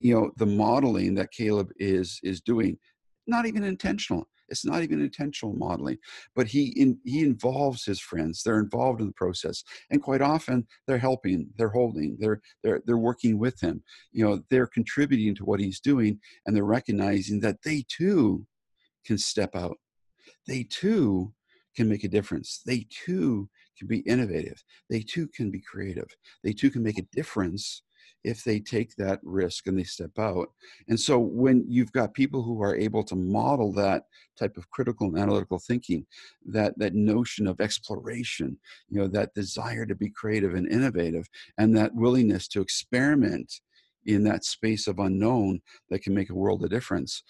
you 0.00 0.14
know, 0.14 0.30
the 0.36 0.46
modeling 0.46 1.14
that 1.14 1.32
Caleb 1.32 1.70
is 1.78 2.20
is 2.22 2.40
doing, 2.40 2.78
not 3.26 3.46
even 3.46 3.64
intentional. 3.64 4.28
It's 4.50 4.64
not 4.64 4.82
even 4.82 5.00
intentional 5.00 5.54
modeling, 5.54 5.98
but 6.34 6.48
he 6.48 6.68
in, 6.76 6.98
he 7.04 7.20
involves 7.20 7.84
his 7.84 8.00
friends. 8.00 8.42
They're 8.42 8.60
involved 8.60 9.00
in 9.00 9.06
the 9.06 9.12
process, 9.12 9.62
and 9.90 10.02
quite 10.02 10.20
often 10.20 10.66
they're 10.86 10.98
helping, 10.98 11.48
they're 11.56 11.68
holding, 11.68 12.16
they're 12.18 12.40
they're 12.62 12.82
they're 12.86 12.98
working 12.98 13.38
with 13.38 13.60
him. 13.60 13.82
You 14.12 14.26
know, 14.26 14.42
they're 14.50 14.66
contributing 14.66 15.34
to 15.36 15.44
what 15.44 15.60
he's 15.60 15.80
doing, 15.80 16.20
and 16.46 16.54
they're 16.54 16.64
recognizing 16.64 17.40
that 17.40 17.62
they 17.64 17.84
too 17.88 18.46
can 19.04 19.18
step 19.18 19.54
out. 19.54 19.78
They 20.46 20.64
too 20.64 21.32
can 21.76 21.88
make 21.88 22.04
a 22.04 22.08
difference. 22.08 22.60
They 22.66 22.86
too 22.90 23.48
can 23.78 23.86
be 23.86 24.00
innovative. 24.00 24.62
They 24.88 25.00
too 25.00 25.28
can 25.28 25.50
be 25.50 25.60
creative. 25.60 26.08
They 26.44 26.52
too 26.52 26.70
can 26.70 26.82
make 26.82 26.98
a 26.98 27.06
difference 27.12 27.82
if 28.24 28.44
they 28.44 28.60
take 28.60 28.94
that 28.96 29.20
risk 29.22 29.66
and 29.66 29.78
they 29.78 29.84
step 29.84 30.18
out. 30.18 30.50
And 30.88 30.98
so 30.98 31.18
when 31.18 31.64
you've 31.68 31.92
got 31.92 32.14
people 32.14 32.42
who 32.42 32.62
are 32.62 32.76
able 32.76 33.02
to 33.04 33.16
model 33.16 33.72
that 33.74 34.04
type 34.38 34.56
of 34.56 34.68
critical 34.70 35.06
and 35.06 35.18
analytical 35.18 35.58
thinking, 35.58 36.06
that 36.46 36.78
that 36.78 36.94
notion 36.94 37.46
of 37.46 37.60
exploration, 37.60 38.58
you 38.88 39.00
know, 39.00 39.08
that 39.08 39.34
desire 39.34 39.86
to 39.86 39.94
be 39.94 40.10
creative 40.10 40.54
and 40.54 40.70
innovative, 40.70 41.28
and 41.58 41.76
that 41.76 41.94
willingness 41.94 42.48
to 42.48 42.60
experiment 42.60 43.60
in 44.06 44.24
that 44.24 44.44
space 44.44 44.86
of 44.86 44.98
unknown 44.98 45.60
that 45.90 46.02
can 46.02 46.14
make 46.14 46.30
a 46.30 46.34
world 46.34 46.64
of 46.64 46.70
difference 46.70 47.22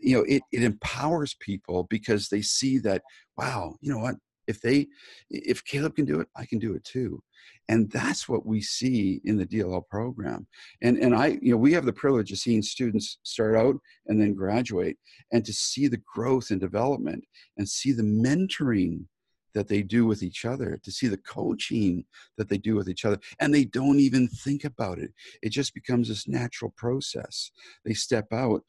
you 0.00 0.16
know 0.16 0.24
it, 0.28 0.42
it 0.52 0.62
empowers 0.62 1.34
people 1.40 1.86
because 1.90 2.28
they 2.28 2.42
see 2.42 2.78
that 2.78 3.02
wow 3.36 3.74
you 3.80 3.92
know 3.92 3.98
what 3.98 4.16
if 4.46 4.60
they 4.60 4.86
if 5.30 5.64
caleb 5.64 5.94
can 5.94 6.04
do 6.04 6.20
it 6.20 6.28
i 6.36 6.44
can 6.44 6.58
do 6.58 6.74
it 6.74 6.84
too 6.84 7.22
and 7.70 7.90
that's 7.90 8.28
what 8.28 8.44
we 8.44 8.60
see 8.60 9.20
in 9.24 9.36
the 9.38 9.46
dll 9.46 9.86
program 9.88 10.46
and 10.82 10.98
and 10.98 11.14
i 11.14 11.38
you 11.40 11.52
know 11.52 11.56
we 11.56 11.72
have 11.72 11.86
the 11.86 11.92
privilege 11.92 12.30
of 12.32 12.38
seeing 12.38 12.60
students 12.60 13.18
start 13.22 13.56
out 13.56 13.76
and 14.06 14.20
then 14.20 14.34
graduate 14.34 14.96
and 15.32 15.44
to 15.44 15.52
see 15.52 15.86
the 15.86 16.02
growth 16.14 16.50
and 16.50 16.60
development 16.60 17.24
and 17.56 17.66
see 17.68 17.92
the 17.92 18.02
mentoring 18.02 19.04
that 19.54 19.68
they 19.68 19.82
do 19.82 20.06
with 20.06 20.22
each 20.22 20.44
other, 20.44 20.78
to 20.82 20.92
see 20.92 21.08
the 21.08 21.16
coaching 21.18 22.04
that 22.38 22.48
they 22.48 22.58
do 22.58 22.74
with 22.76 22.88
each 22.88 23.04
other. 23.04 23.18
And 23.40 23.52
they 23.52 23.64
don't 23.64 23.98
even 23.98 24.28
think 24.28 24.64
about 24.64 24.98
it. 24.98 25.12
It 25.42 25.50
just 25.50 25.74
becomes 25.74 26.08
this 26.08 26.28
natural 26.28 26.72
process. 26.76 27.50
They 27.84 27.94
step 27.94 28.26
out. 28.32 28.62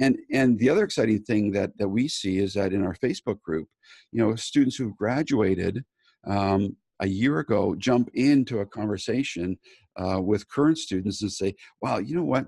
And, 0.00 0.16
and 0.32 0.58
the 0.58 0.70
other 0.70 0.84
exciting 0.84 1.22
thing 1.22 1.50
that, 1.52 1.76
that 1.78 1.88
we 1.88 2.08
see 2.08 2.38
is 2.38 2.54
that 2.54 2.72
in 2.72 2.84
our 2.84 2.94
Facebook 2.94 3.40
group, 3.42 3.68
you 4.12 4.20
know, 4.20 4.34
students 4.36 4.76
who've 4.76 4.96
graduated 4.96 5.84
um, 6.26 6.76
a 7.00 7.06
year 7.06 7.38
ago 7.38 7.74
jump 7.76 8.10
into 8.14 8.60
a 8.60 8.66
conversation 8.66 9.58
uh, 9.96 10.20
with 10.20 10.48
current 10.48 10.78
students 10.78 11.22
and 11.22 11.32
say, 11.32 11.54
wow, 11.82 11.98
you 11.98 12.14
know 12.14 12.24
what? 12.24 12.46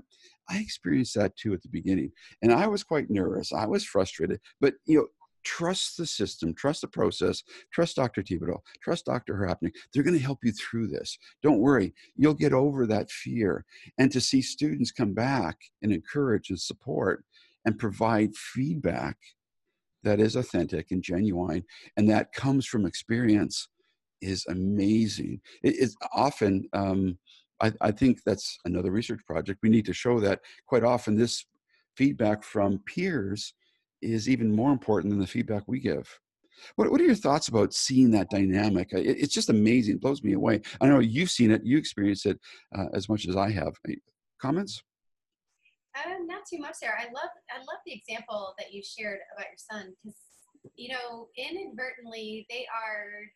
I 0.48 0.58
experienced 0.58 1.14
that 1.14 1.36
too 1.36 1.52
at 1.52 1.62
the 1.62 1.68
beginning. 1.68 2.10
And 2.42 2.52
I 2.52 2.66
was 2.66 2.82
quite 2.82 3.10
nervous. 3.10 3.52
I 3.52 3.66
was 3.66 3.84
frustrated. 3.84 4.40
But, 4.60 4.74
you 4.86 4.98
know, 4.98 5.06
trust 5.44 5.96
the 5.96 6.06
system, 6.06 6.54
trust 6.54 6.82
the 6.82 6.88
process, 6.88 7.42
trust 7.72 7.96
Dr. 7.96 8.22
Thibodeaux, 8.22 8.60
trust 8.82 9.06
Dr. 9.06 9.34
Harapnuik. 9.34 9.72
They're 9.92 10.02
going 10.02 10.18
to 10.18 10.22
help 10.22 10.40
you 10.42 10.52
through 10.52 10.88
this. 10.88 11.16
Don't 11.42 11.60
worry, 11.60 11.94
you'll 12.16 12.34
get 12.34 12.52
over 12.52 12.86
that 12.86 13.10
fear. 13.10 13.64
And 13.98 14.10
to 14.12 14.20
see 14.20 14.42
students 14.42 14.92
come 14.92 15.14
back 15.14 15.56
and 15.82 15.92
encourage 15.92 16.50
and 16.50 16.60
support 16.60 17.24
and 17.64 17.78
provide 17.78 18.34
feedback 18.36 19.16
that 20.02 20.20
is 20.20 20.36
authentic 20.36 20.90
and 20.90 21.02
genuine 21.02 21.62
and 21.96 22.08
that 22.08 22.32
comes 22.32 22.66
from 22.66 22.86
experience 22.86 23.68
is 24.20 24.44
amazing. 24.48 25.40
It 25.62 25.76
is 25.76 25.96
often, 26.12 26.68
um, 26.72 27.18
I, 27.60 27.72
I 27.80 27.90
think 27.90 28.22
that's 28.24 28.58
another 28.64 28.90
research 28.90 29.20
project. 29.26 29.60
We 29.62 29.68
need 29.68 29.86
to 29.86 29.92
show 29.92 30.20
that 30.20 30.40
quite 30.66 30.84
often 30.84 31.16
this 31.16 31.44
feedback 31.96 32.42
from 32.42 32.78
peers 32.86 33.54
is 34.02 34.28
even 34.28 34.54
more 34.54 34.72
important 34.72 35.10
than 35.10 35.20
the 35.20 35.26
feedback 35.26 35.64
we 35.66 35.80
give. 35.80 36.08
What, 36.76 36.90
what 36.90 37.00
are 37.00 37.04
your 37.04 37.14
thoughts 37.14 37.48
about 37.48 37.74
seeing 37.74 38.10
that 38.12 38.30
dynamic? 38.30 38.92
It, 38.92 39.18
it's 39.18 39.34
just 39.34 39.50
amazing. 39.50 39.96
It 39.96 40.00
blows 40.00 40.22
me 40.22 40.34
away. 40.34 40.60
I 40.80 40.86
know 40.86 40.98
you've 40.98 41.30
seen 41.30 41.50
it, 41.50 41.64
you 41.64 41.78
experienced 41.78 42.26
it 42.26 42.38
uh, 42.76 42.86
as 42.92 43.08
much 43.08 43.26
as 43.26 43.36
I 43.36 43.50
have. 43.50 43.74
Comments? 44.40 44.82
Uh, 45.96 46.18
not 46.24 46.42
too 46.46 46.58
much 46.58 46.76
there. 46.80 46.96
I 46.98 47.06
love 47.06 47.30
I 47.50 47.58
love 47.58 47.80
the 47.84 47.92
example 47.92 48.54
that 48.58 48.72
you 48.72 48.82
shared 48.82 49.18
about 49.34 49.46
your 49.46 49.58
son 49.58 49.92
because 50.02 50.18
you 50.76 50.88
know 50.88 51.28
inadvertently 51.36 52.46
they 52.48 52.64
are 52.72 53.26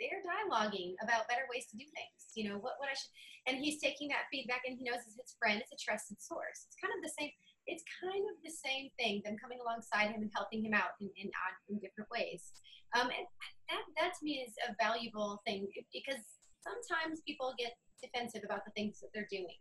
they 0.00 0.08
are 0.08 0.24
dialoguing 0.24 0.96
about 1.04 1.28
better 1.28 1.44
ways 1.52 1.68
to 1.70 1.76
do 1.76 1.84
things. 1.92 2.18
You 2.32 2.48
know 2.48 2.58
what 2.58 2.80
what 2.80 2.88
I 2.88 2.96
should, 2.96 3.12
and 3.46 3.60
he's 3.60 3.78
taking 3.78 4.08
that 4.10 4.26
feedback 4.32 4.64
and 4.64 4.74
he 4.74 4.88
knows 4.88 5.04
it's 5.04 5.20
his 5.20 5.36
friend. 5.36 5.60
It's 5.60 5.76
a 5.76 5.78
trusted 5.78 6.18
source. 6.18 6.66
It's 6.66 6.80
kind 6.80 6.92
of 6.96 7.04
the 7.04 7.12
same 7.12 7.30
it's 7.70 7.84
kind 8.02 8.24
of 8.26 8.36
the 8.42 8.50
same 8.50 8.90
thing, 8.98 9.22
them 9.22 9.36
coming 9.38 9.62
alongside 9.62 10.10
him 10.10 10.26
and 10.26 10.32
helping 10.34 10.64
him 10.64 10.74
out 10.74 10.98
in, 10.98 11.06
in, 11.14 11.30
in 11.70 11.78
different 11.78 12.10
ways. 12.10 12.50
Um, 12.98 13.06
and 13.12 13.26
that, 13.70 13.84
that 14.00 14.10
to 14.18 14.22
me 14.26 14.42
is 14.42 14.50
a 14.66 14.74
valuable 14.74 15.38
thing 15.46 15.70
because 15.94 16.18
sometimes 16.64 17.22
people 17.22 17.54
get 17.54 17.78
defensive 18.02 18.42
about 18.42 18.64
the 18.66 18.74
things 18.74 18.98
that 19.00 19.14
they're 19.14 19.30
doing. 19.30 19.54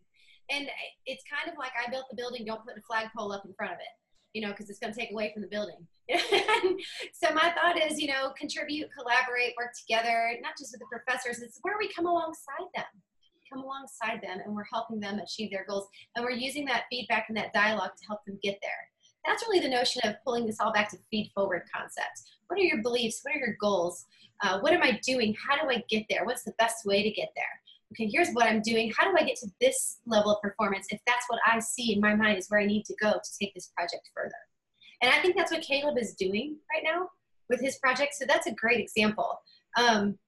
And 0.49 0.65
it's 1.05 1.21
kind 1.29 1.45
of 1.45 1.59
like 1.61 1.75
I 1.77 1.91
built 1.93 2.09
the 2.09 2.17
building, 2.17 2.41
don't 2.49 2.65
put 2.65 2.73
a 2.73 2.81
flagpole 2.81 3.29
up 3.29 3.45
in 3.45 3.53
front 3.53 3.77
of 3.77 3.79
it, 3.79 3.93
you 4.33 4.41
know, 4.41 4.49
because 4.49 4.69
it's 4.69 4.79
going 4.79 4.93
to 4.93 4.99
take 4.99 5.11
away 5.11 5.31
from 5.33 5.41
the 5.41 5.47
building. 5.47 5.87
so 7.13 7.33
my 7.33 7.53
thought 7.53 7.81
is, 7.81 7.99
you 7.99 8.07
know, 8.07 8.31
contribute, 8.37 8.89
collaborate, 8.97 9.53
work 9.57 9.71
together, 9.79 10.31
not 10.41 10.53
just 10.57 10.71
with 10.71 10.81
the 10.81 10.87
professors, 10.91 11.41
it's 11.41 11.59
where 11.61 11.75
we 11.79 11.91
come 11.93 12.05
alongside 12.05 12.67
them 12.75 12.85
come 13.51 13.63
alongside 13.63 14.21
them 14.21 14.39
and 14.45 14.55
we're 14.55 14.65
helping 14.71 14.99
them 14.99 15.19
achieve 15.19 15.51
their 15.51 15.65
goals. 15.67 15.87
And 16.15 16.23
we're 16.23 16.31
using 16.31 16.65
that 16.65 16.83
feedback 16.89 17.25
and 17.29 17.37
that 17.37 17.53
dialogue 17.53 17.91
to 17.97 18.05
help 18.07 18.23
them 18.25 18.37
get 18.43 18.59
there. 18.61 18.71
That's 19.25 19.43
really 19.43 19.59
the 19.59 19.69
notion 19.69 20.01
of 20.05 20.15
pulling 20.23 20.45
this 20.45 20.59
all 20.59 20.71
back 20.71 20.89
to 20.91 20.97
feed 21.11 21.31
forward 21.35 21.63
concepts. 21.73 22.37
What 22.47 22.59
are 22.59 22.63
your 22.63 22.81
beliefs? 22.81 23.19
What 23.23 23.35
are 23.35 23.39
your 23.39 23.55
goals? 23.59 24.05
Uh, 24.41 24.59
what 24.59 24.73
am 24.73 24.81
I 24.81 24.99
doing? 25.03 25.35
How 25.47 25.61
do 25.61 25.69
I 25.69 25.83
get 25.89 26.05
there? 26.09 26.25
What's 26.25 26.43
the 26.43 26.53
best 26.57 26.85
way 26.85 27.03
to 27.03 27.11
get 27.11 27.29
there? 27.35 27.45
Okay, 27.93 28.09
here's 28.11 28.29
what 28.31 28.45
I'm 28.45 28.61
doing. 28.61 28.91
How 28.95 29.09
do 29.09 29.17
I 29.17 29.23
get 29.23 29.37
to 29.37 29.47
this 29.59 29.97
level 30.05 30.31
of 30.31 30.41
performance 30.41 30.87
if 30.91 30.99
that's 31.07 31.25
what 31.27 31.39
I 31.45 31.59
see 31.59 31.93
in 31.93 31.99
my 31.99 32.15
mind 32.15 32.37
is 32.37 32.47
where 32.49 32.59
I 32.59 32.65
need 32.65 32.85
to 32.85 32.95
go 33.01 33.11
to 33.11 33.37
take 33.39 33.53
this 33.55 33.71
project 33.75 34.09
further? 34.15 34.35
And 35.01 35.11
I 35.11 35.21
think 35.21 35.35
that's 35.35 35.51
what 35.51 35.61
Caleb 35.61 35.97
is 35.97 36.13
doing 36.13 36.57
right 36.71 36.83
now 36.83 37.07
with 37.49 37.61
his 37.61 37.77
project. 37.77 38.13
So 38.13 38.25
that's 38.27 38.47
a 38.47 38.51
great 38.51 38.79
example. 38.79 39.41
Um, 39.77 40.19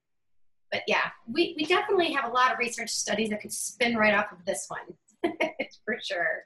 but 0.72 0.82
yeah, 0.88 1.10
we, 1.28 1.54
we 1.58 1.66
definitely 1.66 2.14
have 2.14 2.26
a 2.26 2.34
lot 2.34 2.52
of 2.52 2.58
research 2.58 2.90
studies 2.90 3.30
that 3.30 3.42
could 3.42 3.52
spin 3.52 3.96
right 3.96 4.14
off 4.14 4.32
of 4.32 4.44
this 4.46 4.68
one, 4.70 5.34
for 5.86 5.98
sure. 6.02 6.44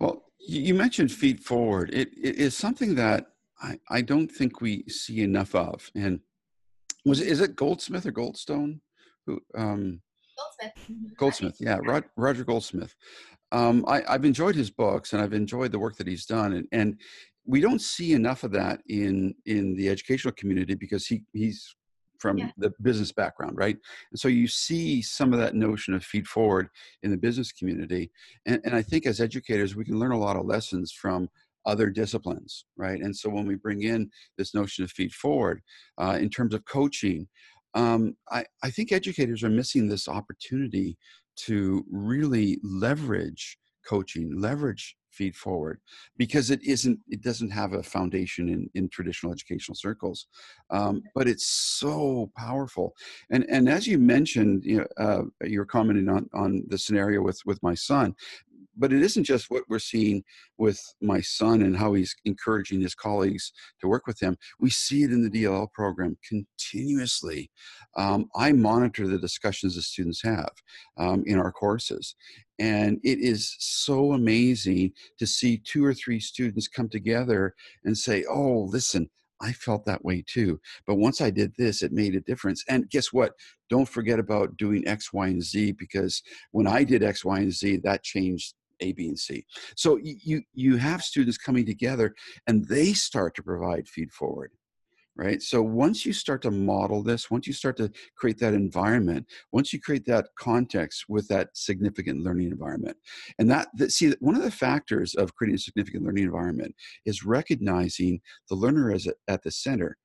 Well, 0.00 0.24
you 0.40 0.74
mentioned 0.74 1.12
feed 1.12 1.44
forward. 1.44 1.90
It, 1.92 2.08
it 2.20 2.36
is 2.36 2.56
something 2.56 2.94
that 2.94 3.26
I, 3.60 3.78
I 3.90 4.00
don't 4.00 4.30
think 4.30 4.60
we 4.60 4.84
see 4.88 5.20
enough 5.20 5.54
of. 5.54 5.90
And 5.94 6.20
was 7.04 7.20
is 7.20 7.40
it 7.40 7.56
Goldsmith 7.56 8.06
or 8.06 8.12
Goldstone? 8.12 8.80
Who, 9.26 9.40
um, 9.56 10.00
Goldsmith. 10.36 10.72
Mm-hmm. 10.90 11.14
Goldsmith, 11.16 11.56
yeah, 11.60 11.78
Rod, 11.82 12.04
Roger 12.16 12.44
Goldsmith. 12.44 12.94
Um, 13.52 13.84
I, 13.86 14.02
have 14.08 14.24
enjoyed 14.24 14.54
his 14.54 14.70
books 14.70 15.12
and 15.12 15.22
I've 15.22 15.32
enjoyed 15.32 15.72
the 15.72 15.78
work 15.78 15.96
that 15.96 16.06
he's 16.06 16.26
done. 16.26 16.54
And, 16.54 16.66
and 16.72 17.00
we 17.46 17.60
don't 17.60 17.80
see 17.80 18.12
enough 18.12 18.42
of 18.42 18.50
that 18.52 18.80
in 18.88 19.34
in 19.46 19.76
the 19.76 19.88
educational 19.88 20.34
community 20.34 20.74
because 20.74 21.06
he 21.06 21.22
he's 21.32 21.76
from 22.18 22.38
yeah. 22.38 22.50
the 22.56 22.72
business 22.82 23.12
background, 23.12 23.56
right? 23.56 23.76
And 24.10 24.18
so 24.18 24.28
you 24.28 24.48
see 24.48 25.02
some 25.02 25.32
of 25.32 25.38
that 25.38 25.54
notion 25.54 25.94
of 25.94 26.04
feed 26.04 26.26
forward 26.26 26.68
in 27.02 27.10
the 27.10 27.16
business 27.16 27.52
community. 27.52 28.10
And, 28.46 28.60
and 28.64 28.74
I 28.74 28.82
think 28.82 29.06
as 29.06 29.20
educators, 29.20 29.76
we 29.76 29.84
can 29.84 29.98
learn 29.98 30.12
a 30.12 30.18
lot 30.18 30.36
of 30.36 30.46
lessons 30.46 30.92
from 30.92 31.28
other 31.66 31.90
disciplines, 31.90 32.64
right? 32.76 33.00
And 33.00 33.14
so 33.14 33.28
when 33.28 33.46
we 33.46 33.56
bring 33.56 33.82
in 33.82 34.10
this 34.38 34.54
notion 34.54 34.84
of 34.84 34.90
feed 34.90 35.12
forward 35.12 35.60
uh, 35.98 36.16
in 36.20 36.30
terms 36.30 36.54
of 36.54 36.64
coaching, 36.64 37.28
um, 37.76 38.16
I, 38.30 38.44
I 38.64 38.70
think 38.70 38.90
educators 38.90 39.44
are 39.44 39.50
missing 39.50 39.86
this 39.86 40.08
opportunity 40.08 40.96
to 41.36 41.84
really 41.90 42.58
leverage 42.64 43.58
coaching, 43.86 44.40
leverage 44.40 44.96
feed 45.10 45.34
forward 45.34 45.80
because 46.18 46.50
it 46.50 46.62
isn't 46.62 46.98
it 47.08 47.22
doesn't 47.22 47.48
have 47.48 47.72
a 47.72 47.82
foundation 47.82 48.50
in, 48.50 48.68
in 48.74 48.86
traditional 48.90 49.32
educational 49.32 49.74
circles 49.74 50.26
um, 50.70 51.02
but 51.14 51.26
it's 51.26 51.46
so 51.46 52.30
powerful. 52.36 52.92
And 53.30 53.46
and 53.48 53.66
as 53.66 53.86
you 53.86 53.98
mentioned 53.98 54.64
you 54.64 54.78
know 54.78 54.86
uh, 54.98 55.22
you're 55.46 55.64
commenting 55.64 56.10
on 56.10 56.28
on 56.34 56.64
the 56.68 56.76
scenario 56.76 57.22
with 57.22 57.40
with 57.46 57.62
my 57.62 57.74
son 57.74 58.14
but 58.76 58.92
it 58.92 59.02
isn't 59.02 59.24
just 59.24 59.50
what 59.50 59.64
we're 59.68 59.78
seeing 59.78 60.22
with 60.58 60.80
my 61.00 61.20
son 61.20 61.62
and 61.62 61.76
how 61.76 61.94
he's 61.94 62.14
encouraging 62.24 62.80
his 62.80 62.94
colleagues 62.94 63.52
to 63.80 63.88
work 63.88 64.06
with 64.06 64.20
him. 64.20 64.36
We 64.60 64.70
see 64.70 65.02
it 65.02 65.10
in 65.10 65.22
the 65.22 65.30
DLL 65.30 65.72
program 65.72 66.16
continuously. 66.26 67.50
Um, 67.96 68.26
I 68.34 68.52
monitor 68.52 69.06
the 69.06 69.18
discussions 69.18 69.74
the 69.74 69.82
students 69.82 70.22
have 70.22 70.50
um, 70.96 71.24
in 71.26 71.38
our 71.38 71.52
courses. 71.52 72.14
And 72.58 72.98
it 73.04 73.18
is 73.18 73.54
so 73.58 74.12
amazing 74.12 74.92
to 75.18 75.26
see 75.26 75.58
two 75.58 75.84
or 75.84 75.92
three 75.92 76.20
students 76.20 76.68
come 76.68 76.88
together 76.88 77.54
and 77.84 77.96
say, 77.96 78.24
oh, 78.28 78.68
listen, 78.70 79.10
I 79.40 79.52
felt 79.52 79.84
that 79.84 80.04
way 80.04 80.24
too. 80.26 80.60
But 80.86 80.96
once 80.96 81.20
I 81.20 81.30
did 81.30 81.52
this, 81.58 81.82
it 81.82 81.92
made 81.92 82.14
a 82.14 82.20
difference. 82.20 82.64
And 82.68 82.88
guess 82.88 83.12
what? 83.12 83.32
Don't 83.68 83.88
forget 83.88 84.18
about 84.18 84.56
doing 84.56 84.86
X, 84.86 85.12
Y, 85.12 85.26
and 85.28 85.42
Z 85.42 85.72
because 85.72 86.22
when 86.52 86.66
I 86.66 86.84
did 86.84 87.02
X, 87.02 87.24
Y, 87.24 87.38
and 87.38 87.52
Z, 87.52 87.78
that 87.78 88.02
changed 88.02 88.54
a, 88.80 88.92
B, 88.92 89.08
and 89.08 89.18
C. 89.18 89.44
So 89.76 89.98
you 90.02 90.42
you 90.52 90.76
have 90.76 91.02
students 91.02 91.38
coming 91.38 91.66
together, 91.66 92.14
and 92.46 92.66
they 92.66 92.92
start 92.92 93.34
to 93.36 93.42
provide 93.42 93.88
feed 93.88 94.12
forward, 94.12 94.52
right? 95.16 95.42
So 95.42 95.62
once 95.62 96.04
you 96.04 96.12
start 96.12 96.42
to 96.42 96.50
model 96.50 97.02
this, 97.02 97.30
once 97.30 97.46
you 97.46 97.52
start 97.52 97.76
to 97.78 97.90
create 98.16 98.38
that 98.38 98.54
environment, 98.54 99.26
once 99.52 99.72
you 99.72 99.80
create 99.80 100.04
that 100.06 100.28
context 100.38 101.04
with 101.08 101.26
that 101.28 101.48
significant 101.54 102.22
learning 102.22 102.50
environment, 102.50 102.96
and 103.38 103.50
that, 103.50 103.68
that 103.76 103.92
see 103.92 104.14
one 104.20 104.36
of 104.36 104.42
the 104.42 104.50
factors 104.50 105.14
of 105.14 105.34
creating 105.34 105.56
a 105.56 105.58
significant 105.58 106.04
learning 106.04 106.24
environment 106.24 106.74
is 107.04 107.24
recognizing 107.24 108.20
the 108.48 108.56
learner 108.56 108.92
as 108.92 109.08
at 109.28 109.42
the 109.42 109.50
center, 109.50 109.96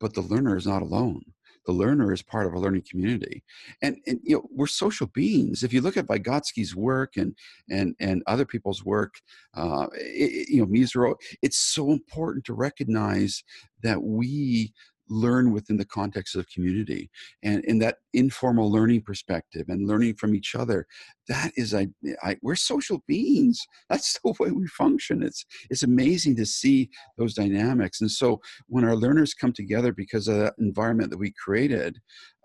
but 0.00 0.14
the 0.14 0.22
learner 0.22 0.56
is 0.56 0.66
not 0.66 0.82
alone 0.82 1.22
the 1.66 1.72
learner 1.72 2.12
is 2.12 2.22
part 2.22 2.46
of 2.46 2.54
a 2.54 2.58
learning 2.58 2.84
community. 2.88 3.42
And, 3.82 3.96
and 4.06 4.20
you 4.22 4.36
know 4.36 4.48
we're 4.50 4.66
social 4.66 5.08
beings. 5.08 5.62
If 5.62 5.72
you 5.72 5.80
look 5.80 5.96
at 5.96 6.06
vygotsky's 6.06 6.74
work 6.74 7.16
and 7.16 7.34
and 7.70 7.94
and 8.00 8.22
other 8.26 8.44
people's 8.44 8.84
work 8.84 9.14
uh, 9.54 9.86
it, 9.94 10.48
you 10.48 10.60
know 10.60 10.66
Mezirow, 10.66 11.14
it's 11.42 11.58
so 11.58 11.90
important 11.90 12.44
to 12.46 12.54
recognize 12.54 13.42
that 13.82 14.02
we 14.02 14.72
learn 15.08 15.52
within 15.52 15.76
the 15.76 15.84
context 15.84 16.34
of 16.36 16.48
community. 16.48 17.10
And 17.42 17.64
in 17.64 17.78
that 17.80 17.98
informal 18.12 18.70
learning 18.70 19.02
perspective 19.02 19.66
and 19.68 19.86
learning 19.86 20.14
from 20.14 20.34
each 20.34 20.54
other 20.54 20.86
that 21.28 21.52
is 21.56 21.74
I, 21.74 21.88
I 22.22 22.36
we're 22.42 22.56
social 22.56 23.02
beings. 23.06 23.66
That's 23.90 24.18
the 24.24 24.34
way 24.38 24.50
we 24.50 24.66
function. 24.68 25.22
It's 25.22 25.44
it's 25.70 25.82
amazing 25.82 26.36
to 26.36 26.46
see 26.46 26.90
those 27.18 27.34
dynamics. 27.34 28.00
And 28.00 28.10
so 28.10 28.40
when 28.68 28.84
our 28.84 28.96
learners 28.96 29.34
come 29.34 29.52
together 29.52 29.92
because 29.92 30.28
of 30.28 30.36
that 30.38 30.54
environment 30.58 31.10
that 31.10 31.18
we 31.18 31.32
created 31.32 31.98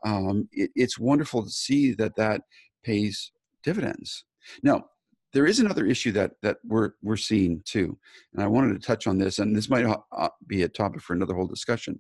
um, 0.04 0.48
it, 0.52 0.72
it's 0.76 1.00
wonderful 1.00 1.44
to 1.44 1.50
see 1.50 1.94
that 1.94 2.16
that 2.16 2.42
pays 2.84 3.32
dividends. 3.64 4.26
Now 4.64 4.86
there 5.34 5.46
is 5.46 5.60
another 5.60 5.86
issue 5.86 6.12
that 6.14 6.32
that 6.42 6.58
we're 6.64 6.92
we're 7.02 7.18
seeing 7.18 7.62
too, 7.66 7.98
and 8.34 8.44
I 8.44 8.48
wanted 8.48 8.74
to 8.74 8.86
touch 8.86 9.08
on 9.08 9.18
this, 9.18 9.40
and 9.40 9.56
this 9.56 9.70
might 9.70 9.86
uh, 9.86 10.30
be 10.48 10.64
a 10.64 10.70
topic 10.70 11.02
for 11.02 11.14
another 11.14 11.36
whole 11.36 11.48
discussion. 11.48 12.00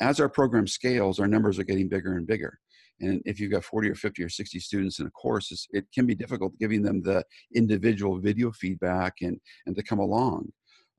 As 0.00 0.20
our 0.20 0.28
program 0.28 0.66
scales, 0.66 1.20
our 1.20 1.28
numbers 1.28 1.58
are 1.58 1.64
getting 1.64 1.88
bigger 1.88 2.16
and 2.16 2.26
bigger, 2.26 2.58
and 3.00 3.22
if 3.24 3.38
you've 3.40 3.52
got 3.52 3.64
40 3.64 3.90
or 3.90 3.94
50 3.94 4.22
or 4.22 4.28
60 4.28 4.58
students 4.60 4.98
in 4.98 5.06
a 5.06 5.10
course, 5.10 5.66
it 5.72 5.86
can 5.94 6.06
be 6.06 6.14
difficult 6.14 6.58
giving 6.58 6.82
them 6.82 7.02
the 7.02 7.24
individual 7.54 8.18
video 8.18 8.50
feedback 8.52 9.14
and 9.22 9.38
and 9.66 9.76
to 9.76 9.82
come 9.82 9.98
along. 9.98 10.50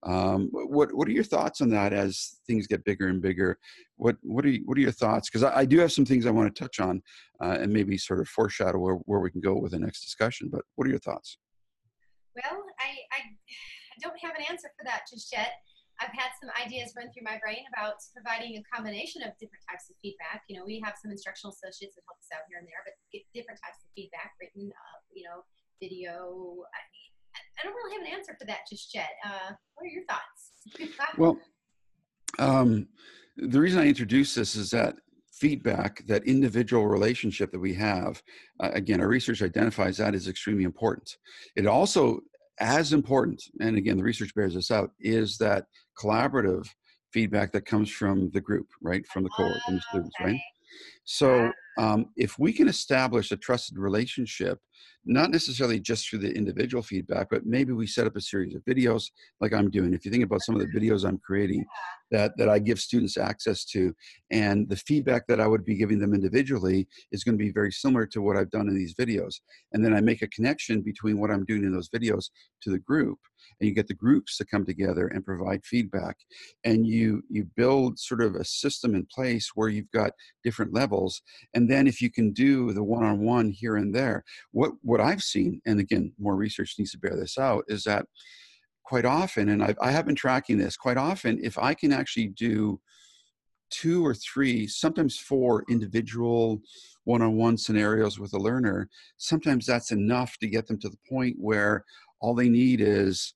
Um, 0.05 0.49
what 0.51 0.93
what 0.93 1.07
are 1.07 1.11
your 1.11 1.23
thoughts 1.23 1.61
on 1.61 1.69
that 1.69 1.93
as 1.93 2.39
things 2.45 2.67
get 2.67 2.84
bigger 2.84 3.07
and 3.07 3.21
bigger? 3.21 3.57
What 3.95 4.17
what 4.21 4.45
are 4.45 4.49
you, 4.49 4.61
what 4.65 4.77
are 4.77 4.81
your 4.81 4.91
thoughts? 4.91 5.29
Because 5.29 5.43
I, 5.43 5.59
I, 5.59 5.65
do 5.65 5.79
have 5.79 5.93
some 5.93 6.03
things 6.03 6.25
I 6.25 6.31
want 6.31 6.53
to 6.53 6.61
touch 6.61 6.81
on 6.81 7.01
uh, 7.41 7.57
and 7.61 7.71
maybe 7.71 7.97
sort 7.97 8.19
of 8.19 8.27
foreshadow 8.27 8.79
where, 8.79 8.95
where 9.05 9.21
we 9.21 9.31
can 9.31 9.39
go 9.39 9.55
with 9.55 9.71
the 9.71 9.79
next 9.79 10.03
discussion. 10.03 10.49
But 10.51 10.63
what 10.75 10.88
are 10.88 10.89
your 10.89 10.99
thoughts? 10.99 11.38
Well, 12.34 12.65
I, 12.81 12.89
I, 13.13 13.19
don't 14.01 14.17
have 14.25 14.34
an 14.34 14.45
answer 14.49 14.73
for 14.73 14.84
that 14.89 15.05
just 15.05 15.29
yet. 15.29 15.53
I've 16.01 16.13
had 16.17 16.34
some 16.41 16.49
ideas 16.57 16.97
run 16.97 17.13
through 17.13 17.29
my 17.29 17.38
brain 17.38 17.61
about 17.69 18.01
providing 18.09 18.57
a 18.57 18.63
combination 18.73 19.21
of 19.21 19.38
different 19.38 19.61
types 19.69 19.86
of 19.93 19.95
feedback. 20.01 20.41
You 20.49 20.57
know, 20.57 20.65
we 20.65 20.81
have 20.81 20.97
some 20.97 21.13
instructional 21.13 21.53
associates 21.53 21.93
that 21.93 22.01
help 22.09 22.17
us 22.17 22.34
out 22.34 22.49
here 22.49 22.57
and 22.57 22.65
there, 22.65 22.81
but 22.81 22.97
get 23.13 23.21
different 23.38 23.61
types 23.61 23.86
of 23.86 23.93
feedback, 23.93 24.34
written, 24.41 24.73
uh, 24.73 24.97
you 25.13 25.21
know, 25.29 25.45
video. 25.77 26.65
I, 26.73 26.81
I, 27.38 27.61
don't 27.61 27.77
really 27.77 27.93
have 27.93 28.05
an 28.09 28.13
answer 28.17 28.34
for 28.34 28.49
that 28.49 28.65
just 28.65 28.89
yet. 28.97 29.13
Uh, 29.21 29.53
what 29.77 29.86
are 29.86 29.93
your 29.93 30.05
thoughts? 30.09 30.41
well, 31.21 31.38
um, 32.41 32.89
the 33.38 33.61
reason 33.61 33.79
I 33.79 33.88
introduced 33.88 34.36
this 34.36 34.55
is 34.55 34.71
that 34.71 34.97
feedback, 35.43 36.01
that 36.07 36.23
individual 36.23 36.87
relationship 36.87 37.51
that 37.51 37.59
we 37.59 37.73
have, 37.73 38.23
uh, 38.61 38.71
again, 38.73 39.01
our 39.01 39.09
research 39.09 39.41
identifies 39.41 39.97
that 39.97 40.15
as 40.15 40.29
extremely 40.29 40.63
important. 40.63 41.17
It 41.57 41.67
also, 41.67 42.21
as 42.61 42.93
important, 42.93 43.43
and 43.59 43.75
again, 43.77 43.97
the 43.97 44.03
research 44.03 44.33
bears 44.33 44.53
this 44.53 44.71
out, 44.71 44.91
is 45.01 45.37
that 45.39 45.65
collaborative 46.01 46.65
feedback 47.11 47.51
that 47.51 47.65
comes 47.65 47.89
from 47.91 48.29
the 48.29 48.39
group, 48.39 48.67
right, 48.81 49.05
from 49.07 49.23
the 49.23 49.29
cohort, 49.31 49.61
from 49.65 49.75
the 49.75 49.81
students, 49.89 50.15
right? 50.21 50.39
So 51.03 51.51
um, 51.77 52.05
if 52.15 52.39
we 52.39 52.53
can 52.53 52.69
establish 52.69 53.29
a 53.33 53.37
trusted 53.37 53.77
relationship, 53.77 54.59
not 55.05 55.32
necessarily 55.32 55.80
just 55.80 56.09
through 56.09 56.19
the 56.19 56.32
individual 56.32 56.82
feedback, 56.82 57.28
but 57.30 57.45
maybe 57.45 57.74
we 57.74 57.88
set 57.88 58.07
up 58.07 58.15
a 58.15 58.21
series 58.21 58.55
of 58.55 58.63
videos 58.63 59.11
like 59.41 59.53
I'm 59.53 59.69
doing. 59.69 59.93
If 59.93 60.05
you 60.05 60.11
think 60.11 60.24
about 60.24 60.41
some 60.41 60.55
of 60.55 60.61
the 60.61 60.80
videos 60.80 61.05
I'm 61.05 61.17
creating 61.17 61.65
that, 62.11 62.38
that 62.38 62.49
I 62.49 62.59
give 62.59 62.80
students 62.80 63.17
access 63.17 63.65
to, 63.65 63.93
and 64.32 64.69
the 64.69 64.78
feedback 64.78 65.28
that 65.28 65.41
I 65.41 65.47
would 65.47 65.65
be 65.65 65.76
giving 65.76 65.99
them 65.99 66.13
individually 66.13 66.88
is 67.11 67.24
going 67.24 67.38
to 67.38 67.43
be 67.43 67.51
very 67.51 67.71
similar 67.71 68.05
to 68.07 68.21
what 68.21 68.38
I've 68.38 68.51
done 68.51 68.67
in 68.67 68.76
these 68.76 68.95
videos. 68.95 69.36
And 69.74 69.84
then 69.84 69.93
I 69.93 70.01
make 70.01 70.21
a 70.21 70.28
connection 70.28 70.82
between 70.82 71.19
what 71.19 71.32
I'm 71.32 71.45
doing 71.45 71.63
in 71.63 71.74
those 71.74 71.89
videos 71.89 72.30
to 72.61 72.69
the 72.69 72.80
group 72.80 73.19
and 73.59 73.67
you 73.67 73.76
get 73.76 73.88
the 73.88 73.93
groups 73.93 74.38
to 74.38 74.45
come 74.45 74.65
together 74.65 75.07
and 75.07 75.26
provide 75.26 75.63
feedback 75.65 76.17
and 76.63 76.88
you 76.88 77.21
you 77.30 77.45
build 77.55 77.99
sort 77.99 78.21
of 78.21 78.36
a 78.36 78.45
system 78.45 78.95
in 78.95 79.07
place 79.13 79.51
where 79.55 79.69
you've 79.69 79.91
got 79.91 80.11
different 80.43 80.74
levels 80.74 81.21
and 81.53 81.69
then 81.69 81.88
if 81.88 82.01
you 82.01 82.11
can 82.11 82.32
do 82.32 82.74
the 82.74 82.84
one-on-one 82.84 83.51
here 83.51 83.76
and 83.76 83.93
there 83.93 84.24
what 84.51 84.62
what 84.64 84.72
what 84.82 85.01
i've 85.01 85.22
seen 85.22 85.61
and 85.66 85.80
again 85.80 86.11
more 86.18 86.36
research 86.36 86.76
needs 86.78 86.91
to 86.91 86.97
bear 86.97 87.16
this 87.16 87.38
out 87.38 87.64
is 87.68 87.84
that 87.84 88.05
quite 88.84 89.05
often 89.05 89.49
and 89.49 89.64
I've, 89.64 89.78
i 89.82 89.91
have 89.91 90.05
been 90.05 90.16
tracking 90.16 90.57
this 90.57 90.78
quite 90.78 90.97
often 90.97 91.39
if 91.43 91.57
i 91.57 91.74
can 91.74 91.91
actually 91.91 92.28
do 92.28 92.80
two 93.70 94.05
or 94.05 94.14
three 94.14 94.68
sometimes 94.68 95.18
four 95.18 95.66
individual 95.70 96.61
one-on-one 97.03 97.57
scenarios 97.57 98.20
with 98.20 98.34
a 98.34 98.39
learner 98.39 98.89
sometimes 99.18 99.66
that's 99.66 99.91
enough 99.91 100.38
to 100.38 100.47
get 100.47 100.68
them 100.68 100.80
to 100.80 100.89
the 100.89 100.99
point 101.09 101.36
where 101.39 101.84
all 102.22 102.34
they 102.34 102.47
need 102.47 102.80
is 102.80 103.34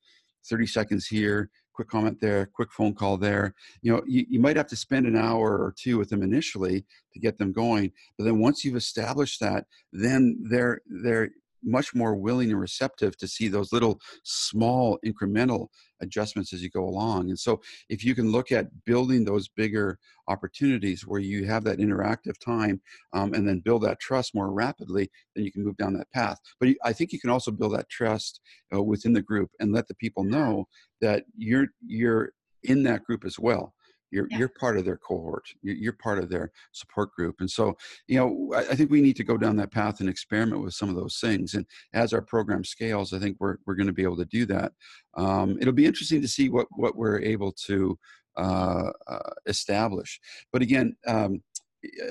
30 0.47 0.67
seconds 0.67 1.07
here, 1.07 1.49
quick 1.77 1.89
comment 1.89 2.19
there, 2.19 2.47
quick 2.47 2.73
phone 2.73 2.95
call 2.95 3.17
there. 3.17 3.53
You 3.83 3.93
know, 3.93 4.01
you, 4.07 4.25
you 4.27 4.39
might 4.39 4.57
have 4.57 4.65
to 4.69 4.75
spend 4.75 5.05
an 5.05 5.15
hour 5.15 5.59
or 5.59 5.71
two 5.77 5.99
with 5.99 6.09
them 6.09 6.23
initially 6.23 6.83
to 7.13 7.19
get 7.19 7.37
them 7.37 7.53
going. 7.53 7.91
But 8.17 8.23
then 8.23 8.39
once 8.39 8.65
you've 8.65 8.75
established 8.75 9.39
that, 9.41 9.65
then 9.93 10.39
they're 10.49 10.81
they're 10.87 11.29
much 11.63 11.93
more 11.93 12.15
willing 12.15 12.51
and 12.51 12.59
receptive 12.59 13.17
to 13.17 13.27
see 13.27 13.47
those 13.47 13.73
little 13.73 13.99
small 14.23 14.97
incremental 15.05 15.67
adjustments 16.01 16.53
as 16.53 16.61
you 16.61 16.69
go 16.69 16.83
along. 16.83 17.29
And 17.29 17.39
so 17.39 17.61
if 17.89 18.03
you 18.03 18.15
can 18.15 18.31
look 18.31 18.51
at 18.51 18.67
building 18.85 19.25
those 19.25 19.47
bigger 19.47 19.97
opportunities 20.27 21.07
where 21.07 21.19
you 21.19 21.45
have 21.45 21.63
that 21.63 21.79
interactive 21.79 22.37
time 22.39 22.81
um, 23.13 23.33
and 23.33 23.47
then 23.47 23.59
build 23.59 23.83
that 23.83 23.99
trust 23.99 24.35
more 24.35 24.51
rapidly, 24.51 25.09
then 25.35 25.45
you 25.45 25.51
can 25.51 25.63
move 25.63 25.77
down 25.77 25.93
that 25.93 26.11
path. 26.11 26.39
But 26.59 26.69
I 26.83 26.93
think 26.93 27.11
you 27.11 27.19
can 27.19 27.29
also 27.29 27.51
build 27.51 27.73
that 27.73 27.89
trust 27.89 28.41
uh, 28.73 28.83
within 28.83 29.13
the 29.13 29.21
group 29.21 29.49
and 29.59 29.73
let 29.73 29.87
the 29.87 29.95
people 29.95 30.23
know 30.23 30.67
that 31.01 31.23
you're 31.35 31.67
you're 31.85 32.31
in 32.63 32.83
that 32.83 33.03
group 33.03 33.23
as 33.23 33.39
well 33.39 33.73
you're 34.11 34.27
yeah. 34.29 34.37
you're 34.39 34.49
part 34.49 34.77
of 34.77 34.85
their 34.85 34.97
cohort. 34.97 35.45
You're, 35.61 35.75
you're, 35.75 35.93
part 35.93 36.19
of 36.19 36.29
their 36.29 36.51
support 36.71 37.11
group. 37.13 37.37
And 37.39 37.49
so, 37.49 37.77
you 38.07 38.17
know, 38.17 38.53
I, 38.55 38.59
I, 38.59 38.75
think 38.75 38.91
we 38.91 39.01
need 39.01 39.15
to 39.17 39.23
go 39.23 39.37
down 39.37 39.55
that 39.57 39.71
path 39.71 39.99
and 39.99 40.09
experiment 40.09 40.63
with 40.63 40.73
some 40.73 40.89
of 40.89 40.95
those 40.95 41.19
things. 41.19 41.53
And 41.55 41.65
as 41.93 42.13
our 42.13 42.21
program 42.21 42.63
scales, 42.63 43.13
I 43.13 43.19
think 43.19 43.37
we're 43.39 43.57
we're 43.65 43.75
going 43.75 43.87
to 43.87 43.93
be 43.93 44.03
able 44.03 44.17
to 44.17 44.25
do 44.25 44.45
that. 44.47 44.73
Um, 45.15 45.57
it'll 45.59 45.73
be 45.73 45.85
interesting 45.85 46.21
to 46.21 46.27
see 46.27 46.49
what 46.49 46.67
what 46.71 46.95
we're 46.95 47.19
able 47.19 47.51
to 47.65 47.97
uh, 48.37 48.91
uh, 49.07 49.31
establish. 49.45 50.19
But 50.51 50.61
again. 50.61 50.95
Um, 51.07 51.41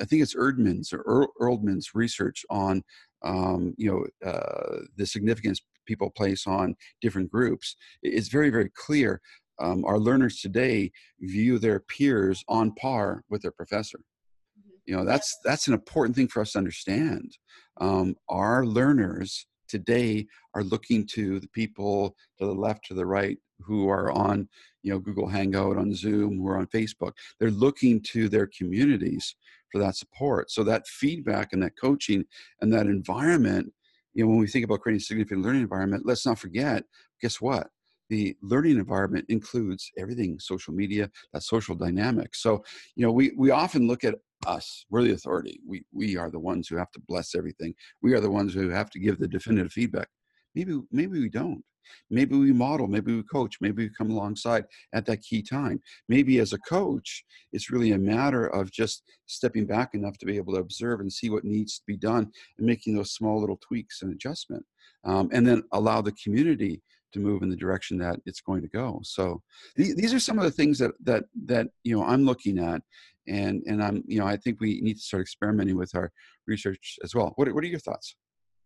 I 0.01 0.05
think 0.05 0.22
it's 0.22 0.34
Erdman's 0.34 0.92
or 0.92 1.28
Erdman's 1.40 1.90
research 1.92 2.44
on 2.49 2.82
um, 3.24 3.74
you 3.76 3.90
know 3.90 4.28
uh, 4.28 4.84
the 4.97 5.07
significance 5.07 5.61
people 5.86 6.11
place 6.11 6.47
on 6.47 6.76
different 7.01 7.30
groups 7.30 7.76
is 8.03 8.28
very 8.28 8.51
very 8.51 8.70
clear 8.74 9.20
um, 9.59 9.84
our 9.84 9.98
learners 9.98 10.40
today 10.40 10.90
view 11.20 11.59
their 11.59 11.80
peers 11.80 12.44
on 12.48 12.72
par 12.72 13.24
with 13.28 13.42
their 13.42 13.50
professor. 13.50 13.98
Mm-hmm. 13.98 14.70
you 14.86 14.96
know 14.96 15.04
that's 15.04 15.38
that's 15.44 15.68
an 15.68 15.74
important 15.74 16.16
thing 16.16 16.28
for 16.28 16.40
us 16.40 16.52
to 16.52 16.59
understand. 16.59 17.36
Um, 17.80 18.16
our 18.28 18.64
learners 18.64 19.46
today 19.68 20.26
are 20.54 20.62
looking 20.62 21.07
to 21.07 21.40
the 21.40 21.48
people 21.48 22.14
to 22.38 22.46
the 22.46 22.52
left 22.52 22.84
to 22.86 22.94
the 22.94 23.07
right 23.07 23.38
who 23.61 23.88
are 23.88 24.12
on 24.12 24.48
you 24.82 24.92
know 24.92 24.98
google 24.98 25.26
hangout 25.26 25.76
on 25.76 25.94
zoom 25.94 26.38
who 26.38 26.48
are 26.48 26.59
on 26.59 26.66
facebook. 26.66 27.12
They're 27.38 27.50
looking 27.50 28.00
to 28.12 28.28
their 28.28 28.46
communities 28.46 29.34
for 29.72 29.80
that 29.80 29.96
support. 29.96 30.50
So 30.50 30.62
that 30.64 30.86
feedback 30.86 31.52
and 31.52 31.62
that 31.62 31.72
coaching 31.80 32.24
and 32.61 32.72
that 32.72 32.86
environment 32.86 33.72
you 34.16 34.24
know 34.24 34.30
when 34.30 34.38
we 34.38 34.46
think 34.46 34.64
about 34.64 34.80
creating 34.80 35.00
a 35.00 35.04
significant 35.04 35.42
learning 35.42 35.62
environment 35.62 36.07
let's 36.07 36.26
not 36.26 36.38
forget 36.38 36.84
guess 37.20 37.40
what 37.40 37.68
the 38.09 38.36
learning 38.42 38.78
environment 38.78 39.26
includes 39.28 39.90
everything 39.98 40.38
social 40.38 40.72
media 40.72 41.11
that 41.32 41.42
social 41.42 41.74
dynamic. 41.74 42.34
So 42.34 42.64
you 42.94 43.04
know 43.04 43.12
we 43.12 43.32
we 43.36 43.50
often 43.50 43.86
look 43.86 44.04
at 44.04 44.16
us 44.46 44.84
we're 44.90 45.02
the 45.02 45.12
authority. 45.12 45.61
We 45.66 45.84
we 45.92 46.16
are 46.16 46.30
the 46.30 46.38
ones 46.38 46.68
who 46.68 46.76
have 46.76 46.90
to 46.92 47.00
bless 47.09 47.34
everything. 47.34 47.74
We 48.02 48.14
are 48.14 48.20
the 48.20 48.30
ones 48.30 48.54
who 48.54 48.68
have 48.70 48.90
to 48.90 48.98
give 48.98 49.18
the 49.18 49.28
definitive 49.28 49.72
feedback. 49.72 50.09
Maybe 50.54 50.78
maybe 50.90 51.20
we 51.20 51.28
don't. 51.28 51.62
Maybe 52.11 52.36
we 52.36 52.52
model 52.52 52.88
maybe 52.88 53.14
we 53.14 53.22
coach 53.22 53.59
maybe 53.61 53.84
we 53.84 53.90
come 53.96 54.11
alongside 54.11 54.64
at 54.92 55.07
that 55.07 55.22
key 55.22 55.42
time. 55.42 55.80
Maybe 56.09 56.38
as 56.40 56.52
a 56.52 56.59
coach 56.59 57.24
it's 57.52 57.70
really 57.70 57.92
a 57.92 57.98
matter 57.98 58.46
of 58.48 58.70
just 58.70 59.02
stepping 59.26 59.66
back 59.66 59.94
enough 59.94 60.18
to 60.18 60.26
be 60.26 60.36
able 60.36 60.54
to 60.54 60.61
observe 60.61 61.00
and 61.00 61.12
see 61.12 61.30
what 61.30 61.44
needs 61.44 61.78
to 61.78 61.84
be 61.86 61.96
done 61.96 62.30
and 62.59 62.66
making 62.66 62.96
those 62.96 63.12
small 63.12 63.40
little 63.40 63.59
tweaks 63.66 64.02
and 64.02 64.12
adjustment 64.12 64.64
um, 65.04 65.28
and 65.32 65.46
then 65.46 65.62
allow 65.72 66.00
the 66.00 66.12
community 66.12 66.82
to 67.12 67.20
move 67.20 67.42
in 67.42 67.48
the 67.48 67.57
direction 67.57 67.98
that 67.98 68.20
it's 68.26 68.40
going 68.40 68.62
to 68.62 68.68
go. 68.68 69.00
So 69.02 69.42
th- 69.76 69.96
these 69.96 70.12
are 70.12 70.20
some 70.20 70.38
of 70.38 70.44
the 70.44 70.50
things 70.50 70.78
that 70.78 70.92
that 71.04 71.24
that 71.46 71.68
you 71.84 71.96
know 71.96 72.04
I'm 72.04 72.24
looking 72.24 72.59
at, 72.59 72.82
and 73.26 73.62
and 73.66 73.82
I'm 73.82 74.02
you 74.07 74.18
know 74.18 74.26
I 74.26 74.36
think 74.36 74.61
we 74.61 74.80
need 74.80 74.94
to 74.94 75.00
start 75.02 75.22
experimenting 75.22 75.76
with 75.76 75.94
our 75.94 76.12
research 76.46 76.98
as 77.02 77.14
well. 77.14 77.32
What 77.36 77.52
what 77.52 77.64
are 77.64 77.68
your 77.68 77.80
thoughts? 77.80 78.16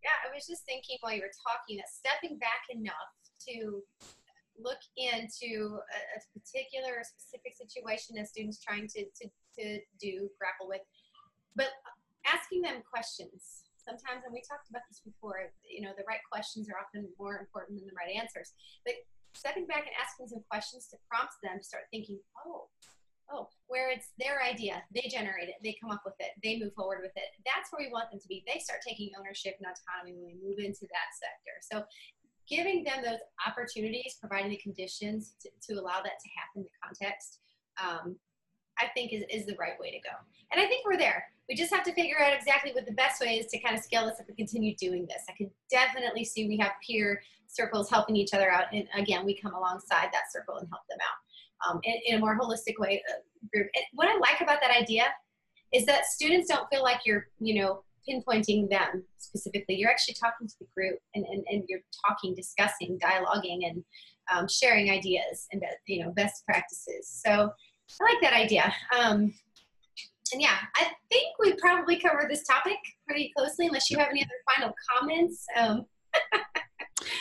Yeah, 0.03 0.17
I 0.25 0.35
was 0.35 0.47
just 0.47 0.65
thinking 0.65 0.97
while 1.01 1.15
you 1.15 1.21
were 1.21 1.37
talking 1.47 1.77
that 1.77 1.89
stepping 1.89 2.39
back 2.39 2.65
enough 2.71 3.13
to 3.49 3.83
look 4.63 4.81
into 4.97 5.79
a, 5.81 6.01
a 6.17 6.21
particular 6.39 7.03
specific 7.03 7.57
situation 7.57 8.19
a 8.19 8.27
student's 8.27 8.63
trying 8.63 8.87
to, 8.89 9.05
to, 9.05 9.29
to 9.59 9.81
do 9.99 10.29
grapple 10.39 10.69
with 10.69 10.81
but 11.57 11.69
asking 12.27 12.61
them 12.61 12.83
questions 12.89 13.65
sometimes, 13.91 14.23
and 14.23 14.31
we 14.31 14.47
talked 14.47 14.71
about 14.71 14.87
this 14.87 15.03
before, 15.03 15.51
you 15.67 15.83
know, 15.83 15.91
the 15.99 16.07
right 16.07 16.23
questions 16.31 16.71
are 16.71 16.79
often 16.79 17.11
more 17.19 17.43
important 17.43 17.83
than 17.83 17.91
the 17.91 17.99
right 17.99 18.15
answers. 18.15 18.55
But 18.87 19.03
stepping 19.35 19.67
back 19.67 19.91
and 19.91 19.97
asking 19.99 20.31
some 20.31 20.47
questions 20.47 20.87
to 20.95 20.97
prompt 21.11 21.35
them 21.43 21.59
to 21.59 21.67
start 21.67 21.91
thinking, 21.91 22.23
oh, 22.47 22.71
oh, 23.31 23.51
where 23.67 23.91
it's 23.91 24.15
their 24.19 24.43
idea, 24.43 24.83
they 24.95 25.11
generate 25.11 25.51
it, 25.51 25.59
they 25.63 25.75
come 25.83 25.91
up 25.91 26.03
with 26.07 26.19
it, 26.19 26.35
they 26.43 26.59
move 26.59 26.75
forward 26.75 27.03
with 27.03 27.15
it. 27.15 27.31
That's 27.47 27.71
where 27.71 27.83
we 27.83 27.91
want 27.91 28.11
them 28.11 28.23
to 28.23 28.31
be. 28.31 28.43
They 28.47 28.59
start 28.63 28.83
taking 28.87 29.11
ownership 29.19 29.59
and 29.59 29.71
autonomy 29.71 30.19
when 30.19 30.35
we 30.35 30.39
move 30.39 30.59
into 30.59 30.87
that 30.91 31.11
sector. 31.15 31.55
So 31.63 31.87
giving 32.51 32.83
them 32.83 33.07
those 33.07 33.23
opportunities, 33.47 34.19
providing 34.19 34.51
the 34.51 34.59
conditions 34.59 35.39
to, 35.43 35.51
to 35.71 35.79
allow 35.79 36.03
that 36.03 36.19
to 36.19 36.29
happen 36.35 36.67
the 36.67 36.79
context, 36.83 37.39
um, 37.79 38.19
I 38.81 38.89
think 38.95 39.13
is, 39.13 39.25
is 39.31 39.47
the 39.47 39.57
right 39.57 39.79
way 39.81 39.91
to 39.91 39.99
go. 39.99 40.15
And 40.53 40.61
I 40.61 40.67
think 40.67 40.85
we're 40.85 40.99
there. 40.99 41.25
We 41.49 41.55
just 41.55 41.73
have 41.73 41.85
to 41.85 41.93
figure 41.93 42.21
out 42.21 42.33
exactly 42.33 42.73
what 42.73 42.87
the 42.87 42.93
best 42.93 43.21
way 43.21 43.39
is 43.39 43.47
to 43.47 43.59
kind 43.59 43.77
of 43.77 43.83
scale 43.83 44.07
this 44.07 44.21
up 44.21 44.29
and 44.29 44.37
continue 44.37 44.75
doing 44.77 45.07
this. 45.07 45.23
I 45.29 45.33
can 45.33 45.51
definitely 45.71 46.25
see 46.25 46.49
we 46.49 46.59
have 46.59 46.73
peer 46.87 47.23
circles 47.47 47.91
helping 47.91 48.17
each 48.17 48.33
other 48.35 48.51
out. 48.51 48.67
And 48.73 48.87
again, 48.95 49.25
we 49.25 49.37
come 49.37 49.55
alongside 49.55 50.09
that 50.13 50.33
circle 50.33 50.57
and 50.57 50.69
help 50.69 50.83
them 50.89 50.99
out 51.03 51.71
um, 51.71 51.81
in, 51.83 51.95
in, 52.07 52.15
a 52.17 52.19
more 52.19 52.39
holistic 52.39 52.79
way. 52.79 53.03
Uh, 53.09 53.21
group. 53.53 53.69
And 53.75 53.85
what 53.95 54.09
I 54.09 54.17
like 54.19 54.41
about 54.41 54.61
that 54.61 54.71
idea 54.71 55.05
is 55.73 55.87
that 55.87 56.07
students 56.07 56.49
don't 56.49 56.69
feel 56.71 56.83
like 56.83 57.01
you're, 57.07 57.29
you 57.39 57.61
know, 57.61 57.83
pinpointing 58.09 58.69
them 58.69 59.05
specifically. 59.19 59.77
You're 59.77 59.91
actually 59.91 60.15
talking 60.15 60.49
to 60.49 60.55
the 60.59 60.67
group 60.75 60.99
and, 61.15 61.25
and, 61.27 61.45
and 61.49 61.65
you're 61.69 61.81
talking, 62.07 62.35
discussing, 62.35 62.99
dialoguing, 62.99 63.69
and 63.69 63.85
um, 64.35 64.49
sharing 64.49 64.91
ideas 64.91 65.47
and, 65.53 65.63
you 65.87 66.05
know, 66.05 66.11
best 66.13 66.45
practices. 66.45 67.09
So 67.09 67.53
I 68.01 68.05
like 68.05 68.21
that 68.23 68.33
idea. 68.33 68.73
Um, 68.99 69.33
and 70.33 70.41
yeah, 70.41 70.57
I 70.77 70.87
think 71.11 71.39
we 71.41 71.55
probably 71.55 71.99
covered 71.99 72.31
this 72.31 72.45
topic 72.45 72.79
pretty 73.07 73.33
closely, 73.37 73.67
unless 73.67 73.91
you 73.91 73.99
have 73.99 74.09
any 74.11 74.23
other 74.23 74.55
final 74.57 74.75
comments. 74.95 75.45
Um. 75.57 75.87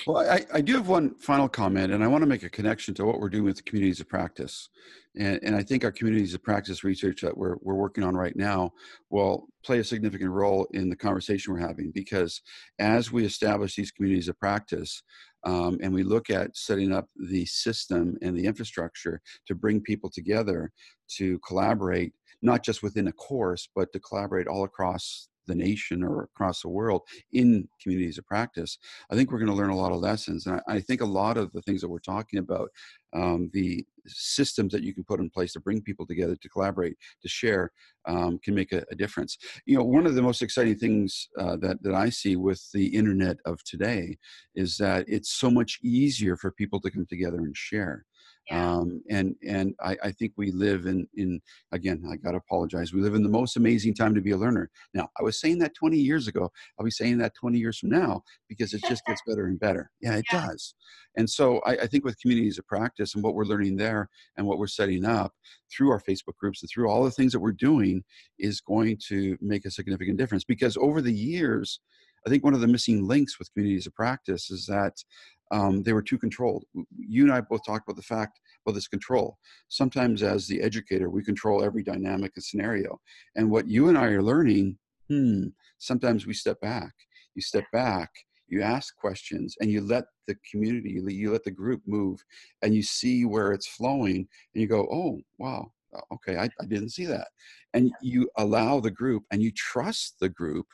Well, 0.06 0.30
I, 0.30 0.46
I 0.54 0.62
do 0.62 0.74
have 0.76 0.88
one 0.88 1.16
final 1.16 1.48
comment, 1.48 1.94
and 1.94 2.04
I 2.04 2.08
want 2.08 2.22
to 2.22 2.28
make 2.28 2.44
a 2.44 2.50
connection 2.50 2.94
to 2.96 3.06
what 3.06 3.20
we're 3.20 3.30
doing 3.30 3.46
with 3.46 3.58
the 3.58 3.64
communities 3.64 4.00
of 4.00 4.10
practice. 4.10 4.70
And, 5.18 5.40
and 5.44 5.56
I 5.56 5.64
think 5.64 5.84
our 5.84 5.92
communities 5.92 6.34
of 6.34 6.44
practice 6.44 6.84
research 6.84 7.22
that 7.22 7.38
we're, 7.38 7.56
we're 7.62 7.76
working 7.76 8.04
on 8.04 8.16
right 8.16 8.36
now 8.36 8.72
will 9.10 9.48
play 9.64 9.80
a 9.80 9.84
significant 9.84 10.32
role 10.32 10.68
in 10.72 10.90
the 10.90 10.96
conversation 10.96 11.54
we're 11.54 11.60
having 11.60 11.92
because 11.92 12.42
as 12.80 13.12
we 13.12 13.26
establish 13.26 13.76
these 13.76 13.92
communities 13.92 14.30
of 14.30 14.40
practice, 14.40 15.04
um, 15.46 15.78
and 15.82 15.94
we 15.94 16.04
look 16.04 16.30
at 16.30 16.56
setting 16.56 16.92
up 16.92 17.08
the 17.30 17.46
system 17.46 18.18
and 18.22 18.38
the 18.38 18.46
infrastructure 18.46 19.22
to 19.48 19.56
bring 19.56 19.82
people 19.82 20.10
together 20.10 20.72
to 21.18 21.40
collaborate, 21.40 22.14
not 22.42 22.64
just 22.64 22.84
within 22.84 23.08
a 23.08 23.14
course, 23.14 23.70
but 23.76 23.92
to 23.94 24.00
collaborate 24.00 24.48
all 24.48 24.64
across 24.64 25.30
the 25.50 25.56
nation 25.56 26.04
or 26.04 26.24
across 26.24 26.62
the 26.62 26.70
world 26.70 27.02
in 27.34 27.68
communities 27.82 28.18
of 28.18 28.26
practice, 28.26 28.78
I 29.12 29.16
think 29.16 29.32
we're 29.32 29.40
going 29.40 29.52
to 29.52 29.58
learn 29.58 29.72
a 29.72 29.76
lot 29.76 29.92
of 29.92 30.00
lessons. 30.00 30.46
And 30.46 30.62
I, 30.68 30.76
I 30.76 30.80
think 30.80 31.02
a 31.02 31.06
lot 31.06 31.38
of 31.38 31.52
the 31.52 31.62
things 31.62 31.82
that 31.82 31.90
we're 31.90 32.00
talking 32.00 32.40
about, 32.40 32.70
um, 33.14 33.50
the 33.54 33.86
systems 34.08 34.72
that 34.72 34.84
you 34.84 34.94
can 34.94 35.04
put 35.04 35.20
in 35.20 35.30
place 35.30 35.54
to 35.54 35.60
bring 35.60 35.82
people 35.82 36.06
together, 36.06 36.36
to 36.36 36.50
collaborate, 36.50 36.96
to 37.22 37.28
share, 37.28 37.72
um, 38.08 38.40
can 38.40 38.56
make 38.56 38.72
a, 38.72 38.84
a, 38.92 38.96
difference. 38.96 39.38
You 39.66 39.78
know, 39.78 39.84
one 39.84 40.06
of 40.06 40.16
the 40.16 40.22
most 40.22 40.42
exciting 40.42 40.78
things 40.78 41.28
uh, 41.38 41.58
that, 41.58 41.82
that 41.84 41.94
I 41.94 42.10
see 42.10 42.36
with 42.36 42.64
the 42.72 42.88
internet 42.88 43.38
of 43.46 43.64
today 43.64 44.18
is 44.56 44.78
that 44.78 45.06
it's 45.08 45.32
so 45.32 45.52
much 45.52 45.80
easier 45.84 46.36
for 46.38 46.52
people 46.52 46.80
to 46.82 46.92
come 46.92 47.06
together 47.06 47.38
and 47.38 47.56
share. 47.56 48.06
Um, 48.52 49.02
and 49.10 49.36
and 49.48 49.76
I, 49.80 49.96
I, 50.04 50.12
think 50.12 50.34
we 50.36 50.52
live 50.52 50.88
in 50.88 51.08
in 51.16 51.40
again 51.72 52.04
I 52.10 52.16
got 52.16 52.32
to 52.32 52.38
apologize. 52.38 52.94
We 52.94 53.02
live 53.02 53.14
in 53.14 53.22
the 53.22 53.30
most 53.30 53.58
amazing 53.58 53.94
time 53.94 54.16
to 54.16 54.22
be 54.22 54.32
a 54.32 54.38
learner. 54.38 54.72
Now 54.94 55.10
I 55.20 55.24
was 55.24 55.40
saying 55.40 55.60
that 55.60 55.76
20 55.76 55.98
years 55.98 56.28
ago. 56.28 56.52
I'll 56.78 56.86
be 56.86 56.92
saying 56.92 57.20
that 57.20 57.34
20 57.36 57.60
years 57.60 57.78
from 57.78 57.90
now 57.90 58.24
because 58.48 58.74
it 58.74 58.82
just 58.88 59.06
gets 59.06 59.22
better 59.28 59.46
and 59.46 59.60
better. 59.60 59.92
Yeah, 60.02 60.16
it 60.16 60.26
yeah. 60.34 60.48
does. 60.48 60.74
And 61.16 61.30
so 61.30 61.60
I, 61.60 61.72
I 61.74 61.88
think 61.88 62.06
with 62.06 62.20
communities 62.20 62.58
of 62.58 62.66
practice 62.66 63.14
and 63.14 63.24
what 63.24 63.36
we're 63.36 63.44
learning 63.44 63.78
there 63.78 64.10
and 64.38 64.48
what 64.48 64.58
we're 64.58 64.68
setting 64.68 65.06
up 65.06 65.34
through 65.72 65.92
our 65.92 66.02
Facebook 66.02 66.36
groups 66.40 66.64
and 66.64 66.70
through 66.70 66.90
all 66.90 67.04
the 67.04 67.12
things 67.12 67.32
that 67.34 67.40
we're 67.40 67.52
doing 67.52 68.04
is 68.40 68.62
going 68.62 68.98
to 69.10 69.38
make 69.42 69.66
a 69.66 69.72
significant 69.72 70.18
difference. 70.18 70.44
Because 70.44 70.78
over 70.78 71.02
the 71.02 71.14
years, 71.14 71.82
I 72.26 72.30
think 72.30 72.44
one 72.44 72.54
of 72.54 72.62
the 72.62 72.68
missing 72.68 73.08
links 73.08 73.40
with 73.40 73.52
communities 73.54 73.88
of 73.88 73.96
practice 73.96 74.50
is 74.52 74.66
that 74.68 75.04
um, 75.52 75.84
they 75.84 75.94
were 75.94 76.02
too 76.02 76.18
controlled. 76.18 76.66
You 76.98 77.24
and 77.24 77.34
I 77.34 77.42
both 77.42 77.66
talked 77.66 77.88
about 77.88 77.96
the 77.96 78.04
fact 78.04 78.40
about 78.66 78.76
this 78.76 78.88
control. 78.88 79.38
Sometimes, 79.68 80.22
as 80.22 80.48
the 80.48 80.62
educator, 80.62 81.10
we 81.10 81.24
control 81.24 81.64
every 81.64 81.84
dynamic 81.84 82.34
and 82.36 82.44
scenario. 82.44 83.00
And 83.36 83.50
what 83.50 83.68
you 83.68 83.90
and 83.90 83.98
I 83.98 84.08
are 84.08 84.22
learning, 84.22 84.78
hmm, 85.08 85.48
sometimes 85.80 86.28
we 86.28 86.34
step 86.34 86.60
back. 86.62 86.94
You 87.36 87.42
step 87.42 87.66
back, 87.72 88.10
you 88.48 88.62
ask 88.62 88.96
questions, 88.96 89.56
and 89.60 89.72
you 89.72 89.82
let 89.82 90.06
the 90.28 90.36
community, 90.52 91.02
you 91.08 91.32
let 91.32 91.44
the 91.44 91.52
group 91.52 91.82
move, 91.88 92.24
and 92.62 92.76
you 92.76 92.84
see 92.84 93.26
where 93.26 93.52
it's 93.52 93.68
flowing, 93.68 94.28
and 94.54 94.62
you 94.62 94.68
go, 94.68 94.88
oh, 94.92 95.20
wow, 95.38 95.72
okay, 96.12 96.38
I, 96.38 96.50
I 96.62 96.66
didn't 96.68 96.90
see 96.90 97.06
that. 97.06 97.28
And 97.74 97.92
you 98.02 98.30
allow 98.38 98.80
the 98.80 98.92
group 98.92 99.24
and 99.32 99.42
you 99.42 99.52
trust 99.52 100.16
the 100.20 100.30
group 100.30 100.68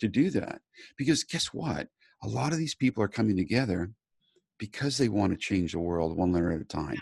to 0.00 0.08
do 0.08 0.30
that. 0.30 0.60
Because 0.96 1.24
guess 1.24 1.46
what? 1.46 1.88
A 2.22 2.28
lot 2.28 2.52
of 2.52 2.58
these 2.58 2.74
people 2.74 3.02
are 3.02 3.08
coming 3.08 3.36
together 3.36 3.90
because 4.58 4.96
they 4.96 5.08
want 5.08 5.32
to 5.32 5.36
change 5.36 5.72
the 5.72 5.78
world 5.80 6.16
one 6.16 6.32
learner 6.32 6.52
at 6.52 6.60
a 6.60 6.64
time, 6.64 6.96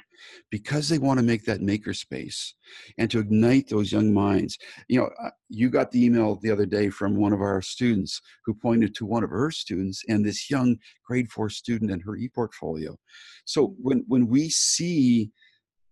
because 0.50 0.88
they 0.88 0.98
want 0.98 1.20
to 1.20 1.24
make 1.24 1.44
that 1.44 1.60
maker 1.60 1.92
space 1.92 2.54
and 2.96 3.10
to 3.10 3.18
ignite 3.18 3.68
those 3.68 3.92
young 3.92 4.12
minds. 4.12 4.56
You 4.88 5.00
know, 5.00 5.10
uh, 5.22 5.30
you 5.50 5.68
got 5.68 5.90
the 5.90 6.02
email 6.02 6.36
the 6.36 6.50
other 6.50 6.64
day 6.64 6.88
from 6.88 7.14
one 7.14 7.34
of 7.34 7.42
our 7.42 7.60
students 7.60 8.22
who 8.46 8.54
pointed 8.54 8.94
to 8.94 9.06
one 9.06 9.22
of 9.22 9.30
her 9.30 9.50
students 9.50 10.02
and 10.08 10.24
this 10.24 10.50
young 10.50 10.78
grade 11.06 11.30
four 11.30 11.50
student 11.50 11.90
and 11.90 12.02
her 12.02 12.16
e-portfolio. 12.16 12.96
So 13.44 13.74
when, 13.78 14.04
when 14.08 14.28
we 14.28 14.48
see 14.48 15.30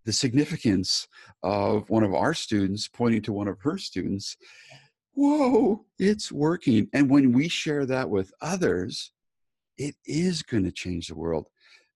the 0.07 0.13
significance 0.15 1.07
of 1.43 1.89
one 1.91 2.05
of 2.05 2.15
our 2.15 2.33
students 2.33 2.89
pointing 2.89 3.21
to 3.23 3.35
one 3.35 3.49
of 3.49 3.59
her 3.61 3.77
students, 3.77 4.35
whoa, 5.15 5.85
it's 5.99 6.33
working. 6.33 6.89
And 6.93 7.11
when 7.11 7.33
we 7.33 7.49
share 7.49 7.87
that 7.87 8.09
with 8.09 8.33
others, 8.41 9.13
it 9.79 9.95
is 10.07 10.43
going 10.43 10.65
to 10.65 10.73
change 10.73 11.09
the 11.09 11.15
world. 11.15 11.47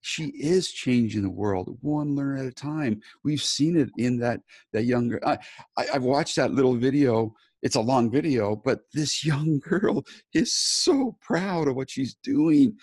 She 0.01 0.27
is 0.27 0.71
changing 0.71 1.23
the 1.23 1.31
world 1.31 1.79
one 1.81 2.15
learner 2.15 2.37
at 2.37 2.47
a 2.47 2.53
time. 2.53 3.01
We've 3.23 3.43
seen 3.43 3.77
it 3.77 3.89
in 3.97 4.19
that 4.19 4.41
that 4.73 4.85
younger. 4.85 5.19
I, 5.27 5.39
I, 5.79 5.87
I've 5.95 6.03
watched 6.03 6.37
that 6.37 6.53
little 6.53 6.77
video. 6.77 7.35
It's 7.63 7.77
a 7.77 7.81
long 7.81 8.11
video, 8.11 8.55
but 8.55 8.81
this 8.93 9.25
young 9.27 9.61
girl 9.61 10.05
is 10.35 10.55
so 10.55 11.17
proud 11.23 11.69
of 11.69 11.77
what 11.77 11.91
she's 11.91 12.17
doing 12.23 12.77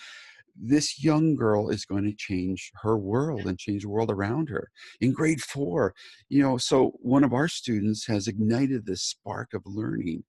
this 0.63 1.03
young 1.03 1.35
girl 1.35 1.69
is 1.69 1.85
going 1.85 2.03
to 2.03 2.15
change 2.15 2.71
her 2.81 2.97
world 2.97 3.45
and 3.45 3.57
change 3.57 3.81
the 3.81 3.89
world 3.89 4.11
around 4.11 4.49
her 4.49 4.69
in 4.99 5.11
grade 5.11 5.41
four 5.41 5.93
you 6.29 6.41
know 6.41 6.57
so 6.57 6.91
one 7.01 7.23
of 7.23 7.33
our 7.33 7.47
students 7.47 8.05
has 8.05 8.27
ignited 8.27 8.85
this 8.85 9.01
spark 9.01 9.53
of 9.53 9.61
learning 9.65 10.23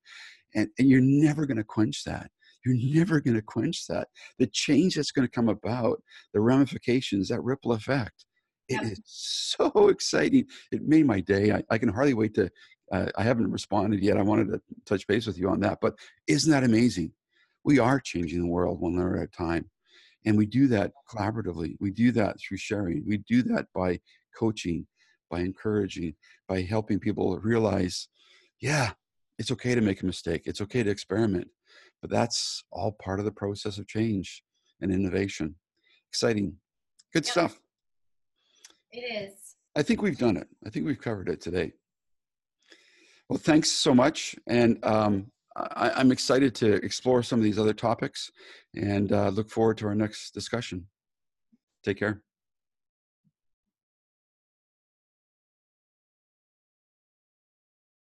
and, 0.55 0.68
and 0.78 0.89
you're 0.89 1.01
never 1.01 1.47
going 1.47 1.57
to 1.57 1.64
quench 1.64 2.05
that 2.05 2.30
you're 2.64 2.76
never 2.76 3.20
going 3.20 3.35
to 3.35 3.43
quench 3.43 3.87
that. 3.89 4.09
The 4.39 4.47
change 4.47 4.95
that's 4.95 5.11
going 5.11 5.26
to 5.26 5.33
come 5.33 5.49
about, 5.49 6.01
the 6.33 6.41
ramifications, 6.41 7.28
that 7.28 7.41
ripple 7.43 7.72
effect, 7.72 8.24
it 8.68 8.83
is 8.83 9.01
so 9.05 9.89
exciting. 9.89 10.47
It 10.70 10.83
made 10.83 11.07
my 11.07 11.20
day. 11.20 11.53
I, 11.53 11.62
I 11.70 11.78
can 11.78 11.89
hardly 11.89 12.14
wait 12.14 12.35
to. 12.35 12.51
Uh, 12.93 13.07
I 13.16 13.22
haven't 13.22 13.51
responded 13.51 14.03
yet. 14.03 14.16
I 14.16 14.22
wanted 14.22 14.49
to 14.49 14.61
touch 14.87 15.07
base 15.07 15.26
with 15.26 15.39
you 15.39 15.49
on 15.49 15.61
that. 15.61 15.78
But 15.80 15.95
isn't 16.28 16.51
that 16.51 16.64
amazing? 16.64 17.12
We 17.64 17.78
are 17.78 18.01
changing 18.01 18.41
the 18.41 18.49
world 18.49 18.80
one 18.80 18.97
learner 18.97 19.22
at 19.22 19.28
a 19.28 19.37
time. 19.37 19.70
And 20.25 20.37
we 20.37 20.47
do 20.47 20.68
that 20.68 20.93
collaboratively. 21.11 21.77
We 21.81 21.91
do 21.91 22.12
that 22.12 22.37
through 22.41 22.59
sharing. 22.59 23.05
We 23.07 23.18
do 23.18 23.43
that 23.45 23.66
by 23.75 24.01
coaching, 24.39 24.87
by 25.31 25.41
encouraging, 25.41 26.14
by 26.49 26.62
helping 26.62 27.01
people 27.01 27.39
realize, 27.39 28.09
yeah, 28.61 28.93
it's 29.39 29.51
okay 29.51 29.75
to 29.75 29.81
make 29.81 30.03
a 30.03 30.07
mistake. 30.07 30.43
It's 30.45 30.61
okay 30.61 30.83
to 30.83 30.91
experiment. 30.91 31.49
But 32.01 32.11
that's 32.11 32.64
all 32.70 32.93
part 32.93 33.18
of 33.18 33.25
the 33.25 33.33
process 33.33 33.79
of 33.79 33.89
change 33.89 34.43
and 34.81 34.93
innovation. 34.93 35.57
Exciting. 36.11 36.57
Good 37.12 37.25
yep. 37.25 37.33
stuff. 37.33 37.61
It 38.93 39.01
is. 39.01 39.35
I 39.75 39.83
think 39.83 40.03
we've 40.03 40.18
done 40.18 40.37
it. 40.37 40.49
I 40.66 40.70
think 40.70 40.87
we've 40.87 41.01
covered 41.01 41.29
it 41.29 41.41
today. 41.41 41.73
Well, 43.29 43.39
thanks 43.39 43.70
so 43.70 43.95
much. 43.95 44.37
And 44.47 44.79
um, 44.85 45.31
I, 45.57 46.01
am 46.01 46.13
excited 46.13 46.55
to 46.57 46.75
explore 46.85 47.23
some 47.23 47.39
of 47.39 47.45
these 47.45 47.59
other 47.59 47.75
topics 47.75 48.31
and 48.75 49.13
uh, 49.13 49.29
look 49.29 49.51
forward 49.51 49.79
to 49.79 49.87
our 49.87 49.95
next 49.95 50.33
discussion. 50.33 50.87
Take 51.85 51.99
care. 51.99 52.23